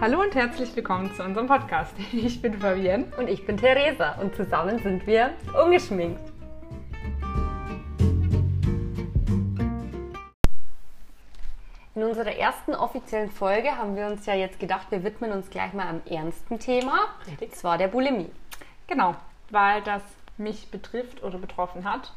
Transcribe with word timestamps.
Hallo 0.00 0.22
und 0.22 0.34
herzlich 0.34 0.74
willkommen 0.74 1.12
zu 1.14 1.22
unserem 1.22 1.46
Podcast. 1.46 1.92
Ich 2.14 2.40
bin 2.40 2.58
Fabienne. 2.58 3.12
Und 3.18 3.28
ich 3.28 3.44
bin 3.44 3.58
Theresa 3.58 4.12
und 4.12 4.34
zusammen 4.34 4.78
sind 4.78 5.06
wir 5.06 5.34
ungeschminkt. 5.62 6.22
In 11.94 12.02
unserer 12.02 12.34
ersten 12.34 12.74
offiziellen 12.74 13.30
Folge 13.30 13.76
haben 13.76 13.94
wir 13.94 14.06
uns 14.06 14.24
ja 14.24 14.32
jetzt 14.32 14.58
gedacht, 14.58 14.86
wir 14.88 15.04
widmen 15.04 15.32
uns 15.32 15.50
gleich 15.50 15.74
mal 15.74 15.86
einem 15.86 16.00
ernsten 16.06 16.58
Thema. 16.58 17.00
Richtig. 17.26 17.50
Das 17.50 17.62
war 17.62 17.76
der 17.76 17.88
Bulimie. 17.88 18.30
Genau, 18.86 19.14
weil 19.50 19.82
das 19.82 20.02
mich 20.38 20.70
betrifft 20.70 21.22
oder 21.22 21.36
betroffen 21.36 21.84
hat. 21.84 22.14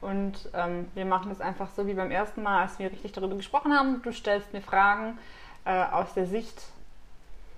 Und 0.00 0.48
ähm, 0.54 0.88
wir 0.94 1.04
machen 1.04 1.28
das 1.28 1.42
einfach 1.42 1.68
so 1.76 1.86
wie 1.86 1.92
beim 1.92 2.10
ersten 2.10 2.42
Mal, 2.42 2.62
als 2.62 2.78
wir 2.78 2.90
richtig 2.90 3.12
darüber 3.12 3.36
gesprochen 3.36 3.74
haben. 3.74 4.00
Du 4.00 4.10
stellst 4.10 4.54
mir 4.54 4.62
Fragen 4.62 5.18
äh, 5.66 5.84
aus 5.84 6.14
der 6.14 6.24
Sicht 6.24 6.62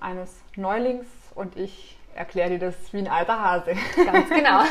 eines 0.01 0.41
Neulings 0.57 1.07
und 1.35 1.57
ich 1.57 1.99
erkläre 2.19 2.51
dir 2.51 2.59
das 2.59 2.75
wie 2.93 2.99
ein 2.99 3.09
alter 3.09 3.41
Hase. 3.41 3.75
Ganz 4.05 4.29
genau. 4.29 4.63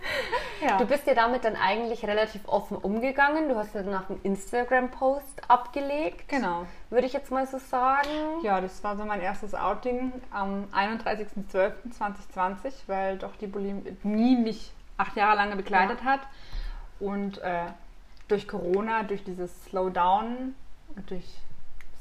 ja. 0.68 0.76
Du 0.78 0.86
bist 0.86 1.06
ja 1.06 1.14
damit 1.14 1.44
dann 1.44 1.54
eigentlich 1.56 2.04
relativ 2.04 2.40
offen 2.48 2.76
umgegangen. 2.76 3.48
Du 3.48 3.56
hast 3.56 3.74
ja 3.74 3.82
danach 3.82 4.10
einen 4.10 4.20
Instagram-Post 4.24 5.42
abgelegt. 5.48 6.28
Genau. 6.28 6.66
Würde 6.90 7.06
ich 7.06 7.12
jetzt 7.12 7.30
mal 7.30 7.46
so 7.46 7.58
sagen. 7.58 8.08
Ja, 8.42 8.60
das 8.60 8.82
war 8.82 8.96
so 8.96 9.04
mein 9.04 9.20
erstes 9.20 9.54
Outing 9.54 10.12
am 10.32 10.64
31.12.2020, 10.74 12.72
weil 12.88 13.16
doch 13.18 13.36
die 13.36 13.46
Bulimie 13.46 14.36
mich 14.36 14.72
acht 14.96 15.16
Jahre 15.16 15.36
lang 15.36 15.56
begleitet 15.56 16.02
hat. 16.04 16.20
Und 16.98 17.38
äh, 17.38 17.66
durch 18.26 18.48
Corona, 18.48 19.04
durch 19.04 19.22
dieses 19.22 19.64
Slowdown 19.66 20.54
und 20.96 21.10
durch 21.10 21.24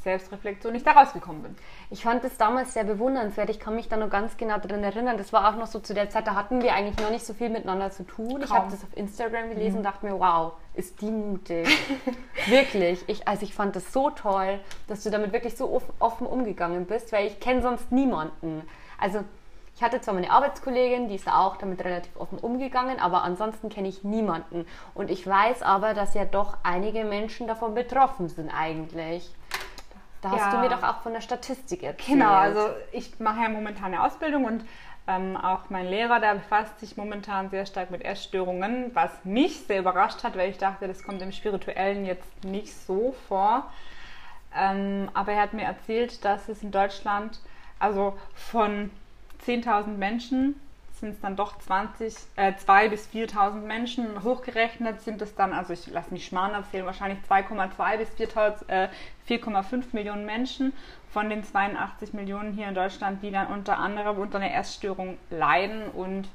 Selbstreflexion 0.08 0.72
nicht 0.72 0.88
da 0.88 0.92
rausgekommen 0.92 1.44
bin. 1.44 1.56
Ich 1.90 2.04
fand 2.04 2.24
das 2.24 2.38
damals 2.38 2.74
sehr 2.74 2.86
bewundernswert. 2.86 3.50
Ich 3.50 3.60
kann 3.60 3.76
mich 3.76 3.90
da 3.90 3.98
noch 3.98 4.10
ganz 4.10 4.38
genau 4.38 4.58
daran 4.58 4.84
erinnern. 4.84 5.18
Das 5.18 5.34
war 5.34 5.50
auch 5.50 5.58
noch 5.58 5.68
so 5.68 5.80
zu 5.80 5.94
der 5.94 6.10
Zeit, 6.10 6.28
da 6.28 6.36
hatten 6.36 6.62
wir 6.62 6.74
eigentlich 6.74 6.98
noch 7.04 7.12
nicht 7.12 7.26
so 7.26 7.34
viel 7.34 7.50
miteinander 7.50 7.92
zu 7.92 8.04
tun. 8.04 8.42
Ich 8.42 8.48
Kaum. 8.48 8.58
habe 8.60 8.72
das 8.72 8.84
auf 8.84 8.96
Instagram 8.96 9.50
gelesen 9.50 9.74
mhm. 9.74 9.78
und 9.80 9.84
dachte 9.84 10.06
mir, 10.06 10.18
wow, 10.18 10.54
ist 10.76 11.02
die 11.02 11.12
mutig. 11.12 11.68
wirklich. 12.46 13.04
Ich, 13.08 13.28
also 13.28 13.44
ich 13.44 13.54
fand 13.54 13.76
das 13.76 13.92
so 13.92 14.10
toll, 14.12 14.60
dass 14.88 15.04
du 15.04 15.10
damit 15.10 15.34
wirklich 15.34 15.58
so 15.58 15.82
offen 16.00 16.26
umgegangen 16.26 16.86
bist, 16.86 17.12
weil 17.12 17.28
ich 17.28 17.42
kenne 17.42 17.62
sonst 17.62 17.92
niemanden. 17.92 18.64
Also 18.98 19.24
ich 19.78 19.84
hatte 19.84 20.02
zwar 20.02 20.16
meine 20.16 20.32
Arbeitskollegin, 20.32 21.08
die 21.08 21.14
ist 21.14 21.28
auch 21.28 21.56
damit 21.58 21.86
relativ 21.86 22.18
offen 22.18 22.40
umgegangen, 22.40 23.00
aber 23.00 23.22
ansonsten 23.22 23.70
kenne 23.70 23.88
ich 23.88 24.04
niemanden. 24.04 24.66
Und 24.96 25.12
ich 25.12 25.28
weiß 25.28 25.62
aber, 25.62 25.94
dass 25.94 26.16
ja 26.16 26.26
doch 26.26 26.58
einige 26.64 27.04
Menschen 27.04 27.46
davon 27.46 27.76
betroffen 27.76 28.28
sind 28.28 28.50
eigentlich. 28.50 29.32
Da 30.22 30.32
hast 30.32 30.40
Ja. 30.40 30.52
du 30.52 30.58
mir 30.58 30.70
doch 30.70 30.84
auch 30.84 31.02
von 31.02 31.14
der 31.14 31.22
Statistik 31.22 31.84
erzählt. 31.84 32.08
Genau, 32.08 32.34
also 32.34 32.70
ich 32.92 33.20
mache 33.20 33.42
ja 33.42 33.50
momentan 33.50 33.86
eine 33.94 34.04
Ausbildung 34.04 34.46
und 34.46 34.66
ähm, 35.08 35.38
auch 35.38 35.70
mein 35.70 35.88
Lehrer, 35.88 36.20
der 36.20 36.36
befasst 36.36 36.80
sich 36.80 36.98
momentan 36.98 37.50
sehr 37.50 37.66
stark 37.66 37.92
mit 37.92 38.04
Essstörungen, 38.04 38.92
was 38.94 39.12
mich 39.24 39.60
sehr 39.62 39.80
überrascht 39.80 40.24
hat, 40.24 40.36
weil 40.38 40.50
ich 40.50 40.58
dachte, 40.58 40.88
das 40.88 41.04
kommt 41.04 41.22
im 41.22 41.32
Spirituellen 41.32 42.06
jetzt 42.06 42.44
nicht 42.44 42.74
so 42.76 43.16
vor. 43.28 43.72
Ähm, 44.56 45.10
aber 45.14 45.34
er 45.34 45.42
hat 45.44 45.54
mir 45.54 45.64
erzählt, 45.64 46.26
dass 46.26 46.50
es 46.50 46.64
in 46.64 46.72
Deutschland, 46.72 47.40
also 47.80 48.18
von 48.34 48.90
10.000 49.46 49.98
Menschen 49.98 50.60
sind 51.00 51.10
es 51.10 51.20
dann 51.22 51.36
doch 51.36 51.58
20, 51.60 52.16
äh, 52.36 52.54
2.000 52.54 52.90
bis 52.90 53.08
4.000 53.08 53.62
Menschen. 53.66 54.24
Hochgerechnet 54.24 55.02
sind 55.02 55.22
es 55.22 55.36
dann, 55.36 55.54
also 55.54 55.74
ich 55.74 55.88
lasse 55.88 56.12
mich 56.12 56.26
schmarrn 56.26 56.54
erzählen, 56.54 56.86
wahrscheinlich 56.86 57.20
2,2 57.30 57.98
bis 57.98 58.10
4,5 58.12 58.68
äh, 58.70 58.90
4,5 59.28 59.84
Millionen 59.94 60.26
Menschen 60.26 60.74
von 61.12 61.30
den 61.30 61.44
82 61.44 62.14
Millionen 62.14 62.54
hier 62.54 62.68
in 62.68 62.76
Deutschland, 62.76 63.22
die 63.24 63.32
dann 63.32 63.48
unter 63.48 63.78
anderem 63.78 64.18
unter 64.18 64.40
einer 64.40 64.54
Essstörung 64.54 65.18
leiden. 65.30 65.90
Und 65.90 66.28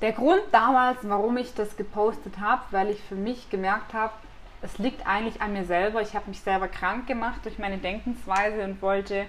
der 0.00 0.12
Grund 0.12 0.42
damals, 0.52 0.98
warum 1.02 1.36
ich 1.36 1.54
das 1.54 1.76
gepostet 1.76 2.38
habe, 2.40 2.62
weil 2.70 2.90
ich 2.90 3.00
für 3.02 3.14
mich 3.14 3.50
gemerkt 3.50 3.94
habe, 3.94 4.12
es 4.60 4.78
liegt 4.78 5.06
eigentlich 5.06 5.42
an 5.42 5.52
mir 5.52 5.64
selber. 5.64 6.02
Ich 6.02 6.14
habe 6.14 6.28
mich 6.28 6.40
selber 6.40 6.68
krank 6.68 7.06
gemacht 7.06 7.40
durch 7.44 7.58
meine 7.58 7.78
Denkensweise 7.78 8.64
und 8.64 8.80
wollte 8.80 9.26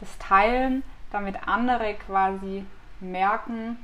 das 0.00 0.18
teilen, 0.18 0.82
damit 1.10 1.48
andere 1.48 1.94
quasi 1.94 2.64
merken, 3.00 3.78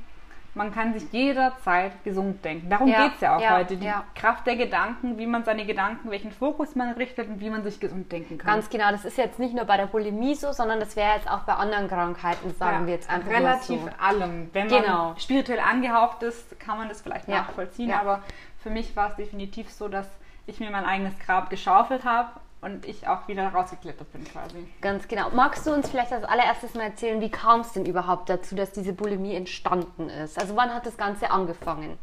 man 0.55 0.73
kann 0.73 0.93
sich 0.93 1.11
jederzeit 1.11 2.03
gesund 2.03 2.45
denken. 2.45 2.69
Darum 2.69 2.87
Ja, 2.87 3.03
geht 3.05 3.15
es 3.15 3.21
ja 3.21 3.35
auch 3.35 3.41
ja, 3.41 3.57
heute. 3.57 3.75
Die 3.77 3.85
ja. 3.85 4.03
Kraft 4.13 4.45
der 4.45 4.55
Gedanken, 4.55 5.17
wie 5.17 5.25
man 5.25 5.43
seine 5.43 5.65
Gedanken, 5.65 6.11
welchen 6.11 6.31
Fokus 6.31 6.75
man 6.75 6.91
richtet 6.91 7.27
und 7.27 7.39
wie 7.39 7.49
man 7.49 7.63
sich 7.63 7.79
gesund 7.79 8.11
denken 8.11 8.37
kann. 8.37 8.53
Ganz 8.53 8.69
genau, 8.69 8.91
das 8.91 9.03
ist 9.05 9.17
jetzt 9.17 9.39
nicht 9.39 9.55
nur 9.55 9.65
bei 9.65 9.77
der 9.77 9.87
Bulimie 9.87 10.35
so, 10.35 10.51
sondern 10.51 10.79
das 10.79 10.95
wäre 10.95 11.15
jetzt 11.15 11.29
auch 11.29 11.41
bei 11.41 11.53
anderen 11.53 11.87
Krankheiten, 11.87 12.53
sagen 12.55 12.85
wir 12.85 12.93
jetzt 12.93 13.09
einfach 13.09 13.31
relativ 13.31 13.81
so. 13.81 13.89
allem. 13.99 14.49
Wenn 14.53 14.67
Genau. 14.67 15.07
man 15.09 15.19
spirituell 15.19 15.59
angehaucht 15.59 16.21
ist, 16.23 16.59
kann 16.59 16.77
man 16.77 16.87
das 16.89 17.01
vielleicht 17.01 17.27
nachvollziehen. 17.27 17.91
Aber 17.91 18.21
für 18.61 18.69
mich 18.69 18.95
war 18.95 19.09
es 19.09 19.15
definitiv 19.15 19.69
so, 19.71 19.87
dass 19.87 20.07
ich 20.45 20.59
mir 20.59 20.69
mein 20.69 20.85
eigenes 20.85 21.17
Grab 21.19 21.49
geschaufelt 21.49 22.03
habe 22.05 22.29
und 22.63 22.85
ich 22.85 23.07
auch 23.07 23.27
wieder 23.27 23.47
rausgeklettert 23.49 24.11
bin 24.13 24.23
quasi. 24.23 24.67
Ganz 24.81 25.07
genau. 25.07 25.29
Magst 25.31 25.67
du 25.67 25.73
uns 25.73 25.89
vielleicht 25.89 26.13
als 26.13 26.23
allererstes 26.23 26.73
mal 26.73 26.83
erzählen, 26.83 27.19
wie 27.21 27.29
kam 27.29 27.61
es 27.61 27.73
denn 27.73 27.85
überhaupt 27.85 28.29
dazu, 28.29 28.55
dass 28.55 28.71
diese 28.71 28.93
Bulimie 28.93 29.35
entstanden 29.35 30.09
ist? 30.09 30.39
Also 30.39 30.55
wann 30.55 30.73
hat 30.73 30.85
das 30.85 30.97
Ganze 30.97 31.29
angefangen? 31.31 31.97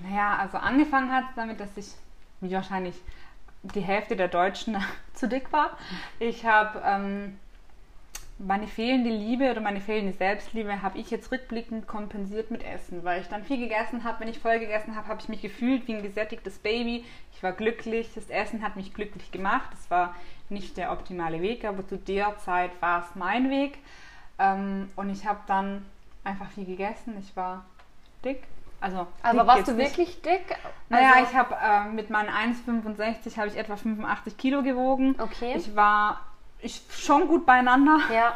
Naja, 0.00 0.36
also 0.38 0.58
angefangen 0.58 1.10
hat 1.12 1.24
es 1.30 1.36
damit, 1.36 1.60
dass 1.60 1.76
ich, 1.76 1.86
wie 2.40 2.52
wahrscheinlich 2.52 2.94
die 3.62 3.80
Hälfte 3.80 4.16
der 4.16 4.28
Deutschen, 4.28 4.76
zu 5.14 5.28
dick 5.28 5.52
war. 5.52 5.70
Ich 6.18 6.44
habe 6.44 6.82
ähm, 6.84 7.38
meine 8.46 8.66
fehlende 8.66 9.10
Liebe 9.10 9.50
oder 9.50 9.60
meine 9.60 9.80
fehlende 9.80 10.12
Selbstliebe 10.12 10.82
habe 10.82 10.98
ich 10.98 11.10
jetzt 11.10 11.30
rückblickend 11.32 11.86
kompensiert 11.86 12.50
mit 12.50 12.62
Essen, 12.64 13.04
weil 13.04 13.20
ich 13.20 13.28
dann 13.28 13.44
viel 13.44 13.58
gegessen 13.58 14.04
habe. 14.04 14.20
Wenn 14.20 14.28
ich 14.28 14.38
voll 14.38 14.58
gegessen 14.58 14.96
habe, 14.96 15.08
habe 15.08 15.20
ich 15.20 15.28
mich 15.28 15.42
gefühlt 15.42 15.86
wie 15.88 15.94
ein 15.94 16.02
gesättigtes 16.02 16.58
Baby. 16.58 17.04
Ich 17.34 17.42
war 17.42 17.52
glücklich, 17.52 18.10
das 18.14 18.28
Essen 18.30 18.62
hat 18.62 18.76
mich 18.76 18.92
glücklich 18.94 19.30
gemacht. 19.32 19.68
Das 19.72 19.90
war 19.90 20.14
nicht 20.48 20.76
der 20.76 20.92
optimale 20.92 21.40
Weg, 21.42 21.64
aber 21.64 21.86
zu 21.86 21.96
der 21.96 22.36
Zeit 22.38 22.70
war 22.80 23.00
es 23.00 23.14
mein 23.14 23.50
Weg. 23.50 23.78
Ähm, 24.38 24.90
und 24.96 25.10
ich 25.10 25.24
habe 25.26 25.40
dann 25.46 25.84
einfach 26.24 26.50
viel 26.50 26.64
gegessen. 26.66 27.14
Ich 27.18 27.36
war 27.36 27.64
dick. 28.24 28.42
Also, 28.80 29.06
Aber 29.22 29.38
dick 29.38 29.46
warst 29.46 29.68
du 29.68 29.72
nicht. 29.72 29.90
wirklich 29.96 30.20
dick? 30.22 30.56
Naja, 30.90 31.12
Also- 31.14 31.30
ich 31.30 31.36
habe 31.36 31.54
äh, 31.62 31.88
mit 31.92 32.10
meinen 32.10 32.28
1,65 32.28 33.38
habe 33.38 33.48
ich 33.48 33.56
etwa 33.56 33.76
85 33.76 34.36
Kilo 34.36 34.62
gewogen. 34.62 35.14
Okay. 35.18 35.54
Ich 35.56 35.74
war 35.74 36.20
ich, 36.64 36.82
schon 36.90 37.28
gut 37.28 37.46
beieinander. 37.46 37.98
Ja, 38.12 38.34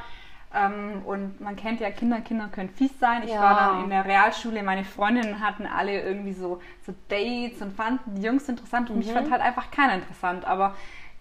Ähm, 0.54 1.02
und 1.04 1.42
man 1.42 1.56
kennt 1.56 1.78
ja 1.80 1.90
Kinder, 1.90 2.22
Kinder 2.22 2.48
können 2.48 2.70
fies 2.70 2.98
sein. 2.98 3.22
Ich 3.22 3.30
Ja. 3.32 3.42
war 3.42 3.54
dann 3.54 3.80
in 3.82 3.90
der 3.90 4.06
Realschule, 4.06 4.62
meine 4.62 4.82
Freundinnen 4.82 5.40
hatten 5.42 5.66
alle 5.66 6.00
irgendwie 6.00 6.32
so, 6.32 6.62
so 6.86 6.94
Dates 7.08 7.60
und 7.60 7.74
fanden 7.74 8.14
die 8.14 8.22
Jungs 8.22 8.48
interessant 8.48 8.88
und 8.88 8.96
Mhm. 8.96 9.00
mich 9.00 9.12
fand 9.12 9.30
halt 9.30 9.42
einfach 9.42 9.70
keiner 9.70 9.94
interessant. 9.94 10.46
Aber 10.46 10.74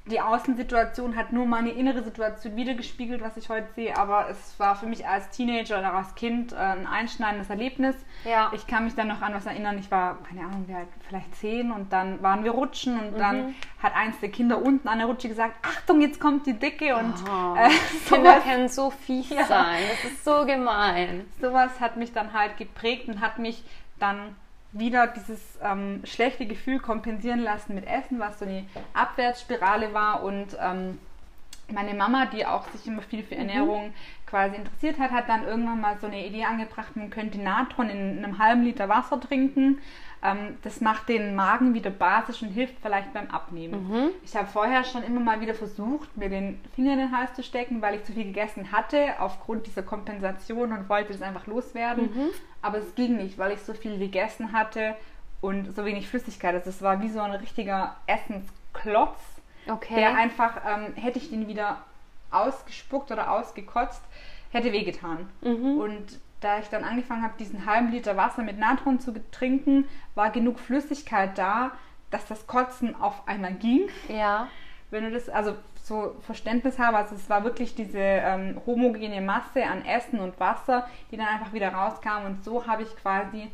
die 0.09 0.21
Außensituation 0.21 1.15
hat 1.15 1.31
nur 1.33 1.45
meine 1.45 1.69
innere 1.69 2.01
Situation 2.03 2.55
wiedergespiegelt, 2.55 3.21
was 3.21 3.37
ich 3.37 3.49
heute 3.49 3.67
sehe. 3.75 3.95
Aber 3.97 4.29
es 4.29 4.59
war 4.59 4.75
für 4.75 4.85
mich 4.85 5.07
als 5.07 5.29
Teenager 5.29 5.79
oder 5.79 5.93
als 5.93 6.15
Kind 6.15 6.53
äh, 6.53 6.55
ein 6.55 6.87
einschneidendes 6.87 7.49
Erlebnis. 7.49 7.95
Ja. 8.23 8.51
Ich 8.53 8.65
kann 8.67 8.85
mich 8.85 8.95
dann 8.95 9.07
noch 9.09 9.21
an 9.21 9.33
was 9.33 9.45
erinnern. 9.45 9.77
Ich 9.77 9.91
war, 9.91 10.17
keine 10.23 10.41
Ahnung, 10.41 10.65
wie 10.67 10.73
alt, 10.73 10.87
vielleicht 11.07 11.35
zehn 11.35 11.71
und 11.71 11.91
dann 11.93 12.21
waren 12.23 12.43
wir 12.43 12.51
rutschen 12.51 12.99
und 12.99 13.13
Mhm. 13.13 13.17
dann 13.17 13.55
hat 13.83 13.95
eins 13.95 14.19
der 14.19 14.29
Kinder 14.29 14.61
unten 14.61 14.87
an 14.87 14.97
der 14.99 15.07
Rutsche 15.07 15.27
gesagt, 15.29 15.55
Achtung, 15.65 16.01
jetzt 16.01 16.19
kommt 16.19 16.45
die 16.47 16.53
Dicke 16.57 16.95
und 16.95 17.13
Oh, 17.29 17.55
äh, 17.55 17.69
Kinder 18.07 18.39
können 18.41 18.69
so 18.69 18.89
fies 18.89 19.29
Ja. 19.29 19.45
sein. 19.45 19.81
Das 19.89 20.11
ist 20.11 20.23
so 20.25 20.45
gemein. 20.45 21.25
sowas 21.41 21.79
hat 21.79 21.97
mich 21.97 22.13
dann 22.13 22.33
halt 22.33 22.57
geprägt 22.57 23.07
und 23.07 23.21
hat 23.21 23.39
mich 23.39 23.63
dann 23.99 24.35
wieder 24.71 25.07
dieses 25.07 25.39
ähm, 25.61 26.01
schlechte 26.03 26.45
Gefühl 26.45 26.79
kompensieren 26.79 27.39
lassen 27.39 27.75
mit 27.75 27.85
Essen, 27.87 28.19
was 28.19 28.39
so 28.39 28.45
eine 28.45 28.65
Abwärtsspirale 28.93 29.93
war 29.93 30.23
und 30.23 30.57
ähm, 30.59 30.99
meine 31.73 31.93
Mama, 31.93 32.25
die 32.27 32.45
auch 32.45 32.67
sich 32.69 32.87
immer 32.87 33.01
viel 33.01 33.23
für 33.23 33.35
Ernährung 33.35 33.93
quasi 34.25 34.55
interessiert 34.55 34.99
hat, 34.99 35.11
hat 35.11 35.29
dann 35.29 35.45
irgendwann 35.45 35.81
mal 35.81 35.97
so 35.99 36.07
eine 36.07 36.25
Idee 36.25 36.45
angebracht, 36.45 36.95
man 36.95 37.09
könnte 37.09 37.39
Natron 37.39 37.89
in 37.89 38.23
einem 38.23 38.39
halben 38.39 38.63
Liter 38.63 38.89
Wasser 38.89 39.19
trinken. 39.19 39.79
Ähm, 40.23 40.57
das 40.63 40.81
macht 40.81 41.09
den 41.09 41.35
Magen 41.35 41.73
wieder 41.73 41.89
basisch 41.89 42.41
und 42.41 42.49
hilft 42.49 42.75
vielleicht 42.81 43.13
beim 43.13 43.29
Abnehmen. 43.29 44.11
Ich 44.23 44.35
habe 44.35 44.47
vorher 44.47 44.83
schon 44.83 45.03
immer 45.03 45.19
mal 45.19 45.41
wieder 45.41 45.53
versucht, 45.53 46.15
mir 46.17 46.29
den 46.29 46.59
Finger 46.75 46.93
in 46.93 46.99
den 46.99 47.11
Hals 47.15 47.33
zu 47.33 47.43
stecken, 47.43 47.81
weil 47.81 47.95
ich 47.95 48.03
zu 48.03 48.13
viel 48.13 48.25
gegessen 48.25 48.71
hatte, 48.71 49.13
aufgrund 49.19 49.67
dieser 49.67 49.83
Kompensation 49.83 50.71
und 50.71 50.89
wollte 50.89 51.13
das 51.13 51.21
einfach 51.21 51.47
loswerden. 51.47 52.09
Aber 52.61 52.79
es 52.79 52.95
ging 52.95 53.17
nicht, 53.17 53.37
weil 53.37 53.51
ich 53.51 53.59
so 53.61 53.73
viel 53.73 53.99
gegessen 53.99 54.51
hatte 54.53 54.95
und 55.41 55.75
so 55.75 55.85
wenig 55.85 56.07
Flüssigkeit. 56.07 56.55
Also 56.55 56.69
es 56.71 56.81
war 56.81 57.01
wie 57.01 57.09
so 57.09 57.19
ein 57.19 57.31
richtiger 57.31 57.95
Essensklotz 58.07 59.36
Okay. 59.69 59.95
der 59.95 60.15
einfach, 60.15 60.61
ähm, 60.65 60.93
hätte 60.95 61.19
ich 61.19 61.29
den 61.29 61.47
wieder 61.47 61.77
ausgespuckt 62.31 63.11
oder 63.11 63.31
ausgekotzt, 63.31 64.01
hätte 64.51 64.71
wehgetan. 64.71 65.29
Mhm. 65.41 65.77
Und 65.79 66.19
da 66.39 66.59
ich 66.59 66.67
dann 66.67 66.83
angefangen 66.83 67.23
habe, 67.23 67.33
diesen 67.39 67.65
halben 67.65 67.91
Liter 67.91 68.15
Wasser 68.15 68.43
mit 68.43 68.59
Natron 68.59 68.99
zu 68.99 69.13
trinken, 69.31 69.85
war 70.15 70.29
genug 70.29 70.59
Flüssigkeit 70.59 71.37
da, 71.37 71.71
dass 72.11 72.25
das 72.27 72.47
Kotzen 72.47 72.95
auf 72.95 73.27
einmal 73.27 73.53
ging. 73.53 73.89
ja. 74.07 74.47
wenn 74.89 75.03
du 75.03 75.11
das, 75.11 75.29
also 75.29 75.55
so 75.83 76.15
Verständnis 76.21 76.79
habe, 76.79 76.97
also 76.97 77.15
es 77.15 77.29
war 77.29 77.43
wirklich 77.43 77.73
diese 77.75 77.99
ähm, 77.99 78.61
homogene 78.65 79.21
Masse 79.21 79.65
an 79.65 79.85
Essen 79.85 80.19
und 80.19 80.39
Wasser, 80.39 80.87
die 81.11 81.17
dann 81.17 81.27
einfach 81.27 81.53
wieder 81.53 81.69
rauskam 81.69 82.25
und 82.25 82.43
so 82.43 82.67
habe 82.67 82.83
ich 82.83 82.95
quasi 82.97 83.49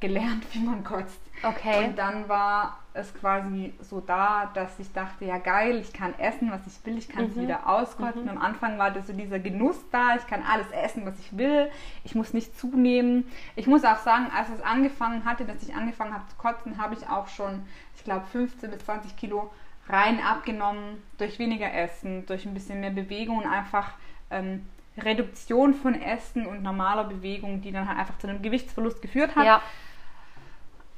gelernt, 0.00 0.46
wie 0.52 0.60
man 0.60 0.82
kotzt. 0.84 1.20
Okay. 1.42 1.84
Und 1.84 1.98
dann 1.98 2.28
war 2.28 2.78
es 2.94 3.14
quasi 3.14 3.74
so 3.80 4.00
da, 4.00 4.50
dass 4.54 4.78
ich 4.78 4.92
dachte, 4.92 5.26
ja 5.26 5.38
geil, 5.38 5.76
ich 5.76 5.92
kann 5.92 6.18
essen, 6.18 6.50
was 6.50 6.66
ich 6.66 6.84
will, 6.86 6.96
ich 6.96 7.08
kann 7.08 7.26
es 7.26 7.36
wieder 7.36 7.68
auskotzen. 7.68 8.28
Am 8.28 8.38
Anfang 8.38 8.78
war 8.78 8.90
das 8.90 9.06
so 9.06 9.12
dieser 9.12 9.38
Genuss 9.38 9.78
da, 9.90 10.16
ich 10.16 10.26
kann 10.26 10.42
alles 10.42 10.70
essen, 10.70 11.04
was 11.04 11.18
ich 11.18 11.36
will, 11.36 11.70
ich 12.04 12.14
muss 12.14 12.32
nicht 12.32 12.58
zunehmen. 12.58 13.26
Ich 13.54 13.66
muss 13.66 13.84
auch 13.84 13.98
sagen, 13.98 14.28
als 14.34 14.48
es 14.48 14.62
angefangen 14.62 15.24
hatte, 15.24 15.44
dass 15.44 15.62
ich 15.62 15.74
angefangen 15.74 16.14
habe 16.14 16.26
zu 16.28 16.36
kotzen, 16.36 16.78
habe 16.78 16.94
ich 16.94 17.08
auch 17.08 17.28
schon, 17.28 17.66
ich 17.94 18.04
glaube, 18.04 18.24
15 18.32 18.70
bis 18.70 18.84
20 18.84 19.16
Kilo 19.16 19.50
rein 19.88 20.20
abgenommen 20.20 21.02
durch 21.18 21.38
weniger 21.38 21.72
Essen, 21.72 22.26
durch 22.26 22.46
ein 22.46 22.54
bisschen 22.54 22.80
mehr 22.80 22.90
Bewegung 22.90 23.38
und 23.38 23.46
einfach 23.46 23.92
ähm, 24.30 24.66
Reduktion 24.98 25.74
von 25.74 26.00
Essen 26.00 26.46
und 26.46 26.62
normaler 26.62 27.04
Bewegung, 27.04 27.60
die 27.60 27.70
dann 27.70 27.88
halt 27.88 27.98
einfach 27.98 28.18
zu 28.18 28.26
einem 28.26 28.42
Gewichtsverlust 28.42 29.02
geführt 29.02 29.36
hat. 29.36 29.44
Ja. 29.44 29.62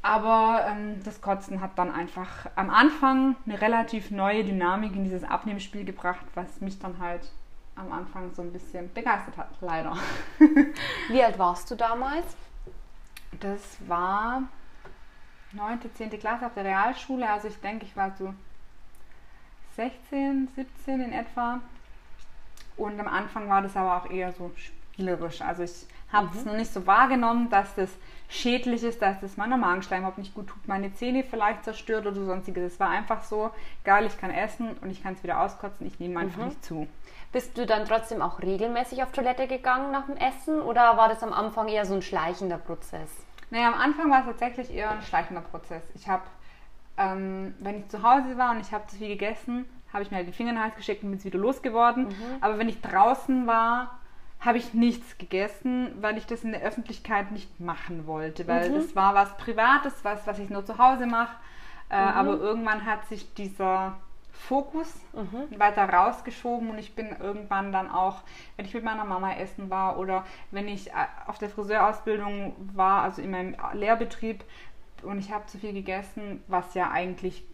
Aber 0.02 0.64
ähm, 0.68 1.02
das 1.04 1.20
Kotzen 1.20 1.60
hat 1.60 1.76
dann 1.76 1.90
einfach 1.90 2.46
am 2.54 2.70
Anfang 2.70 3.36
eine 3.46 3.60
relativ 3.60 4.10
neue 4.10 4.44
Dynamik 4.44 4.94
in 4.94 5.04
dieses 5.04 5.24
Abnehmspiel 5.24 5.84
gebracht, 5.84 6.24
was 6.34 6.60
mich 6.60 6.78
dann 6.78 6.98
halt 6.98 7.22
am 7.74 7.92
Anfang 7.92 8.32
so 8.34 8.42
ein 8.42 8.52
bisschen 8.52 8.92
begeistert 8.92 9.36
hat, 9.36 9.50
leider. 9.60 9.96
Wie 11.08 11.22
alt 11.22 11.38
warst 11.38 11.70
du 11.70 11.74
damals? 11.74 12.36
Das 13.40 13.78
war 13.86 14.42
9., 15.52 15.80
10. 15.94 16.10
Klasse 16.18 16.46
auf 16.46 16.54
der 16.54 16.64
Realschule, 16.64 17.28
also 17.28 17.48
ich 17.48 17.60
denke, 17.60 17.84
ich 17.84 17.96
war 17.96 18.12
so 18.16 18.34
16, 19.76 20.48
17 20.54 21.00
in 21.00 21.12
etwa. 21.12 21.60
Und 22.76 22.98
am 22.98 23.08
Anfang 23.08 23.48
war 23.48 23.62
das 23.62 23.76
aber 23.76 23.96
auch 23.96 24.10
eher 24.10 24.32
so 24.32 24.50
spielerisch. 24.56 25.40
Also 25.40 25.62
ich 25.62 25.86
habe 26.12 26.28
es 26.36 26.44
noch 26.44 26.54
nicht 26.54 26.72
so 26.72 26.86
wahrgenommen, 26.86 27.48
dass 27.50 27.74
das 27.74 27.90
schädlich 28.28 28.82
ist, 28.82 29.00
dass 29.00 29.20
das 29.20 29.36
meiner 29.36 29.56
Magenschleim 29.56 30.00
überhaupt 30.00 30.18
nicht 30.18 30.34
gut 30.34 30.48
tut, 30.48 30.68
meine 30.68 30.92
Zähne 30.92 31.24
vielleicht 31.24 31.64
zerstört 31.64 32.06
oder 32.06 32.24
sonstiges. 32.24 32.74
Es 32.74 32.80
war 32.80 32.90
einfach 32.90 33.22
so, 33.22 33.50
geil, 33.84 34.06
ich 34.06 34.18
kann 34.18 34.30
essen 34.30 34.76
und 34.82 34.90
ich 34.90 35.02
kann 35.02 35.14
es 35.14 35.22
wieder 35.22 35.40
auskotzen, 35.40 35.86
ich 35.86 35.98
nehme 35.98 36.20
einfach 36.20 36.44
nicht 36.44 36.64
zu. 36.64 36.86
Bist 37.32 37.56
du 37.58 37.66
dann 37.66 37.84
trotzdem 37.84 38.22
auch 38.22 38.40
regelmäßig 38.40 39.02
auf 39.02 39.12
Toilette 39.12 39.46
gegangen 39.46 39.90
nach 39.90 40.06
dem 40.06 40.16
Essen 40.16 40.60
oder 40.60 40.96
war 40.96 41.08
das 41.08 41.22
am 41.22 41.32
Anfang 41.32 41.68
eher 41.68 41.84
so 41.84 41.94
ein 41.94 42.02
schleichender 42.02 42.58
Prozess? 42.58 43.10
Naja, 43.50 43.68
am 43.68 43.80
Anfang 43.80 44.10
war 44.10 44.20
es 44.20 44.26
tatsächlich 44.26 44.74
eher 44.74 44.90
ein 44.90 45.02
schleichender 45.02 45.42
Prozess. 45.42 45.82
Ich 45.94 46.08
habe, 46.08 46.22
ähm, 46.98 47.54
wenn 47.60 47.80
ich 47.80 47.88
zu 47.88 48.02
Hause 48.02 48.36
war 48.36 48.50
und 48.50 48.60
ich 48.60 48.72
habe 48.72 48.86
zu 48.86 48.96
viel 48.96 49.08
gegessen, 49.08 49.64
habe 49.92 50.02
ich 50.02 50.10
mir 50.10 50.18
halt 50.18 50.28
die 50.28 50.32
Finger 50.32 50.50
in 50.50 50.56
den 50.56 50.64
Hals 50.64 50.76
gesteckt 50.76 51.02
und 51.02 51.10
bin 51.10 51.24
wieder 51.24 51.38
losgeworden. 51.38 52.08
Aber 52.42 52.58
wenn 52.58 52.68
ich 52.68 52.80
draußen 52.82 53.46
war, 53.46 53.98
habe 54.40 54.58
ich 54.58 54.72
nichts 54.72 55.18
gegessen, 55.18 55.90
weil 56.00 56.16
ich 56.16 56.26
das 56.26 56.44
in 56.44 56.52
der 56.52 56.62
Öffentlichkeit 56.62 57.32
nicht 57.32 57.58
machen 57.60 58.06
wollte, 58.06 58.46
weil 58.46 58.70
das 58.72 58.94
war 58.94 59.14
was 59.14 59.36
Privates, 59.36 59.94
was, 60.04 60.26
was 60.26 60.38
ich 60.38 60.48
nur 60.48 60.64
zu 60.64 60.78
Hause 60.78 61.06
mache. 61.06 61.36
Äh, 61.90 61.94
Aber 61.96 62.34
irgendwann 62.38 62.84
hat 62.86 63.06
sich 63.08 63.32
dieser 63.34 63.96
Fokus 64.30 64.94
weiter 65.58 65.88
rausgeschoben 65.88 66.70
und 66.70 66.78
ich 66.78 66.94
bin 66.94 67.08
irgendwann 67.20 67.72
dann 67.72 67.90
auch, 67.90 68.22
wenn 68.56 68.66
ich 68.66 68.74
mit 68.74 68.84
meiner 68.84 69.04
Mama 69.04 69.32
essen 69.34 69.68
war 69.70 69.98
oder 69.98 70.24
wenn 70.52 70.68
ich 70.68 70.90
äh, 70.90 71.06
auf 71.26 71.38
der 71.38 71.50
Friseurausbildung 71.50 72.54
war, 72.74 73.02
also 73.02 73.20
in 73.20 73.32
meinem 73.32 73.56
Lehrbetrieb 73.72 74.44
und 75.02 75.18
ich 75.18 75.32
habe 75.32 75.46
zu 75.46 75.58
viel 75.58 75.72
gegessen, 75.72 76.44
was 76.46 76.74
ja 76.74 76.90
eigentlich 76.92 77.44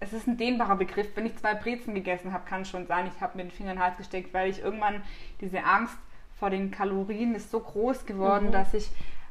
es 0.00 0.12
ist 0.12 0.26
ein 0.26 0.36
dehnbarer 0.36 0.76
Begriff. 0.76 1.08
Wenn 1.14 1.26
ich 1.26 1.36
zwei 1.36 1.54
Brezen 1.54 1.94
gegessen 1.94 2.32
habe, 2.32 2.48
kann 2.48 2.62
es 2.62 2.70
schon 2.70 2.86
sein, 2.86 3.10
ich 3.14 3.20
habe 3.20 3.36
mir 3.36 3.44
den 3.44 3.50
Finger 3.50 3.72
in 3.72 3.76
den 3.76 3.84
Hals 3.84 3.96
gesteckt, 3.96 4.32
weil 4.32 4.50
ich 4.50 4.60
irgendwann 4.60 5.02
diese 5.40 5.64
Angst 5.64 5.96
vor 6.38 6.50
den 6.50 6.70
Kalorien 6.70 7.34
ist 7.34 7.50
so 7.50 7.60
groß 7.60 8.06
geworden, 8.06 8.52
dass 8.52 8.74
ich 8.74 8.90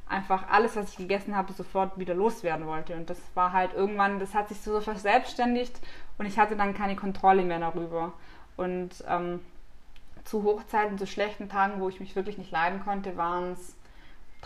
einfach 0.09 0.49
alles, 0.49 0.75
was 0.75 0.91
ich 0.91 0.97
gegessen 0.97 1.35
habe, 1.35 1.53
sofort 1.53 1.97
wieder 1.97 2.13
loswerden 2.13 2.65
wollte. 2.65 2.95
Und 2.95 3.09
das 3.09 3.19
war 3.33 3.53
halt 3.53 3.73
irgendwann, 3.73 4.19
das 4.19 4.33
hat 4.33 4.49
sich 4.49 4.59
so 4.59 4.79
verselbstständigt 4.81 5.79
und 6.17 6.25
ich 6.25 6.37
hatte 6.37 6.55
dann 6.55 6.73
keine 6.73 6.95
Kontrolle 6.95 7.43
mehr 7.43 7.59
darüber. 7.59 8.13
Und 8.57 9.03
ähm, 9.07 9.39
zu 10.23 10.43
Hochzeiten, 10.43 10.97
zu 10.97 11.07
schlechten 11.07 11.47
Tagen, 11.47 11.79
wo 11.79 11.87
ich 11.87 11.99
mich 11.99 12.15
wirklich 12.15 12.37
nicht 12.37 12.51
leiden 12.51 12.83
konnte, 12.83 13.15
waren 13.15 13.53
es 13.53 13.75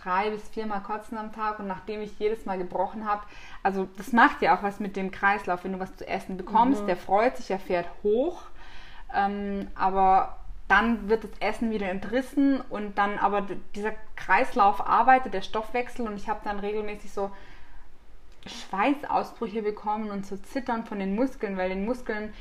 drei 0.04 0.30
bis 0.30 0.48
viermal 0.50 0.82
Kotzen 0.82 1.18
am 1.18 1.32
Tag 1.34 1.60
und 1.60 1.68
nachdem 1.68 2.02
ich 2.02 2.18
jedes 2.20 2.46
Mal 2.46 2.58
gebrochen 2.58 3.08
habe, 3.08 3.22
also 3.64 3.88
das 3.98 4.14
macht 4.14 4.42
ja 4.42 4.58
auch 4.58 4.64
was 4.64 4.80
mit 4.80 4.96
dem 4.96 5.12
Kreislauf, 5.12 5.64
wenn 5.64 5.74
du 5.74 5.80
was 5.80 5.96
zu 5.96 6.08
essen 6.08 6.38
bekommst, 6.38 6.88
der 6.88 6.98
freut 6.98 7.38
sich, 7.38 7.52
er 7.52 7.60
fährt 7.60 7.88
hoch, 8.04 8.44
ähm, 9.14 9.68
aber 9.76 10.38
dann 10.68 11.10
wird 11.10 11.26
das 11.26 11.32
Essen 11.40 11.70
wieder 11.72 11.90
entrissen 11.90 12.62
und 12.62 12.98
dann 12.98 13.18
aber 13.18 13.46
dieser 13.76 13.92
Kreislauf 14.16 14.88
arbeitet, 14.88 15.34
der 15.34 15.42
Stoffwechsel 15.42 16.08
und 16.08 16.16
ich 16.16 16.30
habe 16.30 16.40
dann 16.44 16.60
regelmäßig 16.60 17.12
so 17.12 17.32
Schweißausbrüche 18.48 19.62
bekommen 19.62 20.10
und 20.10 20.26
so 20.26 20.38
Zittern 20.38 20.86
von 20.86 21.00
den 21.00 21.14
Muskeln, 21.16 21.58
weil 21.58 21.70
den 21.70 21.86
Muskeln 21.86 22.34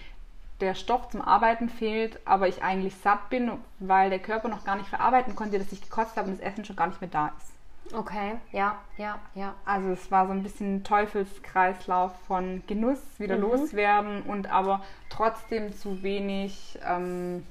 der 0.60 0.74
Stoff 0.74 1.08
zum 1.10 1.22
Arbeiten 1.22 1.68
fehlt, 1.68 2.18
aber 2.26 2.48
ich 2.48 2.62
eigentlich 2.62 2.94
satt 2.96 3.30
bin, 3.30 3.50
weil 3.78 4.10
der 4.10 4.18
Körper 4.18 4.48
noch 4.48 4.64
gar 4.64 4.76
nicht 4.76 4.88
verarbeiten 4.88 5.34
konnte, 5.34 5.58
dass 5.58 5.72
ich 5.72 5.80
gekotzt 5.82 6.16
habe 6.16 6.28
und 6.30 6.38
das 6.38 6.46
Essen 6.46 6.64
schon 6.64 6.76
gar 6.76 6.86
nicht 6.86 7.00
mehr 7.00 7.10
da 7.10 7.32
ist. 7.38 7.94
Okay, 7.94 8.36
ja, 8.52 8.78
ja, 8.98 9.18
ja. 9.34 9.54
Also 9.64 9.88
es 9.90 10.10
war 10.12 10.26
so 10.26 10.32
ein 10.32 10.44
bisschen 10.44 10.84
Teufelskreislauf 10.84 12.12
von 12.28 12.62
Genuss, 12.68 13.00
wieder 13.18 13.36
Mhm. 13.36 13.42
loswerden 13.42 14.22
und 14.22 14.48
aber 14.50 14.82
trotzdem 15.08 15.72
zu 15.72 16.02
wenig, 16.02 16.78
ähm, 16.86 17.44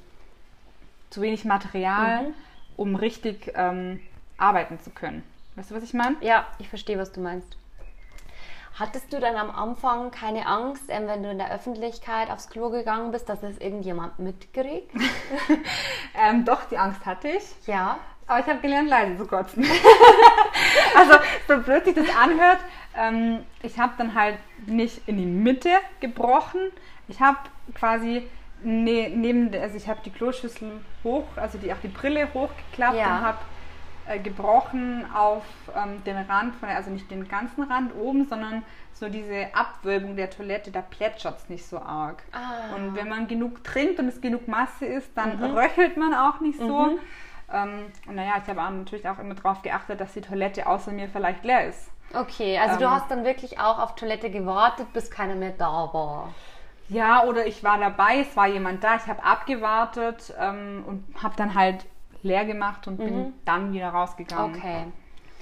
zu 1.10 1.22
wenig 1.22 1.44
Material, 1.44 2.22
Mhm. 2.24 2.34
um 2.78 2.96
richtig 2.96 3.52
ähm, 3.56 4.00
arbeiten 4.38 4.80
zu 4.80 4.92
können. 4.92 5.24
Weißt 5.56 5.72
du, 5.72 5.76
was 5.76 5.84
ich 5.84 5.94
meine? 5.94 6.16
Ja, 6.22 6.48
ich 6.58 6.70
verstehe, 6.70 6.98
was 6.98 7.12
du 7.12 7.20
meinst. 7.20 7.58
Hattest 8.80 9.12
du 9.12 9.20
dann 9.20 9.36
am 9.36 9.52
Anfang 9.52 10.10
keine 10.10 10.48
Angst, 10.48 10.84
ähm, 10.88 11.06
wenn 11.08 11.22
du 11.22 11.30
in 11.30 11.38
der 11.38 11.52
Öffentlichkeit 11.52 12.32
aufs 12.32 12.50
Klo 12.50 12.70
gegangen 12.70 13.12
bist, 13.12 13.28
dass 13.28 13.42
das 13.42 13.58
irgendjemand 13.58 14.20
mitkriegt? 14.20 14.92
Ähm, 16.22 16.44
doch, 16.44 16.66
die 16.66 16.78
Angst 16.78 17.06
hatte 17.06 17.30
ich. 17.30 17.44
Ja. 17.66 17.98
Aber 18.28 18.40
ich 18.40 18.46
habe 18.48 18.60
gelernt, 18.60 18.90
leise 18.90 19.18
zu 19.18 19.26
kotzen. 19.26 19.66
also, 20.96 21.14
so 21.48 21.58
blöd 21.60 21.86
sich 21.86 21.96
das 21.96 22.08
anhört, 22.16 22.58
ähm, 22.98 23.46
ich 23.64 23.80
habe 23.80 23.94
dann 23.98 24.16
halt 24.16 24.38
nicht 24.66 25.08
in 25.08 25.18
die 25.18 25.26
Mitte 25.26 25.70
gebrochen. 26.02 26.60
Ich 27.08 27.22
habe 27.22 27.38
quasi 27.74 28.28
ne, 28.64 29.10
neben, 29.10 29.54
also 29.56 29.78
ich 29.78 29.88
habe 29.88 30.02
die 30.04 30.12
Kloschüssel 30.12 30.82
hoch, 31.04 31.26
also 31.38 31.58
die, 31.58 31.72
auch 31.72 31.80
die 31.82 31.88
Brille 31.88 32.28
hochgeklappt 32.34 32.98
Ja. 32.98 33.18
und 33.18 33.22
habe 33.22 33.38
äh, 34.10 34.20
gebrochen 34.20 35.06
auf 35.14 35.44
ähm, 35.76 36.04
den 36.04 36.18
Rand, 36.18 36.56
von 36.56 36.68
der, 36.68 36.78
also 36.78 36.90
nicht 36.90 37.10
den 37.12 37.28
ganzen 37.28 37.64
Rand 37.64 37.96
oben, 37.96 38.26
sondern 38.26 38.64
so 38.94 39.08
diese 39.08 39.54
Abwölbung 39.54 40.16
der 40.16 40.30
Toilette, 40.30 40.72
da 40.72 40.82
plätschert 40.82 41.38
es 41.38 41.50
nicht 41.50 41.66
so 41.66 41.80
arg. 41.80 42.24
Ah. 42.32 42.76
Und 42.76 42.96
wenn 42.96 43.08
man 43.08 43.28
genug 43.28 43.64
trinkt 43.64 44.00
und 44.00 44.08
es 44.08 44.20
genug 44.20 44.48
Masse 44.48 44.86
ist, 44.86 45.16
dann 45.16 45.42
röchelt 45.44 45.96
man 45.96 46.14
auch 46.14 46.40
nicht 46.40 46.60
so. 46.60 47.00
Ähm, 47.54 47.86
und 48.08 48.16
naja, 48.16 48.34
ich 48.44 48.50
habe 48.50 48.62
natürlich 48.76 49.08
auch 49.08 49.20
immer 49.20 49.36
darauf 49.36 49.62
geachtet, 49.62 50.02
dass 50.02 50.14
die 50.14 50.22
Toilette 50.22 50.68
außer 50.68 50.92
mir 50.92 51.08
vielleicht 51.08 51.44
leer 51.44 51.68
ist. 51.68 51.90
Okay, 52.14 52.58
also 52.58 52.78
du 52.78 52.86
Ähm. 52.86 52.92
hast 52.92 53.12
dann 53.12 53.24
wirklich 53.24 53.60
auch 53.60 53.80
auf 53.80 53.96
Toilette 53.96 54.32
gewartet, 54.32 54.92
bis 54.94 55.12
keiner 55.12 55.36
mehr 55.36 55.54
da 55.58 55.90
war. 55.94 56.34
Ja, 56.90 57.24
oder 57.26 57.46
ich 57.46 57.64
war 57.64 57.78
dabei, 57.78 58.22
es 58.22 58.36
war 58.36 58.48
jemand 58.48 58.84
da, 58.84 58.96
ich 58.96 59.06
habe 59.06 59.24
abgewartet 59.24 60.34
ähm, 60.40 60.84
und 60.88 61.06
habe 61.22 61.36
dann 61.38 61.54
halt 61.54 61.86
leer 62.22 62.46
gemacht 62.46 62.88
und 62.88 62.98
bin 62.98 63.34
dann 63.46 63.74
wieder 63.74 63.90
rausgegangen. 63.90 64.56
Okay. 64.56 64.86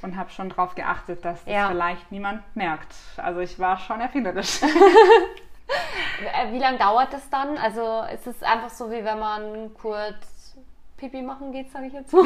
Und 0.04 0.16
habe 0.16 0.30
schon 0.30 0.50
darauf 0.50 0.76
geachtet, 0.76 1.26
dass 1.26 1.44
das 1.44 1.54
Ja. 1.54 1.70
vielleicht 1.70 2.12
niemand 2.12 2.44
merkt. 2.56 2.94
Also 3.18 3.40
ich 3.40 3.58
war 3.58 3.80
schon 3.80 4.00
erfinderisch. 4.00 4.62
Wie 6.52 6.60
lange 6.60 6.78
dauert 6.78 7.14
das 7.14 7.30
dann? 7.30 7.58
Also 7.58 8.04
ist 8.14 8.28
es 8.28 8.44
einfach 8.44 8.70
so, 8.70 8.90
wie 8.92 9.04
wenn 9.04 9.20
man 9.20 9.74
kurz 9.74 10.56
Pipi 10.98 11.22
machen 11.22 11.52
geht, 11.52 11.72
sage 11.72 11.88
ich 11.88 11.94
jetzt 11.94 12.12
mal. 12.12 12.24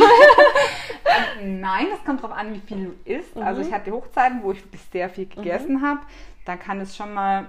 Nein, 1.44 1.88
es 1.94 2.04
kommt 2.06 2.24
darauf 2.24 2.38
an, 2.38 2.54
wie 2.54 2.60
viel 2.60 2.86
du 2.86 3.12
isst. 3.12 3.36
Mhm. 3.36 3.44
Also 3.44 3.62
ich 3.62 3.72
hatte 3.72 3.92
Hochzeiten, 3.92 4.42
wo 4.44 4.52
ich 4.54 4.64
sehr 4.92 5.10
viel 5.10 5.26
gegessen 5.28 5.82
habe. 5.82 6.02
Da 6.46 6.56
kann 6.56 6.80
es 6.80 6.96
schon 6.96 7.14
mal 7.14 7.48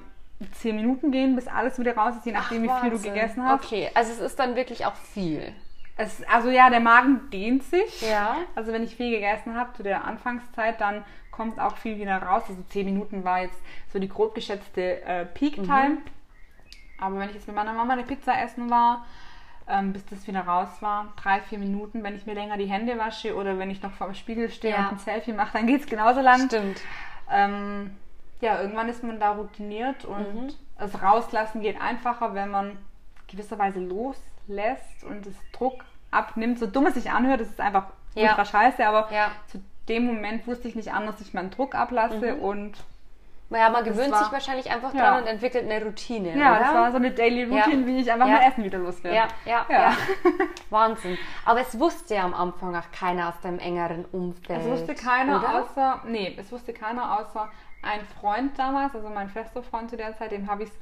zehn 0.52 0.76
Minuten 0.76 1.12
gehen, 1.12 1.36
bis 1.36 1.46
alles 1.46 1.78
wieder 1.78 1.96
raus 1.96 2.16
ist, 2.16 2.26
je 2.26 2.32
nachdem, 2.32 2.64
wie 2.64 2.70
viel 2.80 2.90
du 2.90 2.98
gegessen 3.00 3.44
hast. 3.44 3.64
Okay, 3.64 3.90
also 3.94 4.12
es 4.12 4.18
ist 4.18 4.38
dann 4.38 4.56
wirklich 4.56 4.84
auch 4.84 4.94
viel. 4.94 5.52
Es, 5.96 6.22
also 6.24 6.48
ja, 6.50 6.70
der 6.70 6.80
Magen 6.80 7.28
dehnt 7.30 7.62
sich. 7.64 8.00
Ja. 8.02 8.36
Also 8.54 8.72
wenn 8.72 8.82
ich 8.82 8.96
viel 8.96 9.10
gegessen 9.10 9.54
habe 9.56 9.72
zu 9.74 9.82
der 9.82 10.04
Anfangszeit, 10.04 10.80
dann 10.80 11.04
kommt 11.30 11.58
auch 11.60 11.76
viel 11.76 11.98
wieder 11.98 12.16
raus. 12.22 12.44
Also 12.48 12.62
zehn 12.70 12.86
Minuten 12.86 13.24
war 13.24 13.42
jetzt 13.42 13.60
so 13.92 13.98
die 13.98 14.08
grob 14.08 14.34
geschätzte 14.34 15.02
äh, 15.02 15.26
Peak-Time. 15.26 15.88
Mhm. 15.90 15.98
Aber 16.98 17.18
wenn 17.18 17.28
ich 17.28 17.34
jetzt 17.34 17.46
mit 17.46 17.56
meiner 17.56 17.72
Mama 17.72 17.92
eine 17.94 18.04
Pizza 18.04 18.40
essen 18.42 18.70
war, 18.70 19.04
ähm, 19.68 19.92
bis 19.92 20.04
das 20.06 20.26
wieder 20.26 20.40
raus 20.40 20.68
war, 20.80 21.12
drei, 21.22 21.40
vier 21.40 21.58
Minuten. 21.58 22.02
Wenn 22.02 22.16
ich 22.16 22.26
mir 22.26 22.34
länger 22.34 22.56
die 22.56 22.66
Hände 22.66 22.98
wasche 22.98 23.34
oder 23.36 23.58
wenn 23.58 23.70
ich 23.70 23.82
noch 23.82 23.92
vor 23.92 24.06
dem 24.08 24.14
Spiegel 24.14 24.50
stehe 24.50 24.74
Ja. 24.74 24.80
und 24.88 24.92
ein 24.92 24.98
Selfie 24.98 25.32
mache, 25.32 25.52
dann 25.58 25.66
geht 25.66 25.80
es 25.82 25.86
genauso 25.86 26.20
lang. 26.20 26.46
Stimmt. 26.46 26.80
Ähm, 27.30 27.96
ja, 28.40 28.60
irgendwann 28.60 28.88
ist 28.88 29.04
man 29.04 29.20
da 29.20 29.32
routiniert 29.32 30.04
und 30.04 30.34
Mhm. 30.34 30.48
das 30.78 31.00
Rauslassen 31.02 31.60
geht 31.60 31.80
einfacher, 31.80 32.34
wenn 32.34 32.50
man 32.50 32.76
gewisserweise 33.28 33.78
loslässt 34.46 35.04
und 35.04 35.26
das 35.26 35.34
Druck 35.52 35.84
abnimmt. 36.10 36.58
So 36.58 36.66
dumm 36.66 36.86
es 36.86 36.94
sich 36.94 37.10
anhört, 37.10 37.40
das 37.40 37.48
ist 37.48 37.60
einfach 37.60 37.86
Ja. 38.14 38.30
ultra 38.30 38.44
scheiße, 38.44 38.86
aber 38.86 39.08
Ja. 39.12 39.30
zu 39.46 39.62
dem 39.88 40.06
Moment 40.06 40.46
wusste 40.46 40.68
ich 40.68 40.74
nicht 40.74 40.92
anders, 40.92 41.16
dass 41.18 41.26
ich 41.28 41.34
meinen 41.34 41.50
Druck 41.50 41.74
ablasse 41.74 42.34
Mhm. 42.34 42.40
und 42.42 42.72
Ja, 43.50 43.68
man 43.68 43.84
gewöhnt 43.84 44.12
war- 44.12 44.22
sich 44.24 44.32
wahrscheinlich 44.32 44.70
einfach 44.70 44.94
Ja. 44.94 45.10
dran 45.10 45.22
und 45.22 45.28
entwickelt 45.28 45.70
eine 45.70 45.84
Routine. 45.84 46.34
ja, 46.38 46.52
oder? 46.52 46.60
das 46.60 46.74
war 46.74 46.90
so 46.90 46.96
eine 46.96 47.10
Daily 47.10 47.44
Routine, 47.44 47.82
Ja. 47.82 47.86
wie 47.86 47.98
ich 48.00 48.10
einfach 48.10 48.26
Ja. 48.26 48.34
mein 48.38 48.48
Essen 48.50 48.64
wieder 48.64 48.78
loswerde. 48.78 49.14
Ja, 49.16 49.28
ja, 49.44 49.66
Ja. 49.68 49.78
ja, 49.90 49.92
Wahnsinn. 50.70 51.18
Aber 51.44 51.60
es 51.60 51.78
wusste 51.78 52.14
ja 52.14 52.24
am 52.24 52.32
Anfang 52.34 52.74
auch 52.74 52.90
keiner 52.98 53.28
aus 53.28 53.38
deinem 53.42 53.58
engeren 53.58 54.06
Umfeld. 54.06 54.60
Es 54.60 54.66
wusste 54.66 54.94
keiner 54.94 55.38
oder? 55.40 55.62
außer, 55.62 56.00
nee, 56.06 56.34
es 56.38 56.50
wusste 56.50 56.72
keiner 56.72 57.18
außer 57.20 57.48
ein 57.82 58.00
Freund 58.20 58.58
damals, 58.58 58.94
also 58.94 59.08
mein 59.10 59.28
fester 59.28 59.62
Freund 59.62 59.90
zu 59.90 59.96
der 59.98 60.16
Zeit, 60.16 60.30
dem 60.30 60.48
habe 60.50 60.62
ich 60.62 60.70
es 60.70 60.76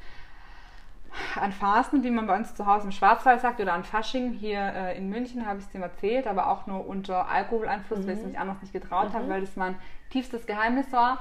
an 1.41 1.53
Fasten, 1.53 2.03
wie 2.03 2.11
man 2.11 2.27
bei 2.27 2.37
uns 2.37 2.55
zu 2.55 2.67
Hause 2.67 2.87
im 2.87 2.93
Schwarzwald 2.93 3.41
sagt, 3.41 3.61
oder 3.61 3.73
an 3.73 3.85
Fasching 3.85 4.33
hier 4.33 4.61
äh, 4.61 4.97
in 4.97 5.09
München, 5.09 5.47
habe 5.47 5.59
ich 5.59 5.67
es 5.67 5.71
dem 5.71 5.83
erzählt, 5.83 6.27
aber 6.27 6.49
auch 6.49 6.67
nur 6.67 6.87
unter 6.87 7.29
Alkoholeinfluss, 7.29 8.07
weil 8.07 8.15
ich 8.15 8.21
es 8.21 8.27
mich 8.27 8.39
anders 8.39 8.61
nicht 8.63 8.73
getraut 8.73 9.13
habe, 9.13 9.29
weil 9.29 9.41
das 9.41 9.57
mein 9.57 9.77
tiefstes 10.11 10.47
Geheimnis 10.47 10.93
war. 10.93 11.19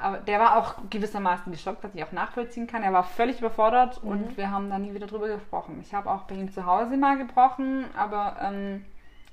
Aber 0.00 0.18
der 0.18 0.38
war 0.38 0.56
auch 0.56 0.76
gewissermaßen 0.90 1.50
geschockt, 1.50 1.82
was 1.82 1.94
ich 1.94 2.04
auch 2.04 2.12
nachvollziehen 2.12 2.68
kann. 2.68 2.84
Er 2.84 2.92
war 2.92 3.02
völlig 3.02 3.40
überfordert 3.40 3.98
und 4.02 4.36
wir 4.36 4.50
haben 4.50 4.70
da 4.70 4.78
nie 4.78 4.94
wieder 4.94 5.08
drüber 5.08 5.26
gesprochen. 5.26 5.80
Ich 5.82 5.92
habe 5.92 6.10
auch 6.10 6.22
bei 6.22 6.36
ihm 6.36 6.52
zu 6.52 6.66
Hause 6.66 6.96
mal 6.96 7.18
gebrochen, 7.18 7.84
aber 7.96 8.36
ähm, 8.40 8.84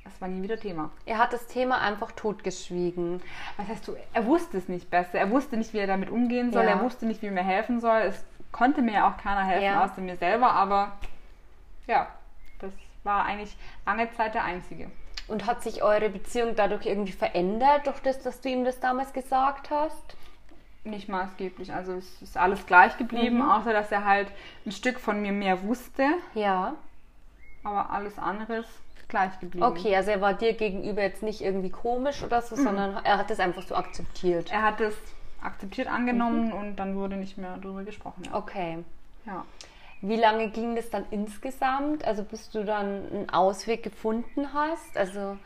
es 0.05 0.19
war 0.21 0.27
nie 0.27 0.41
wieder 0.41 0.57
Thema. 0.57 0.89
Er 1.05 1.19
hat 1.19 1.33
das 1.33 1.47
Thema 1.47 1.81
einfach 1.81 2.11
totgeschwiegen. 2.11 3.21
Was 3.57 3.67
heißt 3.67 3.87
du, 3.87 3.95
er 4.13 4.25
wusste 4.25 4.57
es 4.57 4.67
nicht 4.67 4.89
besser. 4.89 5.19
Er 5.19 5.29
wusste 5.29 5.57
nicht, 5.57 5.73
wie 5.73 5.79
er 5.79 5.87
damit 5.87 6.09
umgehen 6.09 6.51
soll. 6.51 6.63
Ja. 6.63 6.71
Er 6.71 6.81
wusste 6.81 7.05
nicht, 7.05 7.21
wie 7.21 7.27
er 7.27 7.31
mir 7.31 7.43
helfen 7.43 7.79
soll. 7.79 8.01
Es 8.01 8.25
konnte 8.55 8.81
mir 8.81 8.93
ja 8.93 9.09
auch 9.09 9.17
keiner 9.21 9.43
helfen, 9.43 9.65
Ja. 9.65 9.83
außer 9.83 9.99
mir 10.01 10.15
selber. 10.15 10.51
Aber 10.53 10.93
ja, 11.87 12.07
das 12.59 12.71
war 13.03 13.25
eigentlich 13.25 13.55
lange 13.85 14.09
Zeit 14.13 14.33
der 14.33 14.45
einzige. 14.45 14.89
Und 15.27 15.45
hat 15.45 15.61
sich 15.61 15.83
eure 15.83 16.09
Beziehung 16.09 16.55
dadurch 16.55 16.85
irgendwie 16.85 17.11
verändert, 17.11 17.87
durch 17.87 17.99
das, 17.99 18.21
dass 18.23 18.39
du 18.41 18.49
ihm 18.49 18.63
das 18.63 18.79
damals 18.79 19.11
gesagt 19.11 19.69
hast? 19.71 20.15
Nicht 20.85 21.09
maßgeblich. 21.09 21.73
Also 21.73 21.93
es 21.93 22.21
ist 22.21 22.37
alles 22.37 22.65
gleich 22.65 22.95
geblieben, 22.97 23.37
Mhm. 23.39 23.49
außer 23.49 23.73
dass 23.73 23.91
er 23.91 24.05
halt 24.05 24.27
ein 24.65 24.71
Stück 24.71 24.99
von 24.99 25.21
mir 25.21 25.31
mehr 25.33 25.63
wusste. 25.63 26.05
Ja. 26.35 26.75
Aber 27.63 27.89
alles 27.89 28.17
andere 28.19 28.57
ist 28.57 28.69
gleich 29.07 29.37
geblieben. 29.39 29.65
Okay, 29.65 29.95
also 29.95 30.11
er 30.11 30.21
war 30.21 30.33
dir 30.33 30.53
gegenüber 30.53 31.01
jetzt 31.01 31.23
nicht 31.23 31.41
irgendwie 31.41 31.71
komisch 31.71 32.23
oder 32.23 32.41
so, 32.41 32.55
sondern 32.55 33.03
er 33.03 33.17
hat 33.17 33.29
das 33.31 33.39
einfach 33.39 33.63
so 33.63 33.75
akzeptiert. 33.75 34.51
Er 34.51 34.61
hat 34.61 34.79
es 34.79 34.95
akzeptiert 35.45 35.87
angenommen 35.87 36.51
und 36.51 36.75
dann 36.77 36.95
wurde 36.95 37.15
nicht 37.17 37.37
mehr 37.37 37.57
darüber 37.61 37.83
gesprochen. 37.83 38.23
Ja. 38.25 38.35
Okay. 38.35 38.83
ja. 39.25 39.45
Wie 40.01 40.17
lange 40.17 40.49
ging 40.49 40.75
das 40.75 40.89
dann 40.89 41.05
insgesamt? 41.11 42.05
Also 42.05 42.23
bis 42.23 42.49
du 42.51 42.63
dann 42.65 42.85
einen 43.11 43.29
Ausweg 43.29 43.81
gefunden 43.83 44.53
hast? 44.53 44.97
Also 44.97 45.37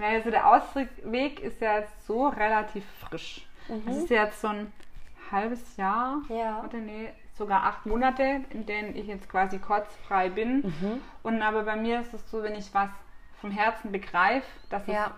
also 0.00 0.30
der 0.30 0.48
Ausweg 0.48 1.40
ist 1.40 1.60
ja 1.60 1.78
jetzt 1.78 2.06
so 2.06 2.28
relativ 2.28 2.84
frisch. 3.00 3.46
Das 3.86 3.96
ist 3.96 4.10
ja 4.10 4.24
jetzt 4.24 4.40
so 4.40 4.48
ein 4.48 4.72
halbes 5.30 5.76
Jahr, 5.76 6.20
Ja. 6.28 6.62
oder 6.62 6.78
nee, 6.78 7.08
sogar 7.38 7.62
acht 7.64 7.86
Monate, 7.86 8.42
in 8.50 8.66
denen 8.66 8.94
ich 8.96 9.06
jetzt 9.06 9.28
quasi 9.28 9.58
kotzfrei 9.58 10.28
bin. 10.28 10.72
Und 11.22 11.40
aber 11.42 11.62
bei 11.62 11.76
mir 11.76 12.00
ist 12.00 12.12
es 12.12 12.30
so, 12.30 12.42
wenn 12.42 12.54
ich 12.54 12.72
was 12.74 12.90
vom 13.40 13.50
Herzen 13.50 13.92
begreife, 13.92 14.46
dass 14.68 14.86
Ja. 14.86 15.12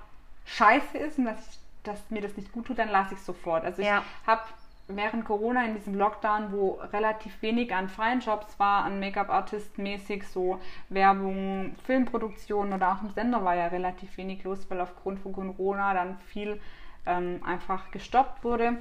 es 0.45 0.53
scheiße 0.53 0.99
ist 0.99 1.19
und 1.19 1.25
dass, 1.25 1.41
ich, 1.49 1.59
dass 1.85 2.11
mir 2.11 2.21
das 2.23 2.37
nicht 2.37 2.53
gut 2.53 2.67
tut, 2.67 2.79
dann 2.79 2.89
lasse 2.91 3.15
ich 3.15 3.21
es 3.21 3.27
sofort. 3.27 3.65
Also 3.65 3.83
ich 3.83 3.89
Ja. 3.89 4.03
habe 4.27 4.43
während 4.89 5.25
Corona 5.25 5.65
in 5.65 5.75
diesem 5.75 5.95
Lockdown, 5.95 6.53
wo 6.53 6.73
relativ 6.93 7.41
wenig 7.41 7.75
an 7.75 7.89
freien 7.89 8.21
Jobs 8.21 8.59
war, 8.59 8.85
an 8.85 9.01
Make-up-Artist 9.01 9.79
mäßig, 9.79 10.27
so 10.29 10.61
Werbung, 10.91 11.75
Filmproduktion 11.87 12.73
oder 12.73 12.93
auch 12.93 13.03
im 13.03 13.11
Sender 13.11 13.45
war 13.45 13.55
ja 13.55 13.69
relativ 13.69 14.17
wenig 14.19 14.45
los, 14.45 14.67
weil 14.69 14.81
aufgrund 14.81 15.21
von 15.21 15.33
Corona 15.33 15.95
dann 15.95 16.19
viel 16.27 16.61
ähm, 17.07 17.41
einfach 17.45 17.91
gestoppt 17.93 18.45
wurde 18.45 18.77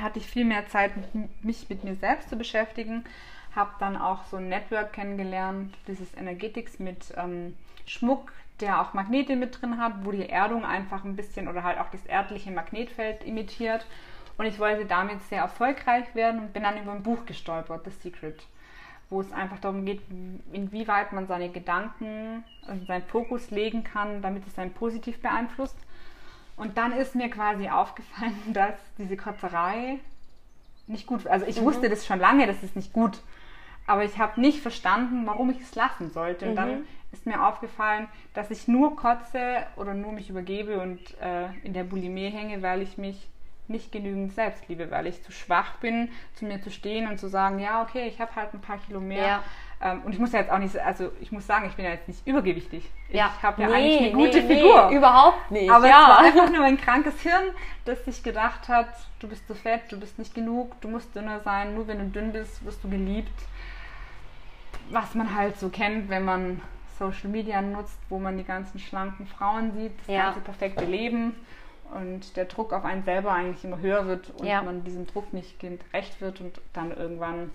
hatte 0.00 0.18
ich 0.18 0.26
viel 0.26 0.44
mehr 0.44 0.66
Zeit, 0.68 0.92
mich 1.42 1.68
mit 1.68 1.84
mir 1.84 1.94
selbst 1.94 2.28
zu 2.28 2.36
beschäftigen. 2.36 3.04
Habe 3.54 3.70
dann 3.78 3.96
auch 3.96 4.24
so 4.24 4.36
ein 4.38 4.48
Network 4.48 4.92
kennengelernt, 4.92 5.74
dieses 5.86 6.14
Energetics 6.16 6.78
mit 6.78 7.14
ähm, 7.16 7.56
Schmuck, 7.86 8.32
der 8.60 8.80
auch 8.80 8.94
Magnete 8.94 9.36
mit 9.36 9.60
drin 9.60 9.78
hat, 9.78 10.04
wo 10.04 10.12
die 10.12 10.28
Erdung 10.28 10.64
einfach 10.64 11.04
ein 11.04 11.16
bisschen 11.16 11.48
oder 11.48 11.62
halt 11.62 11.78
auch 11.78 11.90
das 11.90 12.04
erdliche 12.06 12.50
Magnetfeld 12.50 13.24
imitiert. 13.24 13.86
Und 14.36 14.46
ich 14.46 14.58
wollte 14.58 14.84
damit 14.84 15.22
sehr 15.24 15.42
erfolgreich 15.42 16.14
werden 16.14 16.40
und 16.40 16.52
bin 16.52 16.64
dann 16.64 16.80
über 16.80 16.92
ein 16.92 17.02
Buch 17.02 17.24
gestolpert, 17.26 17.84
The 17.84 17.90
Secret, 17.90 18.42
wo 19.10 19.20
es 19.20 19.32
einfach 19.32 19.60
darum 19.60 19.84
geht, 19.84 20.02
inwieweit 20.52 21.12
man 21.12 21.26
seine 21.26 21.50
Gedanken, 21.50 22.44
also 22.66 22.84
seinen 22.84 23.04
Fokus 23.04 23.50
legen 23.50 23.84
kann, 23.84 24.22
damit 24.22 24.46
es 24.46 24.58
einen 24.58 24.72
positiv 24.72 25.20
beeinflusst. 25.20 25.76
Und 26.56 26.78
dann 26.78 26.92
ist 26.92 27.14
mir 27.14 27.30
quasi 27.30 27.68
aufgefallen, 27.68 28.34
dass 28.52 28.74
diese 28.98 29.16
Kotzerei 29.16 29.98
nicht 30.86 31.06
gut 31.06 31.26
Also 31.26 31.46
ich 31.46 31.60
wusste 31.60 31.88
das 31.88 32.06
schon 32.06 32.18
lange, 32.18 32.46
das 32.46 32.62
ist 32.62 32.76
nicht 32.76 32.92
gut. 32.92 33.20
Aber 33.86 34.04
ich 34.04 34.18
habe 34.18 34.40
nicht 34.40 34.60
verstanden, 34.60 35.26
warum 35.26 35.50
ich 35.50 35.60
es 35.60 35.74
lassen 35.74 36.10
sollte. 36.10 36.48
Und 36.48 36.56
dann 36.56 36.86
ist 37.12 37.26
mir 37.26 37.46
aufgefallen, 37.46 38.08
dass 38.32 38.50
ich 38.50 38.66
nur 38.68 38.96
kotze 38.96 39.64
oder 39.76 39.94
nur 39.94 40.12
mich 40.12 40.30
übergebe 40.30 40.80
und 40.80 40.98
äh, 41.20 41.46
in 41.62 41.72
der 41.72 41.84
Bulimie 41.84 42.30
hänge, 42.30 42.62
weil 42.62 42.82
ich 42.82 42.98
mich 42.98 43.28
nicht 43.66 43.92
genügend 43.92 44.34
selbst 44.34 44.68
liebe, 44.68 44.90
weil 44.90 45.06
ich 45.06 45.22
zu 45.22 45.32
schwach 45.32 45.76
bin, 45.76 46.10
zu 46.34 46.44
mir 46.44 46.60
zu 46.60 46.70
stehen 46.70 47.08
und 47.08 47.18
zu 47.18 47.28
sagen, 47.28 47.58
ja, 47.58 47.82
okay, 47.82 48.06
ich 48.08 48.20
habe 48.20 48.34
halt 48.36 48.52
ein 48.52 48.60
paar 48.60 48.78
Kilo 48.78 49.00
mehr. 49.00 49.26
Ja. 49.26 49.42
Ähm, 49.82 50.02
und 50.04 50.12
ich 50.12 50.18
muss 50.18 50.32
ja 50.32 50.40
jetzt 50.40 50.50
auch 50.50 50.58
nicht, 50.58 50.76
also 50.78 51.10
ich 51.20 51.32
muss 51.32 51.46
sagen, 51.46 51.66
ich 51.66 51.74
bin 51.74 51.84
ja 51.84 51.92
jetzt 51.92 52.06
nicht 52.06 52.26
übergewichtig. 52.26 52.84
ja, 53.10 53.32
Ich 53.36 53.42
habe 53.42 53.62
ja 53.62 53.68
Nee, 53.68 53.74
eigentlich 53.74 54.00
eine 54.00 54.12
gute 54.12 54.42
nee, 54.42 54.54
Figur. 54.56 54.88
Überhaupt 54.90 55.50
nicht. 55.50 55.70
Aber 55.70 55.88
ja. 55.88 56.02
es 56.02 56.08
war 56.08 56.18
einfach 56.20 56.50
nur 56.50 56.64
ein 56.64 56.76
krankes 56.76 57.20
Hirn, 57.22 57.44
das 57.86 58.04
sich 58.04 58.22
gedacht 58.22 58.68
hat, 58.68 58.88
du 59.18 59.28
bist 59.28 59.46
zu 59.46 59.54
fett, 59.54 59.82
du 59.90 59.98
bist 59.98 60.18
nicht 60.18 60.34
genug, 60.34 60.78
du 60.82 60.88
musst 60.88 61.14
dünner 61.14 61.40
sein, 61.40 61.74
nur 61.74 61.88
wenn 61.88 61.98
du 61.98 62.04
dünn 62.06 62.32
bist, 62.32 62.64
wirst 62.64 62.84
du 62.84 62.90
geliebt. 62.90 63.32
Was 64.90 65.14
man 65.14 65.34
halt 65.34 65.58
so 65.58 65.68
kennt, 65.68 66.08
wenn 66.08 66.24
man 66.24 66.60
Social 66.98 67.28
Media 67.28 67.60
nutzt, 67.60 67.98
wo 68.08 68.18
man 68.18 68.36
die 68.36 68.44
ganzen 68.44 68.78
schlanken 68.78 69.26
Frauen 69.26 69.72
sieht, 69.72 69.92
das 70.00 70.06
Ja. 70.08 70.24
ganze 70.26 70.40
perfekte 70.40 70.84
Leben 70.84 71.34
und 71.92 72.36
der 72.36 72.44
Druck 72.44 72.72
auf 72.72 72.84
einen 72.84 73.02
selber 73.02 73.32
eigentlich 73.32 73.64
immer 73.64 73.78
höher 73.78 74.06
wird 74.06 74.30
und 74.38 74.46
Ja. 74.46 74.62
man 74.62 74.84
diesem 74.84 75.06
Druck 75.06 75.32
nicht 75.32 75.58
gerecht 75.58 76.20
wird 76.20 76.40
und 76.40 76.60
dann 76.72 76.96
irgendwann, 76.96 77.50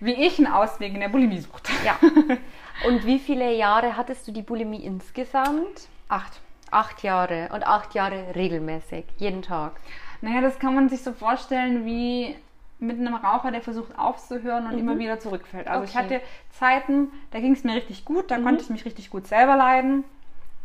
wie 0.00 0.12
ich, 0.12 0.38
einen 0.38 0.52
Ausweg 0.52 0.92
in 0.94 1.00
der 1.00 1.08
Bulimie 1.08 1.38
sucht. 1.40 1.70
ja. 1.84 1.96
Und 2.86 3.06
wie 3.06 3.18
viele 3.20 3.54
Jahre 3.54 3.96
hattest 3.96 4.26
du 4.26 4.32
die 4.32 4.42
Bulimie 4.42 4.84
insgesamt? 4.84 5.88
Acht. 6.08 6.40
Acht 6.70 7.02
Jahre. 7.04 7.48
Und 7.52 7.64
acht 7.66 7.94
Jahre 7.94 8.34
regelmäßig, 8.34 9.04
jeden 9.16 9.42
Tag. 9.42 9.72
Naja, 10.20 10.40
das 10.40 10.58
kann 10.58 10.74
man 10.74 10.88
sich 10.88 11.02
so 11.02 11.12
vorstellen 11.12 11.86
wie 11.86 12.34
mit 12.78 12.98
einem 12.98 13.14
Raucher, 13.14 13.50
der 13.50 13.62
versucht 13.62 13.98
aufzuhören 13.98 14.66
und 14.66 14.78
immer 14.78 14.98
wieder 14.98 15.18
zurückfällt. 15.20 15.68
Also 15.68 15.84
ich 15.84 15.94
Mhm. 15.94 16.00
Okay. 16.00 16.08
Mhm. 16.08 16.14
hatte 16.14 16.26
Zeiten, 16.50 17.08
da 17.30 17.40
ging 17.40 17.52
es 17.52 17.64
mir 17.64 17.74
richtig 17.74 18.04
gut, 18.04 18.30
da 18.30 18.38
konnte 18.38 18.62
ich 18.62 18.70
mich 18.70 18.84
richtig 18.84 19.10
gut 19.10 19.26
selber 19.26 19.56
leiden. 19.56 20.04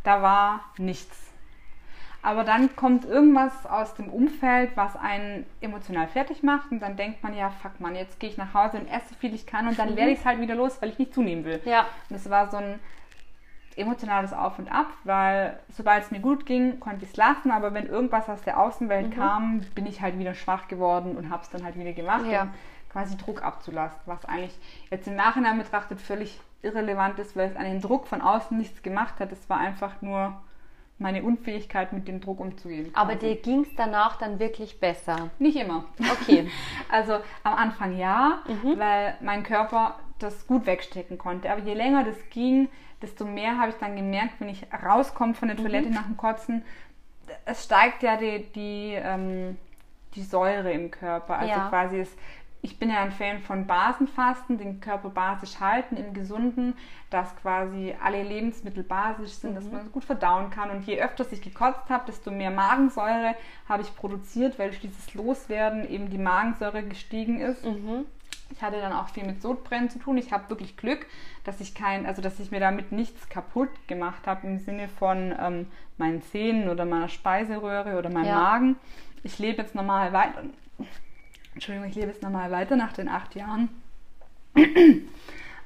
Da 0.03 0.21
war 0.21 0.61
nichts. 0.77 1.27
Aber 2.21 2.43
dann 2.43 2.75
kommt 2.75 3.05
irgendwas 3.05 3.65
aus 3.65 3.93
dem 3.95 4.09
Umfeld, 4.09 4.71
was 4.75 4.97
einen 4.97 5.45
emotional 5.61 6.07
fertig 6.07 6.43
macht 6.43 6.69
und 6.71 6.81
dann 6.81 6.97
denkt 6.97 7.23
man, 7.23 7.33
ja, 7.35 7.49
fuck 7.49 7.79
man, 7.79 7.95
jetzt 7.95 8.19
gehe 8.19 8.29
ich 8.29 8.37
nach 8.37 8.53
Hause 8.53 8.77
und 8.77 8.87
esse 8.89 9.09
so 9.09 9.15
viel 9.15 9.33
ich 9.33 9.45
kann 9.45 9.67
und 9.67 9.79
dann 9.79 9.95
werde 9.95 10.11
ich 10.11 10.19
es 10.19 10.25
halt 10.25 10.41
wieder 10.41 10.55
los, 10.55 10.81
weil 10.81 10.89
ich 10.89 10.99
nicht 10.99 11.13
zunehmen 11.13 11.45
will. 11.45 11.61
Ja. 11.63 11.85
Und 12.09 12.15
es 12.17 12.29
war 12.29 12.51
so 12.51 12.57
ein 12.57 12.79
emotionales 13.77 14.33
Auf 14.33 14.59
und 14.59 14.71
Ab, 14.71 14.87
weil 15.03 15.59
sobald 15.69 16.03
es 16.03 16.11
mir 16.11 16.19
gut 16.19 16.45
ging, 16.45 16.79
konnte 16.79 17.03
ich 17.05 17.11
es 17.11 17.17
lassen, 17.17 17.51
aber 17.51 17.73
wenn 17.73 17.85
irgendwas 17.87 18.27
aus 18.29 18.41
der 18.41 18.59
Außenwelt 18.59 19.13
kam, 19.15 19.61
bin 19.75 19.85
ich 19.85 20.01
halt 20.01 20.17
wieder 20.19 20.33
schwach 20.33 20.67
geworden 20.67 21.15
und 21.15 21.29
habe 21.29 21.43
es 21.43 21.49
dann 21.49 21.63
halt 21.63 21.77
wieder 21.77 21.93
gemacht, 21.93 22.25
Ja. 22.29 22.43
um 22.43 22.49
quasi 22.91 23.15
Druck 23.17 23.43
abzulassen, 23.43 23.99
was 24.05 24.25
eigentlich 24.25 24.57
jetzt 24.89 25.07
im 25.07 25.15
Nachhinein 25.15 25.57
betrachtet 25.59 26.01
völlig 26.01 26.39
irrelevant 26.61 27.19
ist, 27.19 27.35
weil 27.37 27.49
es 27.49 27.55
an 27.55 27.63
den 27.63 27.79
Druck 27.81 28.07
von 28.07 28.21
außen 28.21 28.57
nichts 28.57 28.81
gemacht 28.83 29.19
hat. 29.19 29.31
Es 29.31 29.49
war 29.49 29.57
einfach 29.59 30.01
nur 30.01 30.33
meine 30.97 31.23
Unfähigkeit, 31.23 31.93
mit 31.93 32.09
dem 32.09 32.19
Druck 32.19 32.41
umzugehen. 32.41 32.89
Aber 32.93 33.13
quasi. 33.13 33.27
dir 33.27 33.35
ging 33.41 33.61
es 33.61 33.69
danach 33.77 34.17
dann 34.17 34.39
wirklich 34.39 34.81
besser. 34.81 35.29
Nicht 35.39 35.55
immer. 35.55 35.85
Okay. 35.99 36.49
Also 36.91 37.19
am 37.43 37.53
Anfang 37.53 37.95
ja, 37.97 38.39
Mhm. 38.47 38.77
weil 38.79 39.13
mein 39.21 39.43
Körper 39.43 39.95
das 40.17 40.45
gut 40.47 40.65
wegstecken 40.65 41.17
konnte. 41.17 41.49
Aber 41.49 41.61
je 41.61 41.73
länger 41.75 42.03
das 42.03 42.17
ging, 42.31 42.67
desto 43.01 43.25
mehr 43.25 43.57
habe 43.57 43.69
ich 43.69 43.75
dann 43.77 43.95
gemerkt, 43.95 44.39
wenn 44.39 44.49
ich 44.49 44.65
rauskomme 44.73 45.33
von 45.33 45.47
der 45.47 45.57
Mhm. 45.57 45.63
Toilette 45.63 45.89
nach 45.89 46.05
dem 46.05 46.17
Kotzen, 46.17 46.63
es 47.45 47.63
steigt 47.63 48.03
ja 48.03 48.17
die, 48.17 48.45
die, 48.55 48.93
ähm, 48.95 49.57
die 50.15 50.23
Säure 50.23 50.71
im 50.71 50.91
Körper. 50.91 51.37
Also 51.37 51.51
Ja. 51.53 51.69
quasi 51.69 51.99
es 51.99 52.15
ich 52.61 52.77
bin 52.77 52.89
ja 52.89 52.99
ein 53.01 53.11
Fan 53.11 53.39
von 53.39 53.67
Basenfasten, 53.67 54.57
den 54.57 54.81
Körper 54.81 55.09
basisch 55.09 55.59
halten, 55.59 55.95
im 55.95 56.13
Gesunden, 56.13 56.73
dass 57.09 57.35
quasi 57.37 57.95
alle 58.03 58.21
Lebensmittel 58.21 58.83
basisch 58.83 59.31
sind, 59.31 59.51
mhm. 59.51 59.55
dass 59.55 59.71
man 59.71 59.91
gut 59.91 60.03
verdauen 60.03 60.49
kann. 60.49 60.69
Und 60.69 60.85
je 60.85 61.01
öfter 61.01 61.25
ich 61.31 61.41
gekotzt 61.41 61.89
habe, 61.89 62.03
desto 62.07 62.31
mehr 62.31 62.51
Magensäure 62.51 63.35
habe 63.67 63.83
ich 63.83 63.95
produziert, 63.95 64.59
weil 64.59 64.69
durch 64.69 64.81
dieses 64.81 65.13
Loswerden 65.13 65.89
eben 65.89 66.09
die 66.09 66.17
Magensäure 66.17 66.83
gestiegen 66.83 67.39
ist. 67.39 67.63
Mhm. 67.63 68.05
Ich 68.51 68.61
hatte 68.61 68.81
dann 68.81 68.93
auch 68.93 69.09
viel 69.09 69.25
mit 69.25 69.41
Sodbrennen 69.41 69.89
zu 69.89 69.99
tun. 69.99 70.17
Ich 70.17 70.31
habe 70.31 70.49
wirklich 70.49 70.75
Glück, 70.75 71.05
dass 71.43 71.61
ich 71.61 71.75
kein, 71.75 72.05
also 72.05 72.21
dass 72.21 72.39
ich 72.39 72.51
mir 72.51 72.59
damit 72.59 72.91
nichts 72.91 73.29
kaputt 73.29 73.69
gemacht 73.87 74.25
habe 74.25 74.47
im 74.47 74.59
Sinne 74.59 74.87
von 74.87 75.33
ähm, 75.39 75.67
meinen 75.97 76.21
Zähnen 76.23 76.69
oder 76.69 76.85
meiner 76.85 77.09
Speiseröhre 77.09 77.97
oder 77.97 78.09
meinem 78.09 78.25
ja. 78.25 78.35
Magen. 78.35 78.75
Ich 79.23 79.37
lebe 79.37 79.61
jetzt 79.61 79.75
normal 79.75 80.13
weiter. 80.13 80.43
Entschuldigung, 81.53 81.89
ich 81.89 81.95
lebe 81.95 82.07
jetzt 82.07 82.23
normal 82.23 82.51
weiter 82.51 82.75
nach 82.75 82.93
den 82.93 83.09
acht 83.09 83.35
Jahren. 83.35 83.69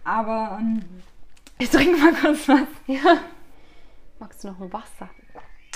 Aber 0.04 0.58
ähm, 0.60 0.84
ich 1.58 1.70
trinke 1.70 1.98
mal 1.98 2.14
kurz 2.14 2.50
was. 2.50 2.68
Ja. 2.88 3.20
Magst 4.20 4.44
du 4.44 4.50
noch 4.50 4.60
ein 4.60 4.74
Wasser? 4.74 5.10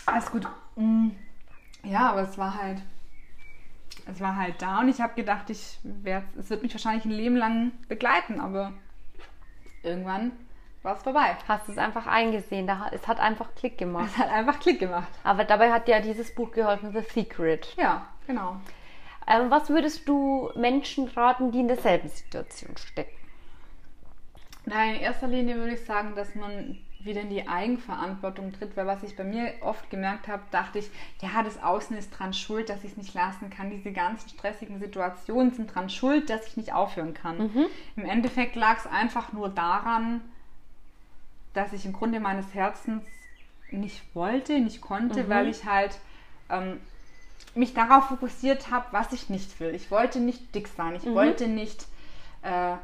Alles 0.06 0.30
gut. 0.32 0.48
Mm. 0.76 1.10
Ja, 1.84 2.10
aber 2.10 2.22
es 2.22 2.38
war 2.38 2.62
halt 2.62 2.82
es 4.12 4.20
war 4.20 4.36
halt 4.36 4.62
da 4.62 4.80
und 4.80 4.90
ich 4.90 5.02
habe 5.02 5.14
gedacht, 5.16 5.50
ich 5.50 5.80
werd, 5.84 6.24
es 6.38 6.50
wird 6.50 6.64
mich 6.64 6.74
wahrscheinlich 6.74 7.06
ein 7.06 7.12
Leben 7.12 7.36
lang 7.36 7.72
begleiten, 7.88 8.40
aber 8.40 8.74
irgendwann 9.84 10.32
war 10.84 10.96
es 10.96 11.04
vorbei. 11.04 11.36
Hast 11.48 11.68
du 11.68 11.74
es 11.74 11.78
einfach 11.78 12.08
eingesehen? 12.08 12.70
es 12.92 13.08
hat 13.08 13.20
einfach 13.20 13.54
Klick 13.56 13.78
gemacht. 13.78 14.10
Es 14.14 14.18
hat 14.18 14.30
einfach 14.30 14.60
Klick 14.60 14.80
gemacht. 14.80 15.10
Aber 15.24 15.44
dabei 15.44 15.72
hat 15.72 15.88
dir 15.88 16.00
dieses 16.00 16.34
Buch 16.34 16.52
geholfen, 16.52 16.94
The 16.94 17.02
Secret. 17.02 17.76
Ja, 17.78 18.08
genau. 18.26 18.58
Ähm, 19.28 19.52
was 19.52 19.70
würdest 19.70 20.08
du 20.08 20.50
Menschen 20.56 21.10
raten, 21.10 21.52
die 21.52 21.60
in 21.60 21.68
derselben 21.68 22.08
Situation 22.08 22.78
stecken? 22.78 23.16
Nein, 24.66 24.96
in 24.96 25.02
erster 25.02 25.28
Linie 25.28 25.56
würde 25.56 25.74
ich 25.74 25.86
sagen, 25.86 26.16
dass 26.16 26.36
man 26.36 26.78
wieder 27.08 27.22
in 27.22 27.30
die 27.30 27.48
Eigenverantwortung 27.48 28.54
tritt, 28.54 28.78
weil 28.78 28.86
was 28.86 29.02
ich 29.02 29.16
bei 29.16 29.24
mir 29.24 29.54
oft 29.62 29.90
gemerkt 29.90 30.28
habe, 30.28 30.44
dachte 30.52 30.80
ich, 30.80 30.90
ja, 31.22 31.42
das 31.42 31.62
Außen 31.62 31.98
ist 31.98 32.12
dran 32.12 32.34
schuld, 32.34 32.70
dass 32.70 32.84
ich 32.84 32.92
es 32.92 32.98
nicht 32.98 33.14
lassen 33.16 33.50
kann. 33.50 33.72
Diese 33.72 33.92
ganzen 33.92 34.30
stressigen 34.30 34.80
Situationen 34.80 35.52
sind 35.52 35.74
dran 35.74 35.90
schuld, 35.90 36.30
dass 36.30 36.46
ich 36.48 36.58
nicht 36.58 36.74
aufhören 36.74 37.14
kann. 37.14 37.38
Mhm. 37.38 37.66
Im 37.96 38.06
Endeffekt 38.06 38.56
lag 38.56 38.78
es 38.78 38.86
einfach 38.86 39.34
nur 39.34 39.50
daran, 39.50 40.22
dass 41.54 41.74
ich 41.74 41.86
im 41.86 41.94
Grunde 41.94 42.20
meines 42.20 42.54
Herzens 42.54 43.04
nicht 43.72 44.04
wollte, 44.14 44.60
nicht 44.60 44.82
konnte, 44.82 45.24
mhm. 45.24 45.30
weil 45.30 45.48
ich 45.48 45.66
halt 45.66 45.98
ähm, 46.50 46.80
mich 47.56 47.74
darauf 47.74 48.06
fokussiert 48.06 48.72
habe, 48.72 48.86
was 48.92 49.12
ich 49.14 49.30
nicht 49.30 49.60
will. 49.60 49.74
Ich 49.74 49.90
wollte 49.92 50.20
nicht 50.20 50.54
dick 50.54 50.68
sein, 50.68 50.96
ich 50.96 51.06
mhm. 51.06 51.16
wollte 51.16 51.48
nicht 51.48 51.86
äh, 52.44 52.76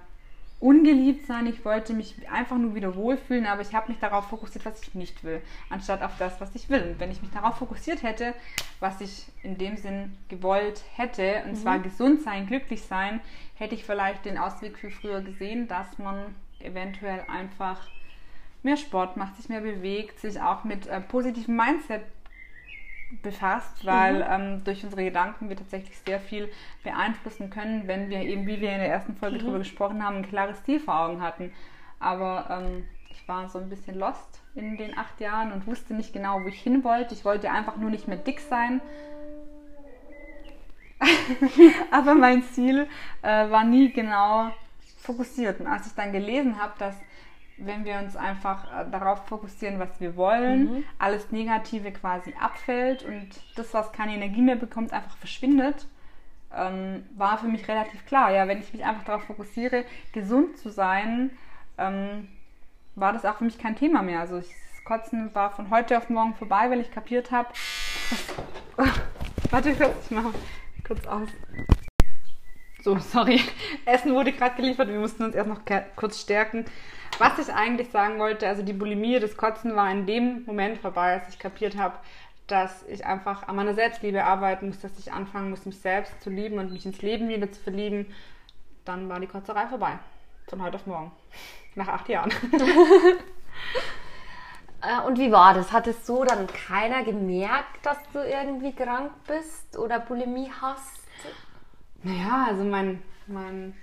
ungeliebt 0.63 1.27
sein, 1.27 1.45
ich 1.45 1.65
wollte 1.65 1.93
mich 1.93 2.15
einfach 2.31 2.57
nur 2.57 2.73
wieder 2.73 2.95
wohlfühlen, 2.95 3.45
aber 3.45 3.61
ich 3.61 3.75
habe 3.75 3.91
mich 3.91 3.99
darauf 3.99 4.29
fokussiert, 4.29 4.65
was 4.65 4.81
ich 4.81 4.95
nicht 4.95 5.21
will, 5.25 5.41
anstatt 5.69 6.01
auf 6.01 6.17
das, 6.17 6.39
was 6.39 6.55
ich 6.55 6.69
will. 6.69 6.81
Und 6.83 6.99
wenn 7.01 7.11
ich 7.11 7.21
mich 7.21 7.31
darauf 7.31 7.57
fokussiert 7.57 8.01
hätte, 8.01 8.33
was 8.79 9.01
ich 9.01 9.25
in 9.43 9.57
dem 9.57 9.75
Sinn 9.75 10.17
gewollt 10.29 10.81
hätte, 10.95 11.43
und 11.43 11.51
mhm. 11.51 11.55
zwar 11.55 11.79
gesund 11.79 12.21
sein, 12.21 12.47
glücklich 12.47 12.81
sein, 12.83 13.19
hätte 13.55 13.75
ich 13.75 13.83
vielleicht 13.83 14.23
den 14.23 14.37
Ausweg 14.37 14.77
viel 14.77 14.91
früher 14.91 15.21
gesehen, 15.21 15.67
dass 15.67 15.97
man 15.97 16.33
eventuell 16.61 17.25
einfach 17.27 17.85
mehr 18.63 18.77
Sport 18.77 19.17
macht, 19.17 19.35
sich 19.35 19.49
mehr 19.49 19.59
bewegt, 19.59 20.19
sich 20.21 20.39
auch 20.39 20.63
mit 20.63 20.87
äh, 20.87 21.01
positivem 21.01 21.57
Mindset 21.57 22.03
befasst, 23.21 23.85
weil 23.85 24.15
mhm. 24.15 24.25
ähm, 24.29 24.63
durch 24.63 24.83
unsere 24.83 25.03
Gedanken 25.03 25.49
wir 25.49 25.55
tatsächlich 25.55 25.97
sehr 25.99 26.19
viel 26.19 26.49
beeinflussen 26.83 27.49
können, 27.49 27.87
wenn 27.87 28.09
wir 28.09 28.19
eben, 28.21 28.47
wie 28.47 28.59
wir 28.59 28.71
in 28.71 28.79
der 28.79 28.89
ersten 28.89 29.15
Folge 29.15 29.37
mhm. 29.37 29.41
darüber 29.41 29.59
gesprochen 29.59 30.03
haben, 30.03 30.17
ein 30.17 30.27
klares 30.27 30.63
Ziel 30.63 30.79
vor 30.79 30.99
Augen 30.99 31.21
hatten. 31.21 31.51
Aber 31.99 32.47
ähm, 32.49 32.85
ich 33.09 33.27
war 33.27 33.47
so 33.49 33.59
ein 33.59 33.69
bisschen 33.69 33.97
lost 33.97 34.41
in 34.55 34.77
den 34.77 34.97
acht 34.97 35.19
Jahren 35.19 35.51
und 35.51 35.67
wusste 35.67 35.93
nicht 35.93 36.13
genau, 36.13 36.41
wo 36.43 36.47
ich 36.47 36.61
hin 36.61 36.83
wollte. 36.83 37.13
Ich 37.13 37.25
wollte 37.25 37.49
einfach 37.49 37.77
nur 37.77 37.89
nicht 37.89 38.07
mehr 38.07 38.17
dick 38.17 38.39
sein. 38.39 38.81
Aber 41.91 42.15
mein 42.15 42.43
Ziel 42.43 42.87
äh, 43.21 43.49
war 43.49 43.63
nie 43.63 43.91
genau 43.91 44.51
fokussiert. 44.97 45.59
Und 45.59 45.67
als 45.67 45.87
ich 45.87 45.93
dann 45.93 46.11
gelesen 46.11 46.61
habe, 46.61 46.73
dass 46.79 46.95
wenn 47.57 47.85
wir 47.85 47.99
uns 47.99 48.15
einfach 48.15 48.65
äh, 48.65 48.89
darauf 48.89 49.25
fokussieren, 49.27 49.79
was 49.79 49.99
wir 49.99 50.15
wollen, 50.15 50.73
mhm. 50.73 50.83
alles 50.97 51.31
Negative 51.31 51.91
quasi 51.91 52.33
abfällt 52.39 53.03
und 53.03 53.29
das, 53.55 53.73
was 53.73 53.91
keine 53.91 54.13
Energie 54.13 54.41
mehr 54.41 54.55
bekommt, 54.55 54.93
einfach 54.93 55.15
verschwindet, 55.17 55.87
ähm, 56.55 57.05
war 57.15 57.37
für 57.37 57.47
mich 57.47 57.67
relativ 57.67 58.05
klar. 58.05 58.31
Ja, 58.31 58.47
wenn 58.47 58.59
ich 58.59 58.73
mich 58.73 58.83
einfach 58.83 59.03
darauf 59.03 59.23
fokussiere, 59.23 59.85
gesund 60.11 60.57
zu 60.57 60.69
sein, 60.69 61.31
ähm, 61.77 62.27
war 62.95 63.13
das 63.13 63.25
auch 63.25 63.37
für 63.37 63.45
mich 63.45 63.57
kein 63.57 63.75
Thema 63.75 64.01
mehr. 64.01 64.19
Also 64.19 64.37
ich, 64.37 64.47
das 64.47 64.83
Kotzen 64.83 65.33
war 65.33 65.51
von 65.51 65.69
heute 65.69 65.97
auf 65.97 66.09
morgen 66.09 66.35
vorbei, 66.35 66.69
weil 66.69 66.79
ich 66.79 66.91
kapiert 66.91 67.31
habe. 67.31 67.49
Warte 69.49 69.73
kurz, 69.75 70.05
ich 70.05 70.11
mache 70.11 70.33
kurz 70.85 71.05
aus. 71.07 71.29
So, 72.83 72.97
sorry. 72.99 73.39
Essen 73.85 74.13
wurde 74.13 74.33
gerade 74.33 74.55
geliefert, 74.55 74.89
wir 74.89 74.99
mussten 74.99 75.23
uns 75.23 75.35
erst 75.35 75.49
noch 75.49 75.61
kurz 75.95 76.19
stärken. 76.19 76.65
Was 77.19 77.37
ich 77.39 77.53
eigentlich 77.53 77.89
sagen 77.89 78.19
wollte, 78.19 78.47
also 78.47 78.63
die 78.63 78.73
Bulimie, 78.73 79.19
das 79.19 79.37
Kotzen 79.37 79.75
war 79.75 79.91
in 79.91 80.05
dem 80.05 80.43
Moment 80.45 80.79
vorbei, 80.79 81.19
als 81.19 81.29
ich 81.29 81.39
kapiert 81.39 81.77
habe, 81.77 81.97
dass 82.47 82.83
ich 82.87 83.05
einfach 83.05 83.47
an 83.47 83.55
meiner 83.55 83.73
Selbstliebe 83.73 84.23
arbeiten 84.23 84.67
muss, 84.67 84.79
dass 84.79 84.97
ich 84.99 85.11
anfangen 85.11 85.49
muss, 85.49 85.65
mich 85.65 85.79
selbst 85.79 86.21
zu 86.21 86.29
lieben 86.29 86.59
und 86.59 86.71
mich 86.71 86.85
ins 86.85 87.01
Leben 87.01 87.29
wieder 87.29 87.51
zu 87.51 87.61
verlieben. 87.61 88.13
Dann 88.85 89.07
war 89.09 89.19
die 89.19 89.27
Kotzerei 89.27 89.67
vorbei. 89.67 89.99
Von 90.47 90.61
heute 90.61 90.75
auf 90.75 90.85
morgen. 90.85 91.11
Nach 91.75 91.87
acht 91.87 92.09
Jahren. 92.09 92.31
Äh, 94.85 95.01
und 95.07 95.17
wie 95.17 95.31
war 95.31 95.53
das? 95.53 95.71
Hat 95.71 95.87
es 95.87 96.05
so 96.05 96.25
dann 96.25 96.45
keiner 96.45 97.03
gemerkt, 97.03 97.85
dass 97.85 97.97
du 98.11 98.19
irgendwie 98.19 98.73
krank 98.73 99.11
bist 99.25 99.77
oder 99.77 99.99
Bulimie 99.99 100.51
hast? 100.61 101.07
Naja, 102.03 102.47
also 102.49 102.65
mein, 102.65 103.01
mein 103.27 103.73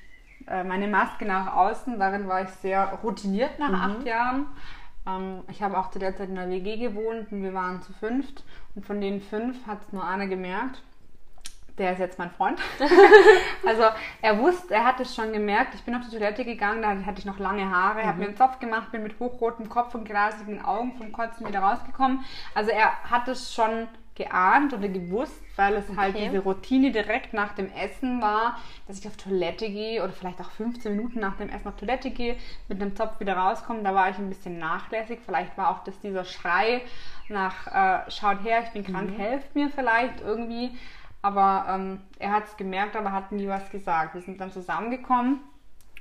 äh, 0.50 0.64
meine 0.64 0.88
Maske 0.88 1.24
nach 1.24 1.54
außen, 1.54 1.98
darin 1.98 2.28
war 2.28 2.42
ich 2.42 2.50
sehr 2.50 2.98
routiniert 3.02 3.58
nach 3.58 3.70
mhm. 3.70 3.74
acht 3.74 4.06
Jahren. 4.06 4.46
Ähm, 5.06 5.42
ich 5.48 5.62
habe 5.62 5.78
auch 5.78 5.90
zu 5.90 5.98
der 5.98 6.16
Zeit 6.16 6.28
in 6.28 6.34
der 6.34 6.50
WG 6.50 6.76
gewohnt 6.76 7.30
und 7.32 7.42
wir 7.42 7.54
waren 7.54 7.82
zu 7.82 7.92
fünft. 7.92 8.42
Und 8.74 8.84
von 8.84 9.00
den 9.00 9.20
fünf 9.20 9.66
hat 9.66 9.78
es 9.86 9.92
nur 9.92 10.04
einer 10.04 10.26
gemerkt. 10.26 10.82
Der 11.78 11.92
ist 11.92 11.98
jetzt 11.98 12.18
mein 12.18 12.30
Freund. 12.30 12.60
also 13.66 13.84
er 14.20 14.38
wusste, 14.38 14.74
er 14.74 14.84
hat 14.84 15.00
es 15.00 15.14
schon 15.14 15.32
gemerkt. 15.32 15.74
Ich 15.74 15.82
bin 15.82 15.94
auf 15.94 16.02
die 16.04 16.10
Toilette 16.10 16.44
gegangen, 16.44 16.82
da 16.82 16.90
hatte 17.06 17.20
ich 17.20 17.24
noch 17.24 17.38
lange 17.38 17.70
Haare, 17.70 18.02
mhm. 18.02 18.06
habe 18.06 18.18
mir 18.18 18.26
einen 18.26 18.36
Zopf 18.36 18.58
gemacht, 18.58 18.92
bin 18.92 19.02
mit 19.02 19.18
hochrotem 19.18 19.68
Kopf 19.68 19.94
und 19.94 20.04
glasigen 20.04 20.62
Augen 20.62 20.94
vom 20.98 21.12
Kotzen 21.12 21.46
wieder 21.46 21.60
rausgekommen. 21.60 22.24
Also 22.54 22.70
er 22.70 23.04
hat 23.04 23.28
es 23.28 23.54
schon 23.54 23.88
geahnt 24.14 24.74
oder 24.74 24.88
gewusst, 24.88 25.42
weil 25.56 25.74
es 25.74 25.88
halt 25.88 26.14
okay. 26.14 26.20
halt 26.20 26.32
diese 26.32 26.38
Routine 26.40 26.92
direkt 26.92 27.32
nach 27.32 27.54
dem 27.54 27.70
Essen 27.72 28.20
war, 28.20 28.58
dass 28.86 28.98
ich 28.98 29.06
auf 29.06 29.16
Toilette 29.16 29.70
gehe 29.70 30.02
oder 30.02 30.12
vielleicht 30.12 30.40
auch 30.40 30.50
15 30.50 30.94
Minuten 30.94 31.20
nach 31.20 31.36
dem 31.36 31.48
Essen 31.48 31.68
auf 31.68 31.76
Toilette 31.76 32.10
gehe, 32.10 32.36
mit 32.68 32.80
einem 32.80 32.96
Zopf 32.96 33.20
wieder 33.20 33.36
rauskomme. 33.36 33.82
Da 33.82 33.94
war 33.94 34.10
ich 34.10 34.18
ein 34.18 34.28
bisschen 34.28 34.58
nachlässig. 34.58 35.20
Vielleicht 35.24 35.56
war 35.56 35.70
auch 35.70 35.84
das 35.84 35.98
dieser 36.00 36.24
Schrei 36.24 36.82
nach 37.28 37.66
äh, 37.66 38.10
schaut 38.10 38.42
her, 38.44 38.62
ich 38.64 38.70
bin 38.70 38.84
krank, 38.84 39.10
mhm. 39.10 39.16
helft 39.16 39.54
mir 39.54 39.70
vielleicht 39.70 40.20
irgendwie. 40.20 40.70
Aber 41.22 41.66
ähm, 41.68 42.00
er 42.18 42.32
hat 42.32 42.44
es 42.46 42.56
gemerkt, 42.56 42.96
aber 42.96 43.12
hat 43.12 43.30
nie 43.30 43.46
was 43.46 43.70
gesagt. 43.70 44.14
Wir 44.14 44.22
sind 44.22 44.40
dann 44.40 44.50
zusammengekommen 44.50 45.40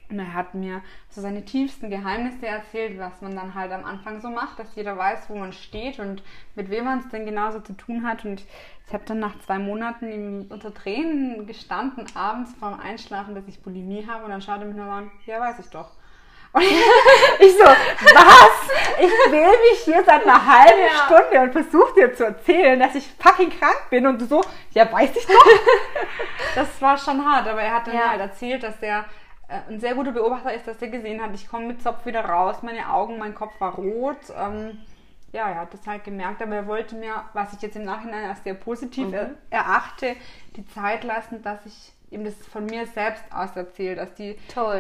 und 0.10 0.20
er 0.20 0.34
hat 0.34 0.56
mir 0.56 0.82
so 1.10 1.22
seine 1.22 1.46
tiefsten 1.46 1.90
Geheimnisse 1.90 2.48
erzählt, 2.48 2.98
was 2.98 3.22
man 3.22 3.36
dann 3.36 3.54
halt 3.54 3.72
am 3.72 3.86
Anfang 3.86 4.22
so 4.22 4.30
macht, 4.30 4.58
dass 4.58 4.76
jeder 4.76 4.98
weiß, 4.98 5.30
wo 5.30 5.36
man 5.36 5.54
steht 5.54 6.00
und 6.00 6.24
mit 6.56 6.70
wem 6.70 6.86
man 6.86 7.00
es 7.00 7.10
denn 7.10 7.26
genauso 7.26 7.60
zu 7.60 7.74
tun 7.74 8.08
hat. 8.08 8.26
Und 8.26 8.44
ich 8.88 8.94
habe 8.94 9.04
dann 9.06 9.20
nach 9.20 9.40
zwei 9.40 9.60
Monaten 9.60 10.12
ihm 10.12 10.48
unter 10.50 10.74
Tränen 10.74 11.46
gestanden, 11.46 12.06
abends 12.16 12.54
vorm 12.60 12.80
Einschlafen, 12.80 13.36
dass 13.36 13.48
ich 13.48 13.62
Bulimie 13.62 14.08
habe. 14.08 14.26
Und 14.26 14.32
dann 14.32 14.42
schaut 14.42 14.62
er 14.62 14.66
mich 14.66 14.76
nur 14.76 14.86
an, 14.86 15.12
ja, 15.26 15.40
weiß 15.40 15.60
ich 15.60 15.70
doch. 15.70 15.92
Und 16.52 16.64
ich 17.40 17.54
so, 17.58 17.64
was? 17.64 18.70
Ich 19.00 19.32
will 19.32 19.50
mich 19.72 19.80
hier 19.86 20.04
seit 20.04 20.24
einer 20.24 20.46
halben 20.46 20.82
ja. 20.82 21.06
Stunde 21.06 21.42
und 21.42 21.52
versuche 21.52 21.94
dir 21.94 22.14
zu 22.16 22.26
erzählen, 22.26 22.80
dass 22.80 22.96
ich 22.96 23.08
fucking 23.20 23.52
krank 23.52 23.90
bin 23.92 24.08
und 24.08 24.20
du 24.20 24.26
so, 24.26 24.44
ja, 24.72 24.92
weiß 24.92 25.16
ich 25.16 25.26
doch. 25.28 25.36
Das 26.56 26.82
war 26.82 26.98
schon 26.98 27.24
hart, 27.24 27.48
aber 27.48 27.62
er 27.62 27.76
hat 27.76 27.88
dann 27.88 27.96
ja. 27.96 28.10
halt 28.10 28.22
erzählt, 28.22 28.64
dass 28.64 28.82
er 28.82 29.06
äh, 29.50 29.72
ein 29.72 29.80
sehr 29.80 29.96
guter 29.96 30.12
Beobachter 30.12 30.54
ist, 30.54 30.68
dass 30.68 30.82
er 30.82 30.90
gesehen 30.90 31.22
hat, 31.22 31.34
ich 31.34 31.50
komme 31.50 31.68
mit 31.68 31.82
Zopf 31.82 32.06
wieder 32.06 32.24
raus, 32.24 32.58
meine 32.62 32.92
Augen, 32.92 33.18
mein 33.18 33.36
Kopf 33.36 33.60
war 33.60 33.76
rot. 33.76 34.18
Ähm, 34.38 34.78
ja, 35.32 35.50
er 35.50 35.62
hat 35.62 35.74
das 35.74 35.86
halt 35.86 36.04
gemerkt, 36.04 36.42
aber 36.42 36.56
er 36.56 36.68
wollte 36.68 36.96
mir, 36.96 37.24
was 37.34 37.54
ich 37.54 37.62
jetzt 37.62 37.76
im 37.76 37.84
Nachhinein 37.84 38.30
als 38.30 38.44
sehr 38.44 38.56
positiv 38.56 39.08
mhm. 39.08 39.36
erachte, 39.50 40.16
die 40.56 40.66
Zeit 40.68 41.04
lassen, 41.04 41.42
dass 41.44 41.66
ich 41.66 41.94
ihm 42.12 42.24
das 42.24 42.36
von 42.48 42.66
mir 42.66 42.88
selbst 42.88 43.24
aus 43.32 43.56
erzähle, 43.56 43.96
dass 43.96 44.14
die, 44.16 44.38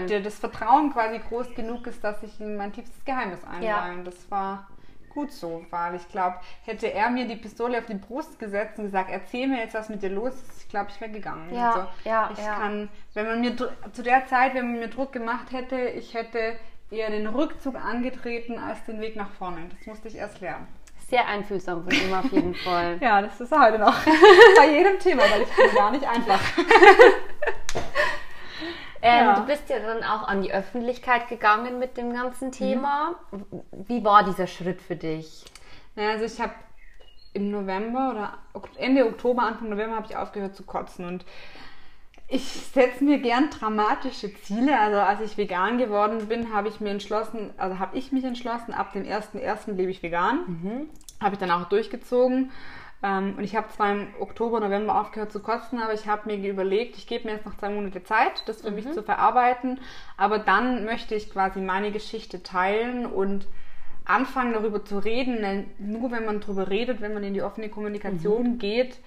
die, 0.07 0.21
das 0.21 0.39
Vertrauen 0.39 0.91
quasi 0.91 1.19
groß 1.19 1.53
genug 1.53 1.85
ist, 1.85 2.03
dass 2.03 2.23
ich 2.23 2.39
ihm 2.39 2.55
mein 2.55 2.73
tiefstes 2.73 3.05
Geheimnis 3.05 3.43
einweihe. 3.43 3.67
Ja. 3.67 3.91
Und 3.91 4.05
das 4.05 4.31
war 4.31 4.67
gut 5.19 5.33
so, 5.33 5.65
weil 5.69 5.95
ich 5.95 6.07
glaube, 6.07 6.37
hätte 6.63 6.91
er 6.91 7.09
mir 7.09 7.27
die 7.27 7.35
Pistole 7.35 7.77
auf 7.77 7.85
die 7.85 7.95
Brust 7.95 8.39
gesetzt 8.39 8.79
und 8.79 8.85
gesagt, 8.85 9.09
erzähl 9.11 9.47
mir 9.47 9.59
jetzt, 9.59 9.73
was 9.73 9.89
mit 9.89 10.01
dir 10.01 10.09
los 10.09 10.33
ist, 10.33 10.63
ich 10.63 10.69
glaube, 10.69 10.87
ich 10.89 11.01
wäre 11.01 11.11
gegangen. 11.11 11.53
Ja, 11.53 11.71
also, 11.71 11.87
ja, 12.05 12.29
ich 12.31 12.39
ja. 12.39 12.55
kann, 12.55 12.89
wenn 13.13 13.25
man 13.25 13.41
mir 13.41 13.55
zu 13.55 14.03
der 14.03 14.25
Zeit, 14.27 14.53
wenn 14.53 14.71
man 14.71 14.79
mir 14.79 14.87
Druck 14.87 15.11
gemacht 15.11 15.51
hätte, 15.51 15.77
ich 15.77 16.13
hätte 16.13 16.55
eher 16.89 17.09
den 17.09 17.27
Rückzug 17.27 17.75
angetreten 17.75 18.57
als 18.57 18.83
den 18.85 19.01
Weg 19.01 19.15
nach 19.15 19.29
vorne. 19.31 19.67
Das 19.77 19.85
musste 19.87 20.07
ich 20.07 20.15
erst 20.15 20.39
lernen. 20.39 20.67
Sehr 21.09 21.27
einfühlsam 21.27 21.83
von 21.83 21.91
ihm 21.91 22.13
auf 22.13 22.31
jeden 22.31 22.55
Fall. 22.63 22.97
Ja, 23.01 23.21
das 23.21 23.41
ist 23.41 23.51
er 23.51 23.61
heute 23.61 23.79
noch. 23.79 23.95
Bei 24.57 24.71
jedem 24.71 24.99
Thema, 24.99 25.23
weil 25.23 25.41
ich 25.41 25.55
bin 25.55 25.75
gar 25.75 25.91
nicht 25.91 26.07
einfach. 26.07 26.39
Ähm, 29.01 29.25
Ja. 29.25 29.35
Du 29.39 29.45
bist 29.45 29.69
ja 29.69 29.79
dann 29.79 30.03
auch 30.03 30.27
an 30.27 30.41
die 30.41 30.53
Öffentlichkeit 30.53 31.27
gegangen 31.29 31.79
mit 31.79 31.97
dem 31.97 32.13
ganzen 32.13 32.51
Thema. 32.51 33.15
Wie 33.71 34.03
war 34.03 34.23
dieser 34.23 34.47
Schritt 34.47 34.81
für 34.81 34.95
dich? 34.95 35.45
Naja, 35.95 36.11
also 36.11 36.25
ich 36.25 36.39
habe 36.39 36.53
im 37.33 37.51
November 37.51 38.09
oder 38.11 38.37
Ende 38.77 39.05
Oktober, 39.05 39.43
Anfang 39.43 39.69
November 39.69 39.95
habe 39.97 40.07
ich 40.09 40.17
aufgehört 40.17 40.55
zu 40.55 40.63
kotzen 40.63 41.05
und 41.05 41.25
ich 42.27 42.43
setze 42.43 43.03
mir 43.03 43.19
gern 43.19 43.49
dramatische 43.49 44.33
Ziele. 44.41 44.77
Also 44.79 44.99
als 44.99 45.21
ich 45.21 45.37
vegan 45.37 45.77
geworden 45.77 46.27
bin, 46.27 46.53
habe 46.53 46.67
ich 46.67 46.79
mir 46.79 46.89
entschlossen, 46.91 47.51
also 47.57 47.79
habe 47.79 47.97
ich 47.97 48.11
mich 48.11 48.23
entschlossen, 48.23 48.73
ab 48.73 48.93
dem 48.93 49.03
1.1. 49.03 49.73
lebe 49.73 49.89
ich 49.89 50.03
vegan. 50.03 50.89
Habe 51.21 51.33
ich 51.35 51.39
dann 51.39 51.49
auch 51.51 51.65
durchgezogen. 51.69 52.51
Ähm, 53.01 53.35
und 53.37 53.43
ich 53.43 53.55
habe 53.55 53.69
zwar 53.69 53.91
im 53.91 54.07
Oktober, 54.19 54.59
November 54.59 54.99
aufgehört 54.99 55.31
zu 55.31 55.41
kotzen, 55.41 55.81
aber 55.81 55.93
ich 55.93 56.07
habe 56.07 56.27
mir 56.27 56.49
überlegt, 56.49 56.97
ich 56.97 57.07
gebe 57.07 57.27
mir 57.27 57.35
jetzt 57.35 57.45
noch 57.45 57.57
zwei 57.57 57.69
Monate 57.69 58.03
Zeit, 58.03 58.43
das 58.47 58.61
für 58.61 58.71
mich 58.71 58.91
zu 58.91 59.03
verarbeiten. 59.03 59.79
Aber 60.17 60.39
dann 60.39 60.85
möchte 60.85 61.15
ich 61.15 61.31
quasi 61.31 61.61
meine 61.61 61.91
Geschichte 61.91 62.43
teilen 62.43 63.05
und 63.05 63.47
anfangen 64.05 64.53
darüber 64.53 64.83
zu 64.83 64.99
reden. 64.99 65.41
Denn 65.41 65.69
nur 65.77 66.11
wenn 66.11 66.25
man 66.25 66.41
darüber 66.41 66.69
redet, 66.69 67.01
wenn 67.01 67.13
man 67.13 67.23
in 67.23 67.33
die 67.33 67.43
offene 67.43 67.69
Kommunikation 67.69 68.57
geht, 68.57 68.97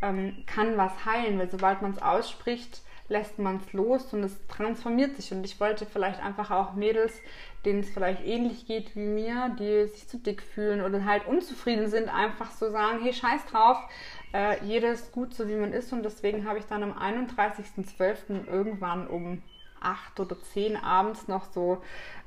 ähm, 0.00 0.44
kann 0.46 0.76
was 0.78 1.04
heilen. 1.04 1.38
Weil 1.38 1.50
sobald 1.50 1.82
man 1.82 1.90
es 1.90 2.00
ausspricht, 2.00 2.82
lässt 3.08 3.38
man 3.38 3.56
es 3.56 3.72
los 3.72 4.12
und 4.12 4.22
es 4.22 4.46
transformiert 4.48 5.16
sich. 5.16 5.32
Und 5.32 5.44
ich 5.44 5.60
wollte 5.60 5.86
vielleicht 5.86 6.22
einfach 6.22 6.50
auch 6.50 6.74
Mädels, 6.74 7.12
denen 7.64 7.80
es 7.80 7.90
vielleicht 7.90 8.24
ähnlich 8.24 8.66
geht 8.66 8.96
wie 8.96 9.06
mir, 9.06 9.54
die 9.58 9.86
sich 9.88 10.08
zu 10.08 10.18
dick 10.18 10.42
fühlen 10.42 10.82
oder 10.82 11.04
halt 11.04 11.26
unzufrieden 11.26 11.88
sind, 11.88 12.08
einfach 12.08 12.50
so 12.50 12.70
sagen, 12.70 13.00
hey, 13.02 13.12
scheiß 13.12 13.46
drauf, 13.46 13.78
äh, 14.32 14.62
jeder 14.64 14.92
ist 14.92 15.12
gut 15.12 15.34
so, 15.34 15.48
wie 15.48 15.56
man 15.56 15.72
ist. 15.72 15.92
Und 15.92 16.02
deswegen 16.04 16.46
habe 16.48 16.58
ich 16.58 16.64
dann 16.66 16.82
am 16.82 16.92
31.12. 16.92 18.46
irgendwann 18.46 19.06
um 19.06 19.42
8 19.80 20.20
oder 20.20 20.40
10 20.40 20.76
abends 20.76 21.28
noch 21.28 21.44
so 21.52 21.82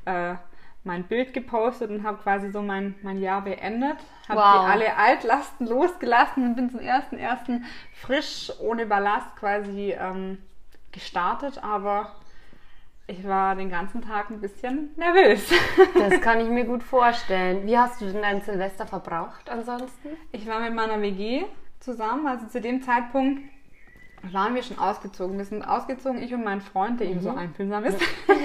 äh, 0.06 0.36
mein 0.84 1.04
Bild 1.06 1.34
gepostet 1.34 1.90
und 1.90 2.04
habe 2.04 2.22
quasi 2.22 2.52
so 2.52 2.62
mein, 2.62 2.96
mein 3.02 3.20
Jahr 3.20 3.42
beendet. 3.42 3.98
Habe 4.30 4.40
Wow. 4.40 4.66
die 4.66 4.72
alle 4.72 4.98
Altlasten 4.98 5.68
losgelassen 5.68 6.44
und 6.46 6.56
bin 6.56 6.70
zum 6.70 6.80
ersten 6.80 7.18
ersten 7.18 7.66
frisch, 7.94 8.52
ohne 8.60 8.86
Ballast 8.86 9.36
quasi 9.36 9.96
ähm, 9.98 10.38
gestartet. 10.96 11.64
Aber 11.64 12.16
ich 13.08 13.28
war 13.28 13.56
den 13.56 13.70
ganzen 13.70 14.02
Tag 14.02 14.32
ein 14.32 14.42
bisschen 14.42 14.90
nervös. 14.96 15.48
Das 15.94 16.20
kann 16.22 16.40
ich 16.40 16.50
mir 16.50 16.66
gut 16.66 16.82
vorstellen. 16.82 17.68
Wie 17.68 17.78
hast 17.78 18.02
du 18.02 18.06
denn 18.06 18.24
dein 18.24 18.42
Silvester 18.42 18.88
verbraucht 18.88 19.48
ansonsten? 19.50 20.10
Ich 20.32 20.48
war 20.48 20.60
mit 20.60 20.74
meiner 20.74 21.00
WG 21.02 21.44
zusammen, 21.80 22.26
also 22.26 22.48
zu 22.48 22.60
dem 22.60 22.82
Zeitpunkt 22.82 23.44
waren 24.32 24.56
wir 24.56 24.64
schon 24.64 24.80
ausgezogen. 24.80 25.38
Wir 25.38 25.46
sind 25.46 25.64
ausgezogen, 25.64 26.20
ich 26.22 26.34
und 26.34 26.44
mein 26.44 26.60
Freund, 26.62 27.00
der 27.00 27.08
eben 27.08 27.22
so 27.22 27.30
einfühlsam 27.30 27.86
ist, 27.86 28.00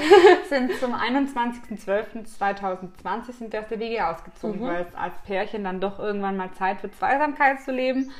sind 0.50 0.74
zum 0.74 0.94
21.12.2020 0.94 3.32
sind 3.32 3.50
wir 3.52 3.60
aus 3.60 3.68
der 3.68 3.80
WG 3.80 4.02
ausgezogen, 4.02 4.60
weil 4.60 4.82
es 4.82 4.94
als 4.94 5.14
Pärchen 5.24 5.64
dann 5.64 5.80
doch 5.80 5.98
irgendwann 5.98 6.36
mal 6.36 6.52
Zeit 6.52 6.82
wird, 6.82 6.94
Zweisamkeit 6.96 7.62
zu 7.62 7.72
leben. 7.72 8.12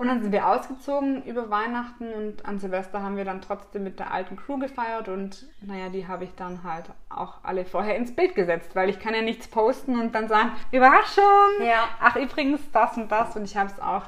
Und 0.00 0.08
dann 0.08 0.22
sind 0.22 0.32
wir 0.32 0.48
ausgezogen 0.48 1.22
über 1.24 1.50
Weihnachten 1.50 2.10
und 2.14 2.46
an 2.46 2.58
Silvester 2.58 3.02
haben 3.02 3.18
wir 3.18 3.26
dann 3.26 3.42
trotzdem 3.42 3.84
mit 3.84 3.98
der 3.98 4.10
alten 4.10 4.34
Crew 4.34 4.56
gefeiert 4.56 5.10
und 5.10 5.44
naja, 5.60 5.90
die 5.90 6.08
habe 6.08 6.24
ich 6.24 6.34
dann 6.36 6.64
halt 6.64 6.86
auch 7.10 7.34
alle 7.42 7.66
vorher 7.66 7.98
ins 7.98 8.16
Bild 8.16 8.34
gesetzt, 8.34 8.74
weil 8.74 8.88
ich 8.88 8.98
kann 8.98 9.12
ja 9.12 9.20
nichts 9.20 9.46
posten 9.48 10.00
und 10.00 10.14
dann 10.14 10.26
sagen, 10.26 10.52
Überraschung! 10.72 11.22
Ja. 11.62 11.86
Ach, 12.00 12.16
übrigens 12.16 12.62
das 12.72 12.96
und 12.96 13.12
das 13.12 13.36
und 13.36 13.44
ich 13.44 13.58
habe 13.58 13.70
es 13.70 13.78
auch 13.78 14.04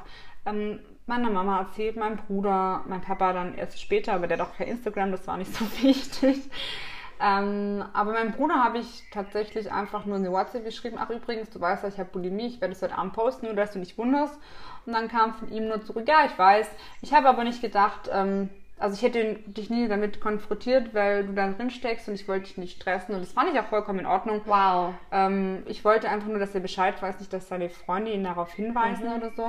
ähm, 0.47 0.81
meiner 1.05 1.29
Mama 1.29 1.59
erzählt, 1.59 1.97
meinem 1.97 2.17
Bruder, 2.17 2.85
mein 2.89 3.03
Papa 3.03 3.35
dann 3.35 3.55
erst 3.55 3.79
später, 3.79 4.15
aber 4.15 4.27
der 4.27 4.39
hat 4.39 4.47
doch 4.47 4.57
kein 4.57 4.69
Instagram, 4.69 5.11
das 5.11 5.27
war 5.27 5.37
nicht 5.37 5.55
so 5.55 5.67
wichtig. 5.83 6.49
Ähm, 7.23 7.85
aber 7.93 8.13
meinem 8.13 8.33
Bruder 8.33 8.65
habe 8.65 8.79
ich 8.79 9.05
tatsächlich 9.13 9.71
einfach 9.71 10.07
nur 10.07 10.17
eine 10.17 10.33
WhatsApp 10.33 10.65
geschrieben. 10.65 10.97
Ach 10.99 11.09
übrigens, 11.09 11.51
du 11.51 11.61
weißt 11.61 11.85
ja, 11.85 11.89
ich 11.89 11.99
habe 11.99 12.11
Bulimie, 12.11 12.49
ich 12.49 12.61
werde 12.61 12.75
es 12.75 12.83
heute 12.83 12.99
Abend 12.99 13.13
posten, 13.13 13.47
nur 13.47 13.55
dass 13.55 13.73
du 13.73 13.79
nicht 13.79 13.97
wunderst. 13.97 14.37
Und 14.87 14.93
dann 14.95 15.07
kam 15.07 15.35
von 15.35 15.53
ihm 15.53 15.69
nur 15.69 15.85
zurück, 15.85 16.09
ja, 16.09 16.25
ich 16.27 16.37
weiß. 16.37 16.69
Ich 17.01 17.15
habe 17.15 17.29
aber 17.29 17.45
nicht 17.45 17.63
gedacht, 17.63 18.11
ähm, 18.13 18.49
also 18.77 18.97
ich 18.97 19.03
hätte 19.03 19.35
dich 19.47 19.71
nie 19.71 19.87
damit 19.87 20.21
konfrontiert, 20.21 20.95
weil 20.95 21.25
du 21.25 21.33
da 21.33 21.49
drin 21.49 21.71
steckst 21.71 22.09
und 22.09 22.15
ich 22.15 22.27
wollte 22.27 22.47
dich 22.47 22.59
nicht 22.59 22.83
stressen. 22.83 23.15
Und 23.15 23.21
das 23.21 23.33
fand 23.33 23.53
ich 23.53 23.61
auch 23.61 23.67
vollkommen 23.67 24.01
in 24.01 24.07
Ordnung. 24.07 24.41
Wow. 24.45 24.95
Ähm, 25.13 25.63
ich 25.67 25.85
wollte 25.85 26.09
einfach 26.09 26.27
nur, 26.27 26.41
dass 26.41 26.57
er 26.57 26.61
Bescheid 26.61 27.01
weiß, 27.01 27.21
nicht, 27.21 27.33
dass 27.33 27.49
seine 27.49 27.69
Freunde 27.69 28.11
ihn 28.11 28.25
darauf 28.25 28.53
hinweisen 28.53 29.07
oder 29.07 29.31
so. 29.37 29.49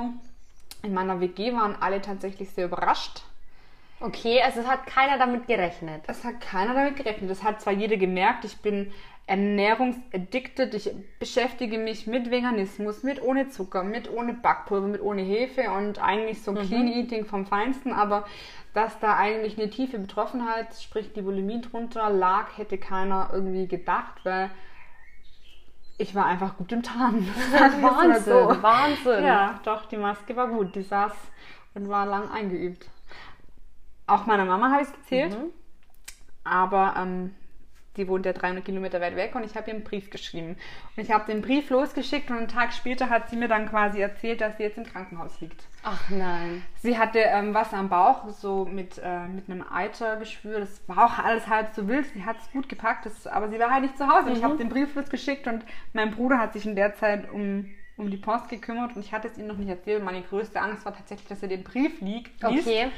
In 0.84 0.94
meiner 0.94 1.18
WG 1.18 1.52
waren 1.52 1.74
alle 1.80 2.00
tatsächlich 2.00 2.50
sehr 2.50 2.66
überrascht. 2.66 3.22
Okay, 4.00 4.42
also 4.42 4.60
es 4.60 4.66
hat 4.66 4.86
keiner 4.86 5.18
damit 5.18 5.46
gerechnet. 5.46 6.02
Es 6.06 6.24
hat 6.24 6.40
keiner 6.40 6.74
damit 6.74 6.96
gerechnet. 6.96 7.30
Das 7.30 7.42
hat 7.42 7.60
zwar 7.60 7.72
jeder 7.72 7.96
gemerkt, 7.96 8.44
ich 8.44 8.58
bin 8.58 8.92
ernährungsaddicted, 9.26 10.74
ich 10.74 10.90
beschäftige 11.18 11.78
mich 11.78 12.06
mit 12.06 12.30
Veganismus, 12.30 13.02
mit 13.02 13.22
ohne 13.22 13.48
Zucker, 13.48 13.82
mit 13.82 14.10
ohne 14.12 14.34
Backpulver, 14.34 14.86
mit 14.86 15.00
ohne 15.00 15.22
Hefe 15.22 15.70
und 15.70 16.02
eigentlich 16.02 16.42
so 16.42 16.52
Clean 16.52 16.86
Eating 16.88 17.24
vom 17.24 17.46
Feinsten, 17.46 17.92
aber 17.94 18.26
dass 18.74 18.98
da 18.98 19.16
eigentlich 19.16 19.56
eine 19.56 19.70
tiefe 19.70 19.98
Betroffenheit, 19.98 20.74
sprich 20.78 21.12
die 21.14 21.22
Bulimie 21.22 21.62
drunter 21.62 22.10
lag, 22.10 22.58
hätte 22.58 22.76
keiner 22.76 23.30
irgendwie 23.32 23.66
gedacht, 23.66 24.24
weil 24.24 24.50
ich 25.96 26.14
war 26.14 26.26
einfach 26.26 26.56
gut 26.56 26.72
im 26.72 26.82
Tarn. 26.82 27.26
Wahnsinn, 27.52 28.62
Wahnsinn. 28.62 29.24
Ja, 29.24 29.60
doch, 29.64 29.86
die 29.86 29.96
Maske 29.96 30.34
war 30.34 30.48
gut. 30.48 30.74
Die 30.74 30.82
saß 30.82 31.12
und 31.74 31.88
war 31.88 32.04
lang 32.04 32.30
eingeübt. 32.30 32.88
Auch 34.06 34.26
meiner 34.26 34.44
Mama 34.44 34.70
habe 34.70 34.82
ich 34.82 34.88
es 34.88 34.94
erzählt. 34.94 35.32
Aber 36.44 36.94
ähm, 36.98 37.34
die 37.96 38.08
wohnt 38.08 38.26
ja 38.26 38.32
300 38.32 38.64
Kilometer 38.64 39.00
weit 39.00 39.14
weg 39.16 39.34
und 39.34 39.44
ich 39.44 39.54
habe 39.56 39.70
ihr 39.70 39.74
einen 39.76 39.84
Brief 39.84 40.10
geschrieben. 40.10 40.56
Und 40.96 41.02
ich 41.02 41.10
habe 41.12 41.30
den 41.30 41.42
Brief 41.42 41.70
losgeschickt 41.70 42.28
und 42.30 42.36
einen 42.36 42.48
Tag 42.48 42.72
später 42.72 43.08
hat 43.08 43.30
sie 43.30 43.36
mir 43.36 43.48
dann 43.48 43.68
quasi 43.68 44.00
erzählt, 44.00 44.40
dass 44.40 44.56
sie 44.56 44.64
jetzt 44.64 44.76
im 44.78 44.84
Krankenhaus 44.84 45.40
liegt. 45.40 45.62
Ach 45.84 46.10
nein. 46.10 46.62
Sie 46.82 46.98
hatte 46.98 47.20
ähm, 47.20 47.54
was 47.54 47.72
am 47.72 47.88
Bauch, 47.88 48.28
so 48.30 48.64
mit, 48.64 48.98
äh, 49.02 49.28
mit 49.28 49.48
einem 49.48 49.64
Eitergeschwür. 49.70 50.60
Das 50.60 50.82
war 50.88 51.06
auch 51.06 51.18
alles 51.24 51.46
halb 51.46 51.72
so 51.74 51.86
wild. 51.86 52.06
Sie 52.12 52.24
hat 52.24 52.36
es 52.38 52.50
gut 52.50 52.68
gepackt, 52.68 53.06
das, 53.06 53.26
aber 53.26 53.48
sie 53.48 53.58
war 53.60 53.70
halt 53.70 53.82
nicht 53.82 53.96
zu 53.96 54.08
Hause. 54.08 54.30
Ich 54.32 54.42
habe 54.42 54.56
den 54.56 54.68
Brief 54.68 54.94
losgeschickt 54.94 55.46
und 55.46 55.64
mein 55.92 56.10
Bruder 56.10 56.38
hat 56.38 56.52
sich 56.52 56.66
in 56.66 56.74
der 56.74 56.94
Zeit 56.96 57.30
um, 57.30 57.70
um 57.96 58.10
die 58.10 58.16
Post 58.16 58.48
gekümmert 58.48 58.96
und 58.96 59.04
ich 59.04 59.12
hatte 59.12 59.28
es 59.28 59.38
ihm 59.38 59.46
noch 59.46 59.56
nicht 59.56 59.68
erzählt. 59.68 60.02
Meine 60.02 60.22
größte 60.22 60.60
Angst 60.60 60.84
war 60.84 60.96
tatsächlich, 60.96 61.28
dass 61.28 61.42
er 61.42 61.48
den 61.48 61.62
Brief 61.62 62.00
liegt, 62.00 62.42
liest, 62.42 62.66
Okay. 62.66 62.88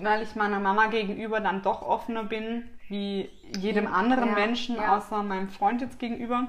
Weil 0.00 0.22
ich 0.22 0.34
meiner 0.34 0.60
Mama 0.60 0.86
gegenüber 0.86 1.40
dann 1.40 1.62
doch 1.62 1.82
offener 1.82 2.24
bin, 2.24 2.68
wie 2.88 3.28
jedem 3.58 3.86
anderen 3.86 4.28
Ja, 4.28 4.34
Menschen, 4.34 4.76
ja. 4.76 4.96
außer 4.96 5.22
meinem 5.22 5.48
Freund 5.48 5.80
jetzt 5.80 5.98
gegenüber. 5.98 6.48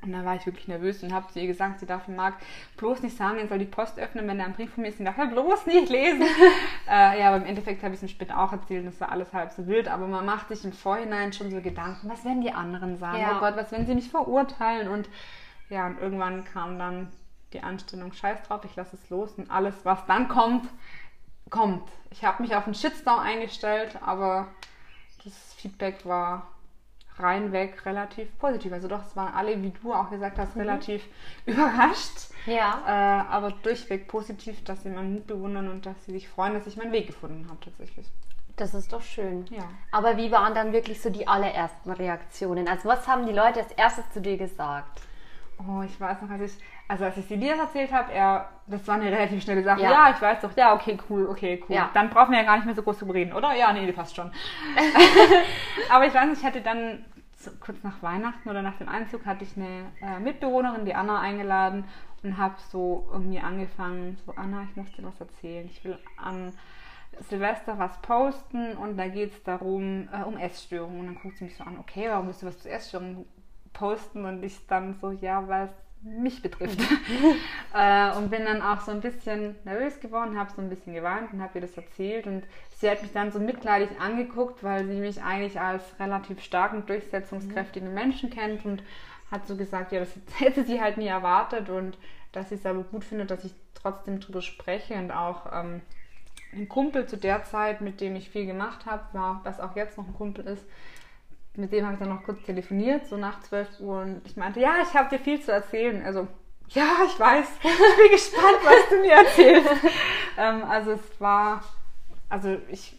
Und 0.00 0.12
da 0.12 0.24
war 0.24 0.36
ich 0.36 0.46
wirklich 0.46 0.68
nervös 0.68 1.02
und 1.02 1.12
habe 1.12 1.26
zu 1.32 1.40
ihr 1.40 1.48
gesagt, 1.48 1.80
sie 1.80 1.86
darf 1.86 2.04
dem 2.04 2.14
Marc 2.14 2.34
bloß 2.76 3.02
nicht 3.02 3.16
sagen, 3.16 3.38
er 3.38 3.48
soll 3.48 3.58
die 3.58 3.64
Post 3.64 3.98
öffnen, 3.98 4.28
wenn 4.28 4.38
er 4.38 4.44
einen 4.44 4.54
Brief 4.54 4.72
von 4.72 4.82
mir 4.82 4.90
ist. 4.90 5.00
Und 5.00 5.06
darf 5.06 5.18
er 5.18 5.26
bloß 5.26 5.66
nicht 5.66 5.88
lesen. 5.88 6.22
äh, 6.88 7.20
ja, 7.20 7.28
aber 7.28 7.38
im 7.38 7.46
Endeffekt 7.46 7.82
habe 7.82 7.94
ich 7.94 7.98
es 7.98 8.08
ihm 8.08 8.14
später 8.14 8.38
auch 8.38 8.52
erzählt 8.52 8.86
es 8.86 9.00
war 9.00 9.10
alles 9.10 9.32
halb 9.32 9.50
so 9.50 9.66
wild. 9.66 9.88
Aber 9.88 10.06
man 10.06 10.24
macht 10.24 10.48
sich 10.48 10.64
im 10.64 10.72
Vorhinein 10.72 11.32
schon 11.32 11.50
so 11.50 11.60
Gedanken, 11.60 12.08
was 12.08 12.24
werden 12.24 12.42
die 12.42 12.52
anderen 12.52 12.96
sagen? 12.96 13.20
Ja. 13.20 13.36
Oh 13.36 13.40
Gott, 13.40 13.56
was, 13.56 13.72
wenn 13.72 13.86
sie 13.86 13.94
mich 13.94 14.08
verurteilen? 14.08 14.86
Und 14.86 15.08
ja, 15.68 15.86
und 15.86 15.98
irgendwann 15.98 16.44
kam 16.44 16.78
dann 16.78 17.08
die 17.52 17.62
Anstellung, 17.62 18.12
scheiß 18.12 18.42
drauf, 18.42 18.64
ich 18.64 18.76
lasse 18.76 18.94
es 18.94 19.10
los. 19.10 19.32
Und 19.32 19.50
alles, 19.50 19.74
was 19.84 20.06
dann 20.06 20.28
kommt, 20.28 20.68
kommt. 21.50 21.88
Ich 22.10 22.24
habe 22.24 22.42
mich 22.42 22.54
auf 22.54 22.64
einen 22.64 22.74
Shitstorm 22.74 23.20
eingestellt, 23.20 23.98
aber 24.04 24.48
das 25.24 25.34
Feedback 25.54 26.04
war 26.04 26.46
reinweg 27.18 27.84
relativ 27.84 28.36
positiv. 28.38 28.72
Also 28.72 28.88
doch, 28.88 29.04
es 29.04 29.16
waren 29.16 29.34
alle, 29.34 29.60
wie 29.62 29.70
du 29.70 29.92
auch 29.92 30.10
gesagt 30.10 30.38
hast, 30.38 30.56
relativ 30.56 31.04
überrascht. 31.46 32.30
Ja. 32.46 32.82
Äh, 32.86 33.32
aber 33.32 33.50
durchweg 33.50 34.08
positiv, 34.08 34.62
dass 34.64 34.82
sie 34.82 34.90
meinen 34.90 35.14
Mut 35.14 35.26
bewundern 35.26 35.68
und 35.68 35.86
dass 35.86 36.04
sie 36.04 36.12
sich 36.12 36.28
freuen, 36.28 36.54
dass 36.54 36.66
ich 36.66 36.76
meinen 36.76 36.92
Weg 36.92 37.08
gefunden 37.08 37.46
habe 37.48 37.58
tatsächlich. 37.60 38.06
Das 38.56 38.74
ist 38.74 38.92
doch 38.92 39.02
schön. 39.02 39.46
Ja. 39.50 39.68
Aber 39.92 40.16
wie 40.16 40.32
waren 40.32 40.54
dann 40.54 40.72
wirklich 40.72 41.00
so 41.00 41.10
die 41.10 41.28
allerersten 41.28 41.92
Reaktionen? 41.92 42.66
Also 42.66 42.88
was 42.88 43.06
haben 43.06 43.26
die 43.26 43.32
Leute 43.32 43.60
als 43.60 43.72
erstes 43.72 44.10
zu 44.10 44.20
dir 44.20 44.36
gesagt? 44.36 45.00
Oh, 45.66 45.82
ich 45.82 46.00
weiß 46.00 46.22
noch, 46.22 46.30
als 46.30 46.42
ich, 46.42 46.64
also 46.86 47.04
als 47.04 47.16
ich 47.16 47.26
sie 47.26 47.36
dir 47.36 47.56
erzählt 47.56 47.92
habe, 47.92 48.12
er, 48.12 48.48
das 48.66 48.86
war 48.86 48.94
eine 48.94 49.10
relativ 49.10 49.42
schnelle 49.42 49.62
Sache. 49.64 49.82
Ja. 49.82 49.90
Ja, 49.90 50.10
ich 50.14 50.22
weiß 50.22 50.40
doch. 50.40 50.56
Ja, 50.56 50.74
okay, 50.74 50.96
cool, 51.10 51.26
okay, 51.28 51.62
cool. 51.68 51.74
Ja. 51.74 51.90
Dann 51.94 52.10
brauchen 52.10 52.30
wir 52.30 52.38
ja 52.38 52.44
gar 52.44 52.56
nicht 52.56 52.66
mehr 52.66 52.74
so 52.74 52.82
groß 52.82 52.98
drüber 52.98 53.14
reden, 53.14 53.32
oder? 53.32 53.54
Ja, 53.54 53.72
nee, 53.72 53.90
passt 53.92 54.14
schon. 54.14 54.30
Aber 55.90 56.06
ich 56.06 56.14
weiß 56.14 56.28
nicht, 56.28 56.40
ich 56.40 56.46
hatte 56.46 56.60
dann 56.60 57.04
so 57.36 57.50
kurz 57.60 57.82
nach 57.82 58.02
Weihnachten 58.02 58.48
oder 58.48 58.62
nach 58.62 58.76
dem 58.78 58.88
Einzug 58.88 59.26
hatte 59.26 59.44
ich 59.44 59.56
eine 59.56 59.92
äh, 60.00 60.20
Mitbewohnerin, 60.20 60.84
die 60.84 60.94
Anna, 60.94 61.20
eingeladen 61.20 61.84
und 62.22 62.36
habe 62.36 62.54
so 62.70 63.08
irgendwie 63.12 63.38
angefangen, 63.38 64.16
so 64.26 64.32
Anna, 64.36 64.64
ich 64.68 64.76
muss 64.76 64.90
dir 64.92 65.04
was 65.04 65.20
erzählen. 65.20 65.66
Ich 65.66 65.84
will 65.84 65.98
an 66.16 66.52
Silvester 67.28 67.78
was 67.78 68.00
posten 68.02 68.76
und 68.76 68.96
da 68.96 69.08
geht 69.08 69.32
es 69.32 69.42
darum, 69.42 70.08
äh, 70.12 70.22
um 70.22 70.36
Essstörungen. 70.36 71.00
Und 71.00 71.06
dann 71.06 71.18
guckt 71.22 71.38
sie 71.38 71.44
mich 71.44 71.56
so 71.56 71.64
an, 71.64 71.78
okay, 71.78 72.08
warum 72.08 72.26
willst 72.26 72.42
du 72.42 72.46
was 72.46 72.58
zu 72.58 72.70
Essstörungen 72.70 73.24
posten? 73.78 74.24
Und 74.24 74.42
ich 74.42 74.66
dann 74.66 74.94
so, 75.00 75.10
ja, 75.10 75.46
weil 75.48 75.66
es 75.66 75.70
mich 76.02 76.42
betrifft. 76.42 76.78
äh, 77.74 78.16
und 78.16 78.30
bin 78.30 78.44
dann 78.44 78.62
auch 78.62 78.80
so 78.80 78.92
ein 78.92 79.00
bisschen 79.00 79.56
nervös 79.64 80.00
geworden, 80.00 80.38
habe 80.38 80.50
so 80.54 80.62
ein 80.62 80.68
bisschen 80.68 80.94
geweint 80.94 81.32
und 81.32 81.42
habe 81.42 81.58
ihr 81.58 81.62
das 81.62 81.76
erzählt. 81.76 82.26
Und 82.26 82.44
sie 82.76 82.90
hat 82.90 83.02
mich 83.02 83.12
dann 83.12 83.32
so 83.32 83.38
mitleidig 83.38 83.90
angeguckt, 84.00 84.62
weil 84.62 84.86
sie 84.86 85.00
mich 85.00 85.22
eigentlich 85.22 85.60
als 85.60 85.82
relativ 85.98 86.42
starken, 86.42 86.86
durchsetzungskräftigen 86.86 87.92
Menschen 87.92 88.30
kennt 88.30 88.64
und 88.64 88.82
hat 89.30 89.46
so 89.46 89.56
gesagt, 89.56 89.92
ja, 89.92 90.00
das 90.00 90.10
hätte 90.38 90.64
sie 90.64 90.80
halt 90.80 90.96
nie 90.96 91.08
erwartet 91.08 91.68
und 91.68 91.98
dass 92.32 92.50
sie 92.50 92.56
es 92.56 92.66
aber 92.66 92.82
gut 92.82 93.04
findet, 93.04 93.30
dass 93.30 93.44
ich 93.44 93.54
trotzdem 93.74 94.20
drüber 94.20 94.42
spreche 94.42 94.94
und 94.94 95.10
auch 95.10 95.46
ähm, 95.52 95.80
ein 96.52 96.68
Kumpel 96.68 97.06
zu 97.06 97.16
der 97.16 97.44
Zeit, 97.44 97.80
mit 97.80 98.00
dem 98.00 98.16
ich 98.16 98.30
viel 98.30 98.46
gemacht 98.46 98.86
habe, 98.86 99.02
war, 99.12 99.40
was 99.44 99.60
auch 99.60 99.76
jetzt 99.76 99.98
noch 99.98 100.06
ein 100.06 100.14
Kumpel 100.14 100.46
ist, 100.46 100.64
mit 101.58 101.72
dem 101.72 101.84
habe 101.84 101.94
ich 101.94 102.00
dann 102.00 102.08
noch 102.08 102.22
kurz 102.22 102.42
telefoniert, 102.42 103.06
so 103.06 103.16
nach 103.16 103.40
12 103.42 103.80
Uhr 103.80 104.00
und 104.02 104.22
ich 104.24 104.36
meinte, 104.36 104.60
ja, 104.60 104.76
ich 104.82 104.94
habe 104.94 105.08
dir 105.10 105.22
viel 105.22 105.40
zu 105.40 105.52
erzählen. 105.52 106.04
Also, 106.04 106.28
ja, 106.68 106.98
ich 107.06 107.18
weiß, 107.18 107.46
ich 107.62 107.96
bin 107.96 108.10
gespannt, 108.10 108.58
was 108.62 108.88
du 108.90 109.00
mir 109.00 109.12
erzählst. 109.12 109.70
ähm, 110.38 110.64
also 110.64 110.92
es 110.92 111.20
war, 111.20 111.62
also 112.28 112.56
ich, 112.68 112.96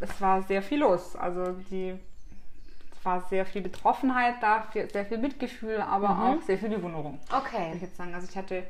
es 0.00 0.20
war 0.20 0.42
sehr 0.42 0.62
viel 0.62 0.80
los. 0.80 1.16
Also 1.16 1.52
die, 1.70 1.94
es 2.92 3.04
war 3.04 3.20
sehr 3.28 3.44
viel 3.46 3.62
Betroffenheit 3.62 4.36
da, 4.40 4.68
sehr 4.72 5.06
viel 5.06 5.18
Mitgefühl, 5.18 5.80
aber 5.80 6.08
mhm. 6.10 6.22
auch 6.22 6.42
sehr 6.42 6.58
viel 6.58 6.68
Bewunderung. 6.68 7.18
Okay. 7.30 7.72
Ich 7.74 7.82
jetzt 7.82 7.96
sagen. 7.96 8.14
Also 8.14 8.28
ich 8.30 8.36
hatte 8.36 8.64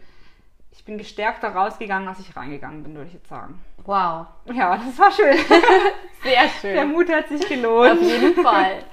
ich 0.72 0.84
bin 0.84 0.98
gestärkter 0.98 1.50
rausgegangen, 1.50 2.08
als 2.08 2.18
ich 2.18 2.34
reingegangen 2.34 2.82
bin, 2.82 2.94
würde 2.94 3.08
ich 3.08 3.14
jetzt 3.14 3.28
sagen. 3.28 3.62
Wow. 3.84 4.26
Ja, 4.52 4.76
das 4.76 4.98
war 4.98 5.10
schön. 5.10 5.36
Sehr 6.22 6.48
schön. 6.60 6.74
Der 6.74 6.86
Mut 6.86 7.10
hat 7.10 7.28
sich 7.28 7.46
gelohnt. 7.48 8.00
Auf 8.00 8.02
jeden 8.02 8.42
Fall. 8.42 8.84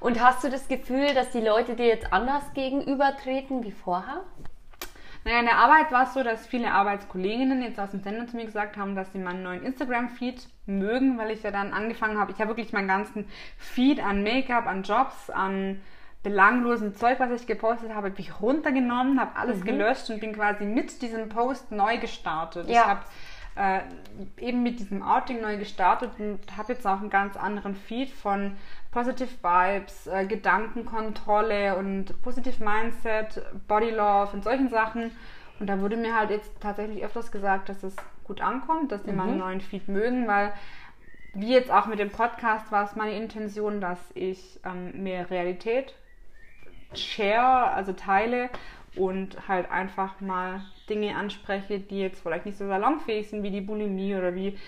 Und 0.00 0.22
hast 0.22 0.44
du 0.44 0.48
das 0.48 0.68
Gefühl, 0.68 1.12
dass 1.14 1.30
die 1.30 1.40
Leute 1.40 1.74
dir 1.74 1.86
jetzt 1.86 2.12
anders 2.12 2.52
gegenübertreten 2.54 3.64
wie 3.64 3.72
vorher? 3.72 4.22
Naja, 5.24 5.40
in 5.40 5.46
der 5.46 5.56
Arbeit 5.56 5.90
war 5.92 6.04
es 6.04 6.14
so, 6.14 6.22
dass 6.22 6.46
viele 6.46 6.70
Arbeitskolleginnen 6.70 7.60
jetzt 7.62 7.78
aus 7.78 7.90
dem 7.90 8.02
Sender 8.02 8.26
zu 8.26 8.36
mir 8.36 8.46
gesagt 8.46 8.76
haben, 8.76 8.94
dass 8.94 9.12
sie 9.12 9.18
meinen 9.18 9.42
neuen 9.42 9.64
Instagram-Feed 9.64 10.48
mögen, 10.66 11.18
weil 11.18 11.32
ich 11.32 11.42
ja 11.42 11.50
dann 11.50 11.72
angefangen 11.72 12.18
habe. 12.18 12.32
Ich 12.32 12.38
habe 12.38 12.50
wirklich 12.50 12.72
meinen 12.72 12.88
ganzen 12.88 13.28
Feed 13.58 14.02
an 14.02 14.22
Make-up, 14.22 14.66
an 14.66 14.84
Jobs, 14.84 15.28
an 15.30 15.82
belanglosen 16.22 16.94
Zeug, 16.94 17.20
was 17.20 17.30
ich 17.30 17.46
gepostet 17.46 17.90
habe, 17.90 18.08
habe 18.08 18.20
ich 18.20 18.40
runtergenommen, 18.40 19.20
habe 19.20 19.36
alles 19.36 19.60
mhm. 19.60 19.64
gelöscht 19.64 20.10
und 20.10 20.20
bin 20.20 20.32
quasi 20.32 20.64
mit 20.64 21.02
diesem 21.02 21.28
Post 21.28 21.72
neu 21.72 21.98
gestartet. 21.98 22.68
Ja. 22.68 22.72
Ich 22.72 22.86
habe 22.86 23.00
äh, 23.58 23.80
eben 24.40 24.62
mit 24.62 24.78
diesem 24.78 25.02
Outing 25.02 25.40
neu 25.40 25.58
gestartet 25.58 26.12
und 26.18 26.38
habe 26.56 26.72
jetzt 26.72 26.86
auch 26.86 27.00
einen 27.00 27.10
ganz 27.10 27.36
anderen 27.36 27.74
Feed 27.74 28.10
von 28.10 28.56
Positive 28.92 29.30
Vibes, 29.42 30.06
äh, 30.06 30.26
Gedankenkontrolle 30.26 31.76
und 31.76 32.22
Positive 32.22 32.62
Mindset, 32.62 33.42
Body 33.66 33.90
Love 33.90 34.30
und 34.32 34.44
solchen 34.44 34.68
Sachen. 34.68 35.10
Und 35.58 35.66
da 35.66 35.80
wurde 35.80 35.96
mir 35.96 36.14
halt 36.14 36.30
jetzt 36.30 36.60
tatsächlich 36.60 37.04
öfters 37.04 37.32
gesagt, 37.32 37.68
dass 37.68 37.82
es 37.82 37.96
gut 38.24 38.40
ankommt, 38.40 38.92
dass 38.92 39.02
sie 39.02 39.10
mhm. 39.10 39.16
meinen 39.16 39.38
neuen 39.38 39.60
Feed 39.60 39.88
mögen, 39.88 40.28
weil 40.28 40.52
wie 41.34 41.52
jetzt 41.52 41.70
auch 41.70 41.86
mit 41.86 41.98
dem 41.98 42.10
Podcast 42.10 42.70
war 42.70 42.84
es 42.84 42.96
meine 42.96 43.16
Intention, 43.16 43.80
dass 43.80 43.98
ich 44.14 44.60
ähm, 44.64 45.02
mehr 45.02 45.30
Realität 45.30 45.94
share, 46.94 47.72
also 47.72 47.92
teile 47.92 48.50
und 48.96 49.48
halt 49.48 49.70
einfach 49.70 50.20
mal 50.20 50.62
Dinge 50.88 51.16
anspreche, 51.16 51.80
die 51.80 52.00
jetzt 52.00 52.20
vielleicht 52.20 52.46
nicht 52.46 52.58
so 52.58 52.66
salonfähig 52.66 53.28
sind 53.28 53.42
wie 53.42 53.50
die 53.50 53.60
Bulimie 53.60 54.14
oder 54.14 54.34
wie 54.34 54.58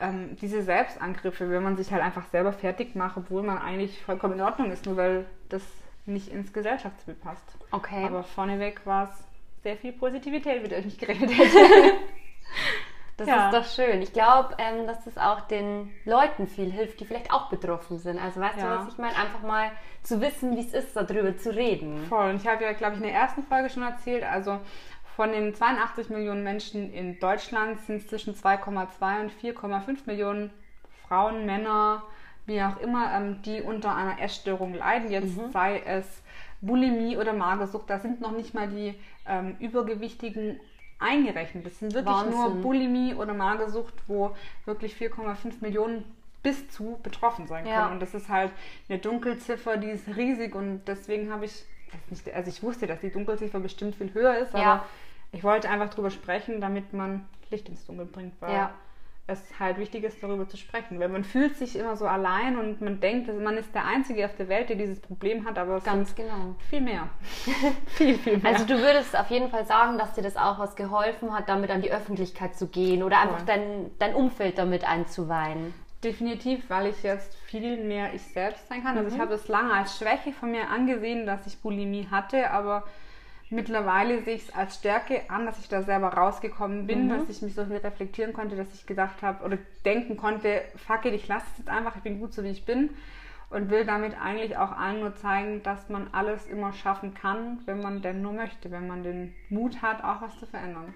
ähm, 0.00 0.36
diese 0.40 0.62
Selbstangriffe, 0.62 1.50
wenn 1.50 1.62
man 1.62 1.76
sich 1.76 1.92
halt 1.92 2.02
einfach 2.02 2.26
selber 2.26 2.52
fertig 2.52 2.94
macht, 2.94 3.16
obwohl 3.16 3.42
man 3.42 3.58
eigentlich 3.58 4.00
vollkommen 4.02 4.34
in 4.34 4.40
Ordnung 4.40 4.70
ist, 4.70 4.86
nur 4.86 4.96
weil 4.96 5.26
das 5.48 5.62
nicht 6.06 6.28
ins 6.28 6.52
Gesellschaftsbild 6.52 7.20
passt. 7.20 7.56
Okay. 7.70 8.04
Aber 8.04 8.22
vorneweg 8.22 8.84
war 8.84 9.10
es 9.10 9.24
sehr 9.62 9.76
viel 9.76 9.92
Positivität, 9.92 10.62
mit 10.62 10.70
der 10.70 10.80
ich 10.80 10.84
nicht 10.86 10.98
gerechnet 10.98 11.30
hätte. 11.36 11.58
Das 13.16 13.28
ja. 13.28 13.48
ist 13.48 13.54
doch 13.54 13.84
schön. 13.84 14.02
Ich 14.02 14.12
glaube, 14.12 14.56
ähm, 14.58 14.86
dass 14.86 15.04
das 15.04 15.16
auch 15.18 15.42
den 15.42 15.92
Leuten 16.04 16.48
viel 16.48 16.70
hilft, 16.72 16.98
die 16.98 17.04
vielleicht 17.04 17.32
auch 17.32 17.48
betroffen 17.48 17.98
sind. 17.98 18.18
Also 18.18 18.40
weißt 18.40 18.58
ja. 18.58 18.74
du, 18.74 18.80
was 18.80 18.92
ich 18.92 18.98
meine? 18.98 19.16
Einfach 19.16 19.42
mal 19.42 19.70
zu 20.02 20.20
wissen, 20.20 20.56
wie 20.56 20.60
es 20.60 20.74
ist, 20.74 20.96
darüber 20.96 21.36
zu 21.36 21.54
reden. 21.54 22.04
Voll. 22.08 22.30
Und 22.30 22.36
ich 22.36 22.46
habe 22.48 22.64
ja, 22.64 22.72
glaube 22.72 22.94
ich, 22.94 23.00
in 23.00 23.06
der 23.06 23.14
ersten 23.14 23.44
Folge 23.44 23.70
schon 23.70 23.84
erzählt, 23.84 24.24
also 24.24 24.58
von 25.16 25.30
den 25.32 25.54
82 25.54 26.10
Millionen 26.10 26.42
Menschen 26.42 26.92
in 26.92 27.18
Deutschland 27.20 27.80
sind 27.82 27.98
es 27.98 28.08
zwischen 28.08 28.34
2,2 28.34 29.20
und 29.20 29.32
4,5 29.32 29.98
Millionen 30.06 30.50
Frauen, 31.06 31.46
Männer, 31.46 32.02
wie 32.46 32.60
auch 32.62 32.78
immer, 32.80 33.12
ähm, 33.14 33.40
die 33.42 33.62
unter 33.62 33.94
einer 33.94 34.20
Essstörung 34.20 34.74
leiden. 34.74 35.10
Jetzt 35.10 35.36
mhm. 35.36 35.50
sei 35.52 35.80
es 35.86 36.22
Bulimie 36.60 37.16
oder 37.16 37.32
Magersucht, 37.32 37.88
da 37.88 37.98
sind 37.98 38.20
noch 38.20 38.32
nicht 38.32 38.54
mal 38.54 38.68
die 38.68 38.94
ähm, 39.26 39.56
übergewichtigen 39.60 40.58
eingerechnet. 40.98 41.66
Das 41.66 41.78
sind 41.78 41.94
wirklich 41.94 42.14
Wahnsinn. 42.14 42.32
nur 42.32 42.50
Bulimie 42.62 43.14
oder 43.14 43.34
Magersucht, 43.34 43.94
wo 44.06 44.34
wirklich 44.64 44.94
4,5 44.94 45.54
Millionen 45.60 46.04
bis 46.42 46.68
zu 46.70 46.98
betroffen 47.02 47.46
sein 47.46 47.64
können. 47.64 47.76
Ja. 47.76 47.90
Und 47.90 48.00
das 48.00 48.14
ist 48.14 48.28
halt 48.28 48.52
eine 48.88 48.98
Dunkelziffer, 48.98 49.76
die 49.76 49.88
ist 49.88 50.08
riesig 50.16 50.54
und 50.54 50.82
deswegen 50.86 51.32
habe 51.32 51.44
ich, 51.46 51.64
also 52.34 52.50
ich 52.50 52.62
wusste, 52.62 52.86
dass 52.86 53.00
die 53.00 53.10
Dunkelziffer 53.10 53.60
bestimmt 53.60 53.94
viel 53.96 54.12
höher 54.12 54.38
ist, 54.38 54.52
ja. 54.52 54.60
aber 54.60 54.84
ich 55.34 55.42
wollte 55.42 55.68
einfach 55.68 55.92
drüber 55.92 56.10
sprechen, 56.10 56.60
damit 56.60 56.92
man 56.92 57.26
Licht 57.50 57.68
ins 57.68 57.84
Dunkel 57.84 58.06
bringt, 58.06 58.40
weil 58.40 58.54
ja. 58.54 58.70
es 59.26 59.40
halt 59.58 59.78
wichtig 59.78 60.04
ist, 60.04 60.22
darüber 60.22 60.48
zu 60.48 60.56
sprechen. 60.56 61.00
Weil 61.00 61.08
man 61.08 61.24
fühlt 61.24 61.56
sich 61.56 61.76
immer 61.76 61.96
so 61.96 62.06
allein 62.06 62.56
und 62.56 62.80
man 62.80 63.00
denkt, 63.00 63.28
man 63.42 63.56
ist 63.56 63.74
der 63.74 63.84
Einzige 63.84 64.24
auf 64.24 64.36
der 64.36 64.48
Welt, 64.48 64.68
der 64.68 64.76
dieses 64.76 65.00
Problem 65.00 65.44
hat, 65.44 65.58
aber 65.58 65.76
es 65.76 65.84
Ganz 65.84 66.14
genau. 66.14 66.54
viel 66.70 66.80
mehr. 66.80 67.08
viel, 67.86 68.16
viel 68.16 68.38
mehr. 68.38 68.52
Also 68.52 68.64
du 68.64 68.78
würdest 68.78 69.18
auf 69.18 69.28
jeden 69.30 69.50
Fall 69.50 69.66
sagen, 69.66 69.98
dass 69.98 70.14
dir 70.14 70.22
das 70.22 70.36
auch 70.36 70.58
was 70.58 70.76
geholfen 70.76 71.34
hat, 71.34 71.48
damit 71.48 71.70
an 71.70 71.82
die 71.82 71.90
Öffentlichkeit 71.90 72.56
zu 72.56 72.68
gehen 72.68 73.02
oder 73.02 73.20
einfach 73.20 73.42
dein, 73.42 73.90
dein 73.98 74.14
Umfeld 74.14 74.58
damit 74.58 74.84
einzuweihen. 74.84 75.74
Definitiv, 76.04 76.68
weil 76.68 76.88
ich 76.88 77.02
jetzt 77.02 77.34
viel 77.46 77.82
mehr 77.82 78.14
ich 78.14 78.22
selbst 78.22 78.68
sein 78.68 78.84
kann. 78.84 78.96
Also 78.96 79.08
mhm. 79.08 79.16
ich 79.16 79.20
habe 79.20 79.34
es 79.34 79.48
lange 79.48 79.72
als 79.72 79.98
Schwäche 79.98 80.32
von 80.32 80.50
mir 80.50 80.68
angesehen, 80.68 81.26
dass 81.26 81.46
ich 81.46 81.58
Bulimie 81.60 82.06
hatte, 82.10 82.50
aber 82.50 82.84
mittlerweile 83.54 84.22
sehe 84.22 84.34
ich 84.34 84.48
es 84.48 84.54
als 84.54 84.76
Stärke 84.76 85.22
an, 85.28 85.46
dass 85.46 85.58
ich 85.58 85.68
da 85.68 85.82
selber 85.82 86.08
rausgekommen 86.08 86.86
bin, 86.86 87.06
mhm. 87.06 87.08
dass 87.10 87.28
ich 87.28 87.42
mich 87.42 87.54
so 87.54 87.64
viel 87.64 87.76
reflektieren 87.76 88.32
konnte, 88.32 88.56
dass 88.56 88.72
ich 88.74 88.86
gedacht 88.86 89.22
habe 89.22 89.44
oder 89.44 89.58
denken 89.84 90.16
konnte, 90.16 90.62
fuck 90.76 91.04
it, 91.04 91.14
ich 91.14 91.28
lasse 91.28 91.46
es 91.52 91.58
jetzt 91.58 91.70
einfach, 91.70 91.96
ich 91.96 92.02
bin 92.02 92.20
gut 92.20 92.34
so 92.34 92.42
wie 92.42 92.48
ich 92.48 92.64
bin 92.64 92.90
und 93.50 93.70
will 93.70 93.84
damit 93.84 94.20
eigentlich 94.20 94.56
auch 94.56 94.72
allen 94.72 95.00
nur 95.00 95.14
zeigen, 95.14 95.62
dass 95.62 95.88
man 95.88 96.08
alles 96.12 96.46
immer 96.46 96.72
schaffen 96.72 97.14
kann, 97.14 97.60
wenn 97.66 97.80
man 97.80 98.02
denn 98.02 98.20
nur 98.20 98.32
möchte, 98.32 98.70
wenn 98.70 98.86
man 98.86 99.02
den 99.02 99.34
Mut 99.48 99.80
hat, 99.82 100.02
auch 100.02 100.20
was 100.22 100.38
zu 100.38 100.46
verändern. 100.46 100.94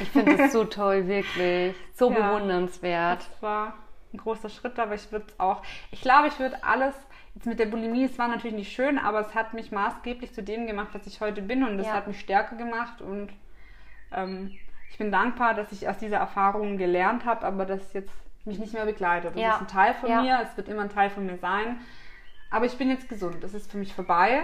Ich 0.00 0.08
finde 0.08 0.36
das 0.36 0.52
so 0.52 0.64
toll, 0.64 1.06
wirklich. 1.06 1.76
So 1.94 2.10
ja, 2.10 2.16
bewundernswert. 2.16 3.20
Das 3.20 3.42
war 3.42 3.74
ein 4.12 4.18
großer 4.18 4.48
Schritt, 4.48 4.78
aber 4.78 4.94
ich 4.94 5.12
würde 5.12 5.26
auch, 5.38 5.62
ich 5.92 6.00
glaube, 6.00 6.28
ich 6.28 6.38
würde 6.40 6.64
alles, 6.64 6.94
jetzt 7.38 7.46
mit 7.46 7.60
der 7.60 7.66
Bulimie, 7.66 8.04
es 8.04 8.18
war 8.18 8.26
natürlich 8.26 8.56
nicht 8.56 8.72
schön, 8.72 8.98
aber 8.98 9.20
es 9.20 9.32
hat 9.32 9.54
mich 9.54 9.70
maßgeblich 9.70 10.34
zu 10.34 10.42
dem 10.42 10.66
gemacht, 10.66 10.88
was 10.92 11.06
ich 11.06 11.20
heute 11.20 11.40
bin 11.40 11.62
und 11.62 11.78
es 11.78 11.86
ja. 11.86 11.92
hat 11.92 12.08
mich 12.08 12.18
stärker 12.18 12.56
gemacht 12.56 13.00
und 13.00 13.32
ähm, 14.12 14.58
ich 14.90 14.98
bin 14.98 15.12
dankbar, 15.12 15.54
dass 15.54 15.70
ich 15.70 15.88
aus 15.88 15.98
dieser 15.98 16.16
Erfahrung 16.16 16.78
gelernt 16.78 17.24
habe, 17.26 17.46
aber 17.46 17.64
das 17.64 17.92
jetzt 17.92 18.10
mich 18.44 18.58
nicht 18.58 18.72
mehr 18.72 18.86
begleitet. 18.86 19.36
Das 19.36 19.40
ja. 19.40 19.54
ist 19.54 19.60
ein 19.60 19.68
Teil 19.68 19.94
von 19.94 20.10
ja. 20.10 20.20
mir, 20.20 20.40
es 20.42 20.56
wird 20.56 20.66
immer 20.66 20.82
ein 20.82 20.88
Teil 20.88 21.10
von 21.10 21.26
mir 21.26 21.36
sein, 21.36 21.78
aber 22.50 22.66
ich 22.66 22.76
bin 22.76 22.90
jetzt 22.90 23.08
gesund, 23.08 23.44
es 23.44 23.54
ist 23.54 23.70
für 23.70 23.78
mich 23.78 23.94
vorbei. 23.94 24.42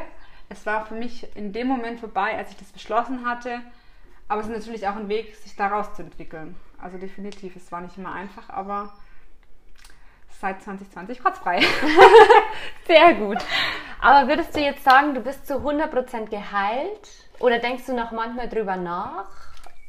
Es 0.49 0.65
war 0.65 0.87
für 0.87 0.95
mich 0.95 1.35
in 1.37 1.53
dem 1.53 1.67
Moment 1.67 1.99
vorbei, 1.99 2.37
als 2.37 2.51
ich 2.51 2.57
das 2.59 2.71
beschlossen 2.71 3.27
hatte, 3.27 3.61
aber 4.29 4.41
es 4.41 4.47
ist 4.47 4.55
natürlich 4.55 4.87
auch 4.87 4.95
ein 4.95 5.09
Weg, 5.09 5.35
sich 5.35 5.57
daraus 5.57 5.95
zu 5.95 6.03
entwickeln. 6.03 6.55
Also 6.81 6.97
definitiv, 6.99 7.57
es 7.57 7.73
war 7.73 7.81
nicht 7.81 7.99
immer 7.99 8.13
einfach, 8.13 8.51
aber 8.51 8.93
seit 10.45 10.63
2020 10.63 11.23
kotzfrei. 11.23 11.61
Sehr 12.87 13.15
gut. 13.15 13.39
Aber 14.01 14.29
würdest 14.29 14.55
du 14.55 14.61
jetzt 14.61 14.85
sagen, 14.85 15.15
du 15.15 15.21
bist 15.21 15.47
zu 15.47 15.55
100% 15.55 16.29
geheilt? 16.29 17.09
Oder 17.39 17.59
denkst 17.61 17.87
du 17.87 17.95
noch 17.95 18.13
manchmal 18.13 18.51
drüber 18.51 18.77
nach? 18.77 19.25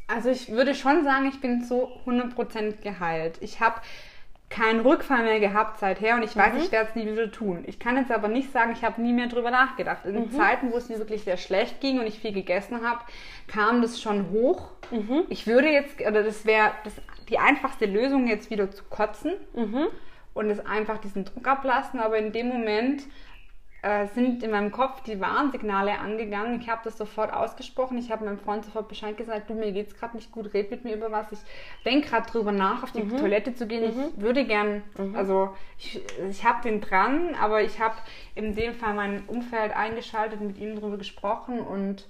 Also 0.08 0.30
ich 0.30 0.50
würde 0.50 0.74
schon 0.74 1.04
sagen, 1.04 1.28
ich 1.28 1.42
bin 1.42 1.62
zu 1.64 1.90
100% 2.06 2.82
geheilt. 2.82 3.38
Ich 3.42 3.60
habe 3.60 3.82
keinen 4.50 4.80
Rückfall 4.80 5.24
mehr 5.24 5.42
gehabt 5.42 5.80
seither 5.80 6.16
und 6.16 6.24
ich 6.24 6.38
weiß, 6.38 6.54
mhm. 6.54 6.60
ich 6.62 6.72
werde 6.72 6.90
es 6.90 6.96
nie 6.96 7.12
wieder 7.12 7.30
tun. 7.30 7.66
Ich 7.68 7.78
kann 7.78 7.98
jetzt 7.98 8.12
aber 8.12 8.30
nicht 8.30 8.54
sagen, 8.54 8.72
ich 8.72 8.86
habe 8.86 9.02
nie 9.02 9.12
mehr 9.12 9.28
drüber 9.28 9.52
nachgedacht. 9.52 10.06
In 10.06 10.16
mhm. 10.16 10.32
Zeiten, 10.32 10.72
wo 10.72 10.78
es 10.78 10.88
mir 10.88 11.00
wirklich 11.00 11.26
sehr 11.26 11.38
schlecht 11.38 11.82
ging 11.82 12.00
und 12.00 12.06
ich 12.06 12.20
viel 12.20 12.32
gegessen 12.32 12.88
habe, 12.88 13.02
kam 13.48 13.82
das 13.82 14.02
schon 14.02 14.30
hoch. 14.30 14.70
Mhm. 14.92 15.24
Ich 15.28 15.48
würde 15.48 15.68
jetzt, 15.68 16.00
oder 16.00 16.24
das 16.24 16.46
wäre 16.46 16.72
die 17.28 17.40
einfachste 17.40 17.88
Lösung, 17.88 18.28
jetzt 18.28 18.50
wieder 18.50 18.72
zu 18.72 18.86
kotzen. 18.86 19.34
Mhm 20.36 20.40
und 20.40 20.50
es 20.50 20.66
einfach 20.66 20.98
diesen 20.98 21.26
Druck 21.26 21.48
ablassen. 21.48 22.00
Aber 22.00 22.18
in 22.18 22.32
dem 22.34 22.50
Moment 22.50 23.04
äh, 23.82 24.08
sind 24.08 24.44
in 24.44 24.52
meinem 24.52 24.72
Kopf 24.72 25.02
die 25.04 25.20
Warnsignale 25.20 26.00
angegangen. 26.00 26.60
Ich 26.60 26.70
habe 26.70 26.82
das 26.84 26.98
sofort 26.98 27.32
ausgesprochen. 27.32 27.98
Ich 27.98 28.12
habe 28.12 28.26
meinem 28.26 28.40
Freund 28.40 28.66
sofort 28.66 28.88
Bescheid 28.88 29.16
gesagt, 29.16 29.50
du, 29.50 29.54
mir 29.54 29.72
geht's 29.72 29.96
gerade 29.96 30.16
nicht 30.18 30.32
gut, 30.32 30.54
red 30.54 30.72
mit 30.72 30.84
mir 30.84 30.96
über 30.96 31.12
was. 31.12 31.32
Ich 31.32 31.40
denke 31.86 32.10
gerade 32.10 32.30
drüber 32.30 32.52
nach, 32.52 32.84
auf 32.84 32.92
die 32.92 33.04
Mhm. 33.04 33.18
Toilette 33.18 33.54
zu 33.54 33.68
gehen. 33.68 33.84
Ich 34.16 34.22
würde 34.22 34.46
gern, 34.46 34.84
also 35.14 35.56
ich, 35.78 36.02
ich 36.30 36.44
habe 36.44 36.62
den 36.64 36.82
dran, 36.82 37.36
aber 37.40 37.62
ich 37.62 37.80
habe 37.80 37.96
in 38.34 38.56
dem 38.56 38.74
Fall 38.74 38.94
mein 38.94 39.24
Umfeld 39.28 39.76
eingeschaltet, 39.76 40.42
mit 40.42 40.58
ihnen 40.58 40.76
drüber 40.76 40.98
gesprochen 40.98 41.60
und 41.60 42.08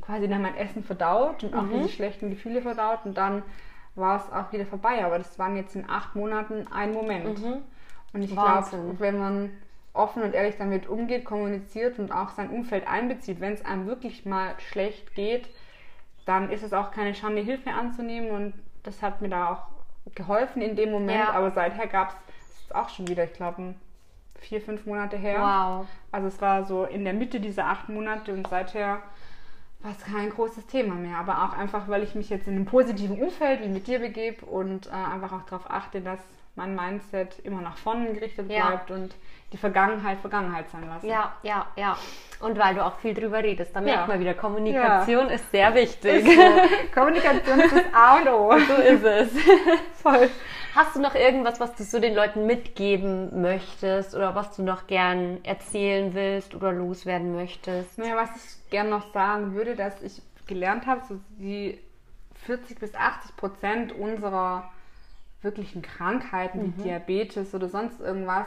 quasi 0.00 0.28
dann 0.28 0.42
mein 0.42 0.56
Essen 0.56 0.84
verdaut 0.84 1.42
und 1.42 1.54
auch 1.54 1.62
Mhm. 1.62 1.80
diese 1.82 1.88
schlechten 1.88 2.30
Gefühle 2.30 2.62
verdaut 2.62 3.00
und 3.04 3.16
dann 3.18 3.42
war 3.98 4.16
es 4.16 4.32
auch 4.32 4.52
wieder 4.52 4.66
vorbei. 4.66 5.04
Aber 5.04 5.18
das 5.18 5.38
waren 5.38 5.56
jetzt 5.56 5.74
in 5.76 5.88
acht 5.88 6.14
Monaten 6.14 6.66
ein 6.72 6.92
Moment. 6.92 7.40
Und 8.12 8.22
ich 8.22 8.30
glaube, 8.30 8.76
Mhm. 8.76 9.00
Wenn 9.00 9.18
man 9.18 9.50
offen 9.92 10.22
und 10.22 10.34
ehrlich 10.34 10.56
damit 10.58 10.88
umgeht, 10.88 11.24
kommuniziert 11.24 11.98
und 11.98 12.12
auch 12.12 12.30
sein 12.30 12.50
Umfeld 12.50 12.86
einbezieht, 12.86 13.40
wenn 13.40 13.52
es 13.52 13.64
einem 13.64 13.86
wirklich 13.86 14.24
mal 14.24 14.54
schlecht 14.58 15.14
geht, 15.14 15.48
dann 16.24 16.50
ist 16.50 16.62
es 16.62 16.72
auch 16.72 16.90
keine 16.90 17.14
Schande, 17.14 17.40
Hilfe 17.42 17.70
anzunehmen 17.70 18.30
und 18.30 18.54
das 18.82 19.02
hat 19.02 19.20
mir 19.22 19.28
da 19.28 19.50
auch 19.52 20.14
geholfen 20.14 20.62
in 20.62 20.76
dem 20.76 20.90
Moment. 20.90 21.18
Ja. 21.18 21.32
Aber 21.32 21.50
seither 21.50 21.86
gab 21.86 22.14
es 22.38 22.72
auch 22.74 22.88
schon 22.90 23.08
wieder, 23.08 23.24
ich 23.24 23.32
glaube, 23.32 23.74
vier, 24.36 24.60
fünf 24.60 24.86
Monate 24.86 25.16
her. 25.16 25.40
Wow. 25.40 25.86
Also 26.12 26.28
es 26.28 26.40
war 26.40 26.64
so 26.64 26.84
in 26.84 27.04
der 27.04 27.14
Mitte 27.14 27.40
dieser 27.40 27.66
acht 27.66 27.88
Monate 27.88 28.32
und 28.32 28.46
seither 28.46 29.02
war 29.80 29.92
es 29.92 30.04
kein 30.04 30.30
großes 30.30 30.66
Thema 30.66 30.94
mehr. 30.94 31.18
Aber 31.18 31.44
auch 31.44 31.56
einfach, 31.56 31.88
weil 31.88 32.02
ich 32.02 32.14
mich 32.14 32.30
jetzt 32.30 32.48
in 32.48 32.54
einem 32.56 32.64
positiven 32.66 33.20
Umfeld 33.20 33.62
wie 33.62 33.68
mit 33.68 33.86
dir 33.86 33.98
begebe 34.00 34.44
und 34.46 34.86
äh, 34.86 34.90
einfach 34.90 35.32
auch 35.32 35.44
darauf 35.48 35.70
achte, 35.70 36.00
dass 36.00 36.18
mein 36.56 36.74
Mindset 36.74 37.38
immer 37.44 37.60
nach 37.60 37.76
vorne 37.76 38.12
gerichtet 38.12 38.50
Ja. 38.50 38.66
bleibt 38.66 38.90
und 38.90 39.14
die 39.52 39.56
Vergangenheit 39.56 40.18
Vergangenheit 40.18 40.68
sein 40.70 40.86
lasse. 40.88 41.06
Ja, 41.06 41.32
ja, 41.42 41.66
ja. 41.76 41.96
Und 42.40 42.58
weil 42.58 42.74
du 42.74 42.84
auch 42.84 42.96
viel 42.98 43.14
drüber 43.14 43.38
redest, 43.38 43.74
da 43.74 43.80
merkt 43.80 44.00
Ja. 44.00 44.06
man 44.08 44.20
wieder, 44.20 44.34
Kommunikation 44.34 45.28
ist 45.28 45.50
sehr 45.52 45.72
wichtig. 45.74 46.26
Ist 46.26 46.36
so. 46.36 46.42
Kommunikation 46.92 47.60
ist 47.60 47.72
das 47.74 47.84
A 47.94 48.16
und 48.18 48.28
O. 48.28 48.52
so 48.68 48.74
ist 48.82 49.04
es. 49.04 49.28
Voll. 50.02 50.28
Hast 50.78 50.94
du 50.94 51.00
noch 51.00 51.16
irgendwas, 51.16 51.58
was 51.58 51.74
du 51.74 51.82
so 51.82 51.98
den 51.98 52.14
Leuten 52.14 52.46
mitgeben 52.46 53.42
möchtest 53.42 54.14
oder 54.14 54.36
was 54.36 54.54
du 54.54 54.62
noch 54.62 54.86
gern 54.86 55.44
erzählen 55.44 56.14
willst 56.14 56.54
oder 56.54 56.70
loswerden 56.70 57.34
möchtest? 57.34 57.98
Naja, 57.98 58.14
was 58.14 58.30
ich 58.36 58.70
gerne 58.70 58.88
noch 58.88 59.12
sagen 59.12 59.54
würde, 59.54 59.74
dass 59.74 60.00
ich 60.02 60.22
gelernt 60.46 60.86
habe, 60.86 61.02
so 61.08 61.18
die 61.30 61.80
40 62.46 62.78
bis 62.78 62.94
80 62.94 63.36
Prozent 63.36 63.92
unserer 63.92 64.70
wirklichen 65.42 65.82
Krankheiten, 65.82 66.76
wie 66.76 66.82
Diabetes 66.84 67.52
oder 67.56 67.68
sonst 67.68 68.00
irgendwas, 68.00 68.46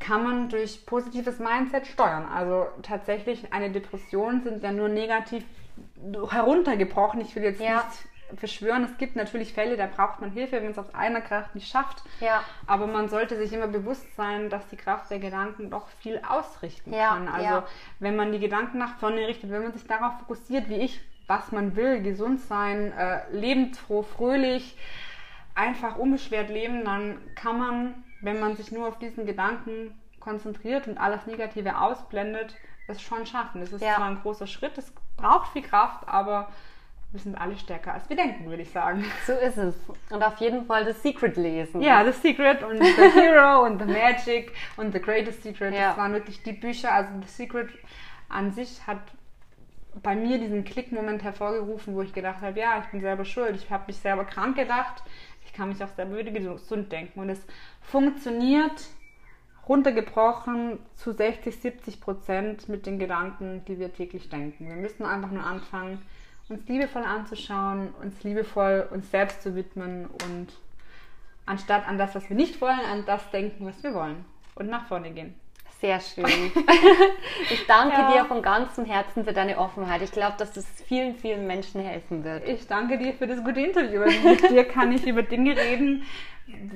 kann 0.00 0.24
man 0.24 0.48
durch 0.48 0.86
positives 0.86 1.38
Mindset 1.38 1.86
steuern. 1.86 2.24
Also 2.34 2.66
tatsächlich 2.80 3.52
eine 3.52 3.70
Depression 3.70 4.40
sind 4.42 4.62
ja 4.62 4.72
nur 4.72 4.88
negativ 4.88 5.44
heruntergebrochen. 6.30 7.20
Ich 7.20 7.36
will 7.36 7.42
jetzt 7.42 7.60
Ja. 7.60 7.84
nicht 7.84 8.08
verschwören. 8.36 8.84
Es 8.84 8.96
gibt 8.98 9.16
natürlich 9.16 9.52
Fälle, 9.52 9.76
da 9.76 9.86
braucht 9.86 10.20
man 10.20 10.30
Hilfe, 10.30 10.56
wenn 10.62 10.70
es 10.70 10.78
aus 10.78 10.94
einer 10.94 11.20
Kraft 11.20 11.54
nicht 11.54 11.70
schafft. 11.70 12.02
Ja. 12.20 12.42
Aber 12.66 12.86
man 12.86 13.08
sollte 13.08 13.36
sich 13.36 13.52
immer 13.52 13.66
bewusst 13.68 14.14
sein, 14.16 14.50
dass 14.50 14.66
die 14.68 14.76
Kraft 14.76 15.10
der 15.10 15.18
Gedanken 15.18 15.70
doch 15.70 15.88
viel 16.00 16.20
ausrichten 16.28 16.92
Ja, 16.92 17.08
kann. 17.10 17.28
Also 17.28 17.44
ja. 17.44 17.66
wenn 18.00 18.16
man 18.16 18.32
die 18.32 18.38
Gedanken 18.38 18.78
nach 18.78 18.96
vorne 18.98 19.26
richtet, 19.26 19.50
wenn 19.50 19.62
man 19.62 19.72
sich 19.72 19.86
darauf 19.86 20.18
fokussiert, 20.20 20.68
wie 20.68 20.76
ich, 20.76 21.00
was 21.26 21.52
man 21.52 21.76
will, 21.76 22.00
gesund 22.02 22.40
sein, 22.40 22.92
äh, 22.92 23.20
lebensfroh, 23.32 24.02
fröhlich, 24.02 24.76
einfach 25.54 25.96
unbeschwert 25.96 26.50
leben, 26.50 26.84
dann 26.84 27.18
kann 27.34 27.58
man, 27.58 28.04
wenn 28.20 28.40
man 28.40 28.56
sich 28.56 28.70
nur 28.72 28.88
auf 28.88 28.98
diesen 28.98 29.26
Gedanken 29.26 29.98
konzentriert 30.20 30.86
und 30.88 30.98
alles 30.98 31.26
Negative 31.26 31.78
ausblendet, 31.80 32.56
es 32.86 33.02
schon 33.02 33.26
schaffen. 33.26 33.60
Es 33.62 33.72
ist 33.72 33.82
Ja. 33.82 33.96
zwar 33.96 34.06
ein 34.06 34.20
großer 34.22 34.46
Schritt, 34.46 34.78
es 34.78 34.92
braucht 35.16 35.52
viel 35.52 35.62
Kraft, 35.62 36.06
aber 36.08 36.48
wir 37.10 37.20
sind 37.20 37.36
alle 37.36 37.56
stärker 37.56 37.94
als 37.94 38.08
wir 38.08 38.16
denken, 38.16 38.46
würde 38.50 38.62
ich 38.62 38.70
sagen. 38.70 39.04
So 39.26 39.32
ist 39.32 39.56
es. 39.56 39.74
Und 40.10 40.22
auf 40.22 40.36
jeden 40.38 40.66
Fall 40.66 40.84
das 40.84 41.02
Secret 41.02 41.36
lesen. 41.36 41.80
Ja, 41.80 42.04
The 42.04 42.12
Secret 42.12 42.62
und 42.62 42.82
The 42.82 43.10
Hero 43.14 43.64
und 43.64 43.78
The 43.80 43.86
Magic 43.86 44.52
und 44.76 44.92
The 44.92 45.00
Greatest 45.00 45.42
Secret, 45.42 45.74
Ja. 45.74 45.88
das 45.90 45.96
waren 45.96 46.12
wirklich 46.12 46.42
die 46.42 46.52
Bücher. 46.52 46.92
Also 46.92 47.10
The 47.22 47.28
Secret 47.28 47.70
an 48.28 48.52
sich 48.52 48.86
hat 48.86 49.00
bei 50.02 50.14
mir 50.14 50.38
diesen 50.38 50.64
Klickmoment 50.64 51.22
hervorgerufen, 51.22 51.94
wo 51.94 52.02
ich 52.02 52.12
gedacht 52.12 52.42
habe, 52.42 52.58
ja, 52.60 52.78
ich 52.84 52.90
bin 52.90 53.00
selber 53.00 53.24
schuld, 53.24 53.56
ich 53.56 53.70
habe 53.70 53.84
mich 53.86 53.96
selber 53.96 54.24
krank 54.24 54.56
gedacht, 54.56 55.02
ich 55.46 55.52
kann 55.54 55.70
mich 55.70 55.82
auch 55.82 55.88
selber 55.88 56.18
wieder 56.18 56.30
gesund 56.30 56.92
denken. 56.92 57.20
Und 57.20 57.30
es 57.30 57.44
funktioniert 57.80 58.86
runtergebrochen 59.68 60.78
zu 60.94 61.12
60, 61.12 61.56
70 61.60 62.00
Prozent 62.00 62.68
mit 62.68 62.86
den 62.86 62.98
Gedanken, 62.98 63.64
die 63.66 63.78
wir 63.78 63.92
täglich 63.92 64.28
denken. 64.28 64.68
Wir 64.68 64.76
müssen 64.76 65.04
einfach 65.04 65.30
nur 65.30 65.44
anfangen, 65.44 66.00
uns 66.48 66.66
liebevoll 66.68 67.02
anzuschauen, 67.04 67.92
uns 68.02 68.22
liebevoll 68.22 68.88
uns 68.90 69.10
selbst 69.10 69.42
zu 69.42 69.54
widmen 69.54 70.06
und 70.06 70.48
anstatt 71.46 71.86
an 71.88 71.98
das, 71.98 72.14
was 72.14 72.28
wir 72.28 72.36
nicht 72.36 72.60
wollen, 72.60 72.80
an 72.90 73.04
das 73.06 73.30
denken, 73.30 73.66
was 73.66 73.82
wir 73.82 73.94
wollen 73.94 74.24
und 74.54 74.68
nach 74.68 74.86
vorne 74.86 75.10
gehen. 75.10 75.34
Sehr 75.80 76.00
schön. 76.00 76.26
Ich 77.50 77.66
danke 77.66 77.94
Ja. 77.96 78.12
dir 78.12 78.24
von 78.24 78.42
ganzem 78.42 78.84
Herzen 78.84 79.24
für 79.24 79.32
deine 79.32 79.58
Offenheit. 79.58 80.02
Ich 80.02 80.10
glaube, 80.10 80.34
dass 80.36 80.52
das 80.52 80.66
vielen, 80.86 81.14
vielen 81.14 81.46
Menschen 81.46 81.80
helfen 81.80 82.24
wird. 82.24 82.46
Ich 82.48 82.66
danke 82.66 82.98
dir 82.98 83.12
für 83.14 83.26
das 83.28 83.42
gute 83.44 83.60
Interview. 83.60 84.02
Also 84.02 84.28
mit 84.28 84.50
dir 84.50 84.64
kann 84.64 84.90
ich 84.92 85.06
über 85.06 85.22
Dinge 85.22 85.56
reden, 85.56 86.02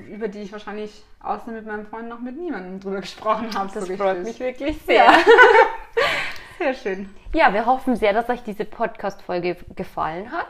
über 0.08 0.28
die 0.28 0.40
ich 0.42 0.52
wahrscheinlich 0.52 1.02
außer 1.20 1.50
mit 1.50 1.66
meinem 1.66 1.86
Freund 1.86 2.08
noch 2.08 2.20
mit 2.20 2.38
niemandem 2.38 2.78
drüber 2.78 3.00
gesprochen 3.00 3.48
habe. 3.56 3.70
Das 3.74 3.86
so 3.86 3.96
freut 3.96 4.22
mich 4.22 4.38
wirklich 4.38 4.80
sehr. 4.82 5.04
Ja. 5.04 5.12
Sehr 6.62 6.74
schön. 6.74 7.10
Ja, 7.32 7.52
wir 7.52 7.66
hoffen 7.66 7.96
sehr, 7.96 8.12
dass 8.12 8.28
euch 8.28 8.42
diese 8.44 8.64
Podcast-Folge 8.64 9.56
gefallen 9.74 10.30
hat. 10.30 10.46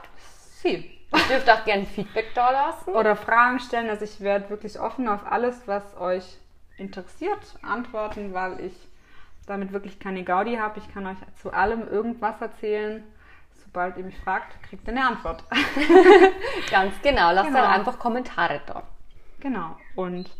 Sie. 0.62 0.98
Ihr 1.14 1.18
dürft 1.29 1.48
auch 1.51 1.64
gerne 1.64 1.87
Feedback 1.87 2.35
da 2.35 2.51
lassen. 2.51 2.90
Oder 2.90 3.16
Fragen 3.16 3.61
stellen. 3.61 3.88
Also 3.88 4.05
ich 4.05 4.20
werde 4.20 4.51
wirklich 4.51 4.79
offen 4.79 5.09
auf 5.09 5.20
alles, 5.31 5.62
was 5.66 5.96
euch 5.98 6.25
interessiert, 6.77 7.38
antworten, 7.62 8.35
weil 8.35 8.61
ich 8.61 8.75
damit 9.46 9.72
wirklich 9.72 10.01
keine 10.01 10.22
Gaudi 10.22 10.57
habe. 10.57 10.79
Ich 10.81 10.92
kann 10.92 11.07
euch 11.07 11.16
zu 11.40 11.53
allem 11.53 11.88
irgendwas 11.88 12.40
erzählen. 12.40 13.03
Sobald 13.64 13.96
ihr 13.96 14.05
mich 14.05 14.18
fragt, 14.18 14.62
kriegt 14.64 14.87
ihr 14.87 14.92
eine 14.94 15.07
Antwort. 15.07 15.44
Ganz 16.70 16.94
genau. 17.03 17.33
Lasst 17.33 17.48
Genau. 17.48 17.61
dann 17.62 17.70
einfach 17.70 17.98
Kommentare 17.98 18.61
da. 18.66 18.83
Genau. 19.40 19.77
Und 19.96 20.31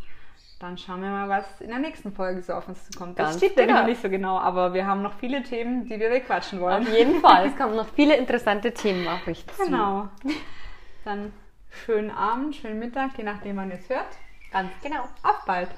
dann 0.63 0.79
schauen 0.79 1.03
wir 1.03 1.11
mal, 1.11 1.29
was 1.29 1.61
in 1.61 1.71
der 1.71 1.81
nächsten 1.81 2.13
Folge 2.13 2.41
so 2.41 2.53
auf 2.53 2.69
uns 2.69 2.89
zukommt. 2.89 3.17
Ganz 3.17 3.31
Das 3.31 3.39
steht 3.39 3.57
ja 3.59 3.67
genau. 3.67 3.81
noch 3.81 3.87
nicht 3.87 4.01
so 4.01 4.09
genau, 4.09 4.39
aber 4.39 4.73
wir 4.73 4.87
haben 4.87 5.03
noch 5.03 5.15
viele 5.15 5.43
Themen, 5.43 5.87
die 5.87 5.99
wir 5.99 6.09
bequatschen 6.09 6.61
wollen. 6.61 6.87
Auf 6.87 6.97
jeden 6.97 7.21
Fall. 7.21 7.47
Es 7.47 7.57
kommen 7.57 7.75
noch 7.75 7.89
viele 7.89 8.17
interessante 8.17 8.73
Themen 8.73 9.09
auf 9.09 9.27
euch 9.27 9.45
zu. 9.49 9.65
Genau. 9.65 10.09
Dann 11.05 11.33
schönen 11.69 12.13
Abend, 12.13 12.55
schönen 12.55 12.79
Mittag, 12.79 13.19
je 13.19 13.25
nachdem, 13.25 13.57
wann 13.57 13.71
ihr 13.71 13.79
es 13.79 13.91
hört. 13.91 14.07
Ganz 14.53 14.71
genau. 14.83 15.03
Auf 15.25 15.45
bald. 15.47 15.71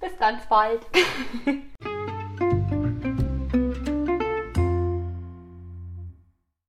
Bis 0.00 0.18
ganz 0.18 0.44
bald. 0.46 0.80